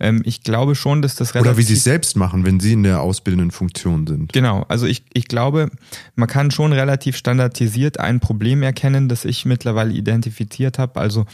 Ähm, 0.01 0.23
ich 0.25 0.43
glaube 0.43 0.75
schon, 0.75 1.03
dass 1.03 1.15
das 1.15 1.35
relativ... 1.35 1.51
Oder 1.53 1.59
wie 1.59 1.63
sie 1.63 1.75
es 1.75 1.85
selbst 1.85 2.17
machen, 2.17 2.45
wenn 2.45 2.61
sie 2.61 2.73
in 2.73 2.83
der 2.83 3.01
ausbildenden 3.01 3.51
Funktion 3.51 4.07
sind. 4.07 4.33
Genau, 4.33 4.65
also 4.69 4.87
ich, 4.87 5.05
ich 5.13 5.29
glaube, 5.29 5.71
man 6.15 6.29
kann 6.29 6.51
schon 6.51 6.73
relativ 6.73 7.17
standardisiert 7.17 8.01
ein 8.01 8.21
Problem 8.21 8.63
erkennen, 8.63 9.09
das 9.09 9.25
ich 9.25 9.45
mittlerweile 9.45 9.93
identifiziert 9.93 10.79
habe. 10.79 11.01
Also 11.01 11.27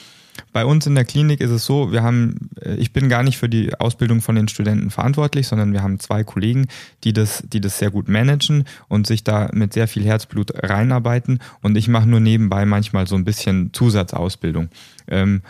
bei 0.52 0.64
uns 0.64 0.86
in 0.86 0.94
der 0.94 1.04
Klinik 1.04 1.40
ist 1.40 1.50
es 1.50 1.64
so, 1.64 1.92
wir 1.92 2.02
haben, 2.02 2.50
äh, 2.60 2.74
ich 2.74 2.92
bin 2.92 3.08
gar 3.08 3.22
nicht 3.22 3.38
für 3.38 3.48
die 3.48 3.74
Ausbildung 3.74 4.20
von 4.20 4.34
den 4.34 4.48
Studenten 4.48 4.90
verantwortlich, 4.90 5.46
sondern 5.46 5.72
wir 5.72 5.82
haben 5.82 5.98
zwei 5.98 6.24
Kollegen, 6.24 6.66
die 7.04 7.12
das, 7.12 7.42
die 7.46 7.60
das 7.60 7.78
sehr 7.78 7.90
gut 7.90 8.08
managen 8.08 8.64
und 8.88 9.06
sich 9.06 9.24
da 9.24 9.50
mit 9.52 9.72
sehr 9.72 9.88
viel 9.88 10.04
Herzblut 10.04 10.52
reinarbeiten. 10.54 11.40
Und 11.62 11.76
ich 11.76 11.88
mache 11.88 12.08
nur 12.08 12.20
nebenbei 12.20 12.64
manchmal 12.66 13.06
so 13.06 13.16
ein 13.16 13.24
bisschen 13.24 13.72
Zusatzausbildung. 13.72 14.68
Ähm, 15.08 15.42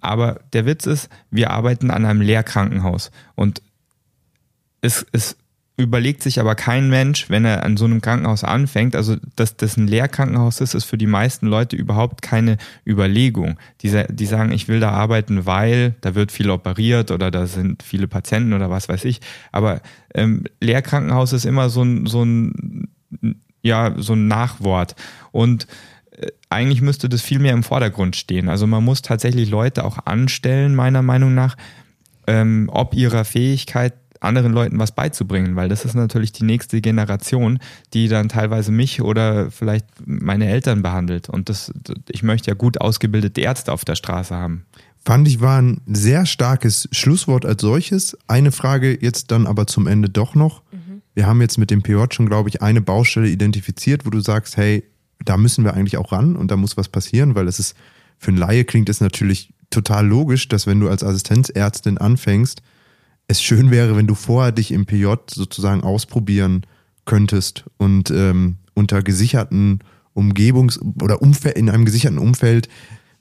aber 0.00 0.40
der 0.52 0.66
Witz 0.66 0.86
ist, 0.86 1.08
wir 1.30 1.50
arbeiten 1.50 1.90
an 1.90 2.04
einem 2.04 2.22
Lehrkrankenhaus 2.22 3.10
und 3.34 3.62
es, 4.80 5.04
es 5.12 5.36
überlegt 5.80 6.22
sich 6.22 6.38
aber 6.38 6.54
kein 6.54 6.88
Mensch, 6.88 7.28
wenn 7.28 7.44
er 7.44 7.64
an 7.64 7.76
so 7.76 7.84
einem 7.84 8.00
Krankenhaus 8.00 8.44
anfängt, 8.44 8.94
also 8.94 9.16
dass 9.36 9.56
das 9.56 9.76
ein 9.76 9.86
Lehrkrankenhaus 9.86 10.60
ist, 10.60 10.74
ist 10.74 10.84
für 10.84 10.98
die 10.98 11.06
meisten 11.06 11.46
Leute 11.46 11.76
überhaupt 11.76 12.22
keine 12.22 12.56
Überlegung. 12.86 13.58
Die, 13.82 14.04
die 14.08 14.26
sagen, 14.26 14.52
ich 14.52 14.68
will 14.68 14.80
da 14.80 14.90
arbeiten, 14.90 15.46
weil 15.46 15.94
da 16.00 16.14
wird 16.14 16.32
viel 16.32 16.50
operiert 16.50 17.10
oder 17.10 17.30
da 17.30 17.46
sind 17.46 17.82
viele 17.82 18.08
Patienten 18.08 18.52
oder 18.52 18.70
was 18.70 18.88
weiß 18.88 19.04
ich. 19.04 19.20
Aber 19.52 19.80
ähm, 20.14 20.44
Lehrkrankenhaus 20.60 21.32
ist 21.32 21.44
immer 21.44 21.70
so 21.70 21.82
ein, 21.82 22.06
so 22.06 22.24
ein, 22.24 22.88
ja, 23.62 23.94
so 23.96 24.12
ein 24.12 24.28
Nachwort. 24.28 24.94
Und 25.32 25.66
äh, 26.12 26.28
eigentlich 26.48 26.82
müsste 26.82 27.08
das 27.08 27.22
viel 27.22 27.38
mehr 27.38 27.52
im 27.52 27.62
Vordergrund 27.62 28.16
stehen. 28.16 28.48
Also 28.48 28.66
man 28.66 28.84
muss 28.84 29.02
tatsächlich 29.02 29.50
Leute 29.50 29.84
auch 29.84 30.06
anstellen, 30.06 30.74
meiner 30.74 31.02
Meinung 31.02 31.34
nach, 31.34 31.56
ähm, 32.26 32.68
ob 32.72 32.94
ihrer 32.94 33.24
Fähigkeit 33.24 33.94
anderen 34.20 34.52
Leuten 34.52 34.78
was 34.78 34.92
beizubringen, 34.92 35.56
weil 35.56 35.68
das 35.68 35.84
ist 35.84 35.94
natürlich 35.94 36.32
die 36.32 36.44
nächste 36.44 36.80
Generation, 36.80 37.58
die 37.94 38.08
dann 38.08 38.28
teilweise 38.28 38.70
mich 38.70 39.00
oder 39.02 39.50
vielleicht 39.50 39.86
meine 40.04 40.48
Eltern 40.48 40.82
behandelt. 40.82 41.28
Und 41.28 41.48
das, 41.48 41.72
ich 42.08 42.22
möchte 42.22 42.50
ja 42.50 42.54
gut 42.54 42.80
ausgebildete 42.80 43.40
Ärzte 43.40 43.72
auf 43.72 43.84
der 43.84 43.96
Straße 43.96 44.34
haben. 44.34 44.66
Fand 45.02 45.26
ich 45.26 45.40
war 45.40 45.60
ein 45.60 45.80
sehr 45.86 46.26
starkes 46.26 46.88
Schlusswort 46.92 47.46
als 47.46 47.62
solches. 47.62 48.16
Eine 48.26 48.52
Frage 48.52 48.98
jetzt 49.00 49.30
dann 49.30 49.46
aber 49.46 49.66
zum 49.66 49.86
Ende 49.86 50.10
doch 50.10 50.34
noch. 50.34 50.62
Mhm. 50.70 51.00
Wir 51.14 51.26
haben 51.26 51.40
jetzt 51.40 51.56
mit 51.56 51.70
dem 51.70 51.82
PJ 51.82 52.04
schon, 52.10 52.26
glaube 52.26 52.50
ich, 52.50 52.60
eine 52.60 52.82
Baustelle 52.82 53.28
identifiziert, 53.28 54.04
wo 54.04 54.10
du 54.10 54.20
sagst, 54.20 54.58
hey, 54.58 54.84
da 55.24 55.38
müssen 55.38 55.64
wir 55.64 55.74
eigentlich 55.74 55.96
auch 55.96 56.12
ran 56.12 56.36
und 56.36 56.50
da 56.50 56.56
muss 56.56 56.76
was 56.76 56.88
passieren, 56.88 57.34
weil 57.34 57.48
es 57.48 57.58
ist, 57.58 57.74
für 58.18 58.28
einen 58.28 58.36
Laie 58.36 58.64
klingt 58.64 58.90
es 58.90 59.00
natürlich 59.00 59.54
total 59.70 60.06
logisch, 60.06 60.48
dass 60.48 60.66
wenn 60.66 60.80
du 60.80 60.88
als 60.88 61.02
Assistenzärztin 61.02 61.96
anfängst, 61.96 62.60
es 63.30 63.40
schön 63.40 63.70
wäre, 63.70 63.96
wenn 63.96 64.08
du 64.08 64.16
vorher 64.16 64.50
dich 64.50 64.72
im 64.72 64.86
PJ 64.86 65.06
sozusagen 65.30 65.84
ausprobieren 65.84 66.66
könntest 67.04 67.64
und 67.78 68.10
ähm, 68.10 68.56
unter 68.74 69.02
gesicherten 69.02 69.84
Umgebungs- 70.16 70.80
oder 71.00 71.22
Umfeld, 71.22 71.56
in 71.56 71.70
einem 71.70 71.84
gesicherten 71.84 72.18
Umfeld 72.18 72.68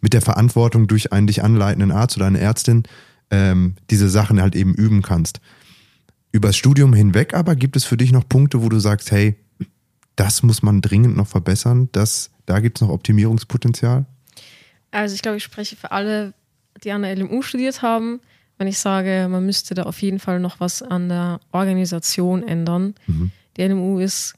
mit 0.01 0.13
der 0.13 0.21
Verantwortung 0.21 0.87
durch 0.87 1.13
einen 1.13 1.27
dich 1.27 1.43
anleitenden 1.43 1.91
Arzt 1.91 2.17
oder 2.17 2.25
eine 2.25 2.39
Ärztin 2.39 2.83
ähm, 3.29 3.75
diese 3.91 4.09
Sachen 4.09 4.41
halt 4.41 4.55
eben 4.55 4.73
üben 4.73 5.03
kannst. 5.03 5.41
Übers 6.31 6.57
Studium 6.57 6.93
hinweg 6.93 7.35
aber 7.35 7.55
gibt 7.55 7.75
es 7.75 7.85
für 7.85 7.97
dich 7.97 8.11
noch 8.11 8.27
Punkte, 8.27 8.63
wo 8.63 8.69
du 8.69 8.79
sagst, 8.79 9.11
hey, 9.11 9.35
das 10.15 10.41
muss 10.41 10.63
man 10.63 10.81
dringend 10.81 11.15
noch 11.15 11.27
verbessern, 11.27 11.89
das, 11.91 12.31
da 12.47 12.61
gibt 12.61 12.77
es 12.77 12.81
noch 12.81 12.89
Optimierungspotenzial? 12.89 14.07
Also 14.89 15.13
ich 15.13 15.21
glaube, 15.21 15.37
ich 15.37 15.43
spreche 15.43 15.75
für 15.75 15.91
alle, 15.91 16.33
die 16.83 16.91
an 16.91 17.03
der 17.03 17.15
LMU 17.15 17.43
studiert 17.43 17.83
haben 17.83 18.21
wenn 18.59 18.67
ich 18.67 18.77
sage, 18.77 19.27
man 19.31 19.45
müsste 19.45 19.73
da 19.73 19.83
auf 19.83 20.01
jeden 20.01 20.19
Fall 20.19 20.39
noch 20.39 20.59
was 20.59 20.83
an 20.83 21.07
der 21.07 21.39
Organisation 21.53 22.43
ändern. 22.43 22.93
Mhm. 23.07 23.31
Die 23.55 23.67
NMU 23.67 23.99
ist 23.99 24.35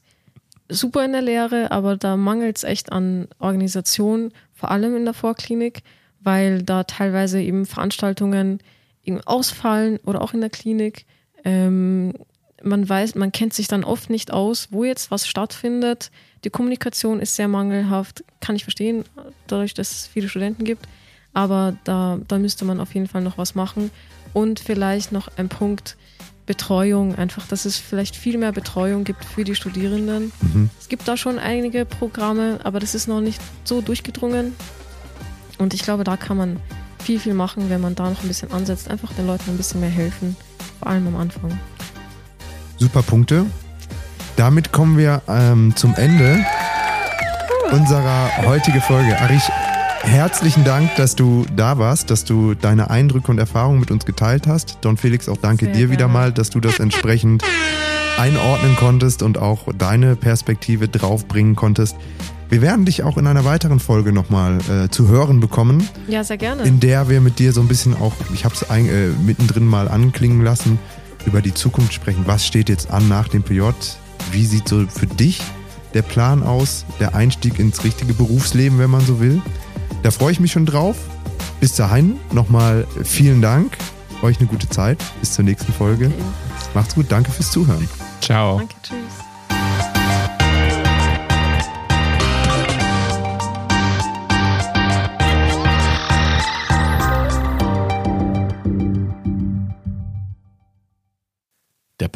super 0.68 1.04
in 1.04 1.12
der 1.12 1.22
Lehre, 1.22 1.72
aber 1.72 1.96
da 1.96 2.16
mangelt 2.16 2.56
es 2.56 2.64
echt 2.64 2.92
an 2.92 3.26
Organisation, 3.40 4.32
vor 4.54 4.70
allem 4.70 4.96
in 4.96 5.04
der 5.04 5.12
Vorklinik, 5.12 5.82
weil 6.20 6.62
da 6.62 6.84
teilweise 6.84 7.42
eben 7.42 7.66
Veranstaltungen 7.66 8.60
eben 9.04 9.20
ausfallen 9.22 9.98
oder 10.04 10.22
auch 10.22 10.34
in 10.34 10.40
der 10.40 10.50
Klinik. 10.50 11.04
Ähm, 11.44 12.14
man 12.62 12.88
weiß, 12.88 13.16
man 13.16 13.32
kennt 13.32 13.54
sich 13.54 13.66
dann 13.66 13.82
oft 13.82 14.08
nicht 14.08 14.32
aus, 14.32 14.68
wo 14.70 14.84
jetzt 14.84 15.10
was 15.10 15.26
stattfindet. 15.26 16.12
Die 16.44 16.50
Kommunikation 16.50 17.18
ist 17.18 17.34
sehr 17.34 17.48
mangelhaft, 17.48 18.22
kann 18.40 18.54
ich 18.54 18.62
verstehen, 18.62 19.02
dadurch, 19.48 19.74
dass 19.74 19.90
es 19.90 20.06
viele 20.06 20.28
Studenten 20.28 20.62
gibt. 20.62 20.86
Aber 21.34 21.74
da, 21.84 22.18
da 22.28 22.38
müsste 22.38 22.64
man 22.64 22.80
auf 22.80 22.94
jeden 22.94 23.08
Fall 23.08 23.22
noch 23.22 23.38
was 23.38 23.54
machen. 23.54 23.90
Und 24.32 24.60
vielleicht 24.60 25.12
noch 25.12 25.28
ein 25.36 25.48
Punkt 25.48 25.96
Betreuung, 26.44 27.14
einfach, 27.14 27.46
dass 27.46 27.64
es 27.64 27.76
vielleicht 27.76 28.16
viel 28.16 28.36
mehr 28.36 28.50
Betreuung 28.52 29.04
gibt 29.04 29.24
für 29.24 29.44
die 29.44 29.54
Studierenden. 29.54 30.32
Mhm. 30.40 30.70
Es 30.80 30.88
gibt 30.88 31.06
da 31.06 31.16
schon 31.16 31.38
einige 31.38 31.84
Programme, 31.84 32.58
aber 32.64 32.80
das 32.80 32.94
ist 32.94 33.06
noch 33.06 33.20
nicht 33.20 33.40
so 33.64 33.80
durchgedrungen. 33.80 34.54
Und 35.58 35.72
ich 35.72 35.82
glaube, 35.82 36.02
da 36.02 36.16
kann 36.16 36.36
man 36.36 36.58
viel, 36.98 37.20
viel 37.20 37.34
machen, 37.34 37.70
wenn 37.70 37.80
man 37.80 37.94
da 37.94 38.10
noch 38.10 38.22
ein 38.22 38.28
bisschen 38.28 38.50
ansetzt, 38.52 38.90
einfach 38.90 39.12
den 39.12 39.26
Leuten 39.26 39.50
ein 39.50 39.56
bisschen 39.56 39.80
mehr 39.80 39.90
helfen, 39.90 40.36
vor 40.80 40.88
allem 40.88 41.06
am 41.06 41.16
Anfang. 41.16 41.58
Super 42.78 43.02
Punkte. 43.02 43.46
Damit 44.36 44.72
kommen 44.72 44.98
wir 44.98 45.22
ähm, 45.28 45.74
zum 45.76 45.94
Ende 45.94 46.44
unserer 47.70 48.30
heutigen 48.44 48.80
Folge. 48.80 49.18
Arich, 49.20 49.42
Herzlichen 50.02 50.64
Dank, 50.64 50.94
dass 50.96 51.14
du 51.16 51.46
da 51.56 51.78
warst, 51.78 52.10
dass 52.10 52.24
du 52.24 52.54
deine 52.54 52.90
Eindrücke 52.90 53.30
und 53.30 53.38
Erfahrungen 53.38 53.80
mit 53.80 53.90
uns 53.90 54.04
geteilt 54.04 54.46
hast. 54.46 54.78
Don 54.82 54.96
Felix, 54.96 55.28
auch 55.28 55.36
danke 55.36 55.66
Sehr 55.66 55.74
dir 55.74 55.78
gerne. 55.80 55.92
wieder 55.92 56.08
mal, 56.08 56.32
dass 56.32 56.50
du 56.50 56.60
das 56.60 56.80
entsprechend 56.80 57.44
einordnen 58.18 58.76
konntest 58.76 59.22
und 59.22 59.38
auch 59.38 59.68
deine 59.76 60.16
Perspektive 60.16 60.88
draufbringen 60.88 61.56
konntest. 61.56 61.96
Wir 62.50 62.60
werden 62.60 62.84
dich 62.84 63.02
auch 63.02 63.16
in 63.16 63.26
einer 63.26 63.46
weiteren 63.46 63.80
Folge 63.80 64.12
nochmal 64.12 64.58
äh, 64.68 64.90
zu 64.90 65.08
hören 65.08 65.40
bekommen. 65.40 65.88
Ja, 66.08 66.22
sehr 66.22 66.36
gerne. 66.36 66.64
In 66.64 66.80
der 66.80 67.08
wir 67.08 67.22
mit 67.22 67.38
dir 67.38 67.52
so 67.52 67.62
ein 67.62 67.68
bisschen 67.68 67.94
auch, 67.94 68.12
ich 68.34 68.44
habe 68.44 68.54
es 68.54 68.62
äh, 68.62 69.08
mittendrin 69.24 69.66
mal 69.66 69.88
anklingen 69.88 70.42
lassen, 70.42 70.78
über 71.24 71.40
die 71.40 71.54
Zukunft 71.54 71.94
sprechen. 71.94 72.24
Was 72.26 72.46
steht 72.46 72.68
jetzt 72.68 72.90
an 72.90 73.08
nach 73.08 73.28
dem 73.28 73.42
PJ? 73.42 73.62
Wie 74.32 74.44
sieht 74.44 74.68
so 74.68 74.86
für 74.86 75.06
dich 75.06 75.40
der 75.94 76.02
Plan 76.02 76.42
aus, 76.42 76.84
der 77.00 77.14
Einstieg 77.14 77.58
ins 77.58 77.84
richtige 77.84 78.12
Berufsleben, 78.12 78.78
wenn 78.78 78.90
man 78.90 79.06
so 79.06 79.20
will? 79.20 79.40
Da 80.02 80.10
freue 80.10 80.32
ich 80.32 80.40
mich 80.40 80.52
schon 80.52 80.66
drauf. 80.66 80.96
Bis 81.60 81.74
dahin 81.76 82.18
nochmal 82.32 82.86
vielen 83.04 83.40
Dank. 83.40 83.76
Euch 84.22 84.38
eine 84.38 84.48
gute 84.48 84.68
Zeit. 84.68 84.98
Bis 85.20 85.32
zur 85.34 85.44
nächsten 85.44 85.72
Folge. 85.72 86.06
Okay. 86.06 86.16
Macht's 86.74 86.94
gut. 86.94 87.06
Danke 87.08 87.30
fürs 87.30 87.50
Zuhören. 87.50 87.88
Ciao. 88.20 88.58
Danke. 88.58 88.74
Tschüss. 88.82 89.11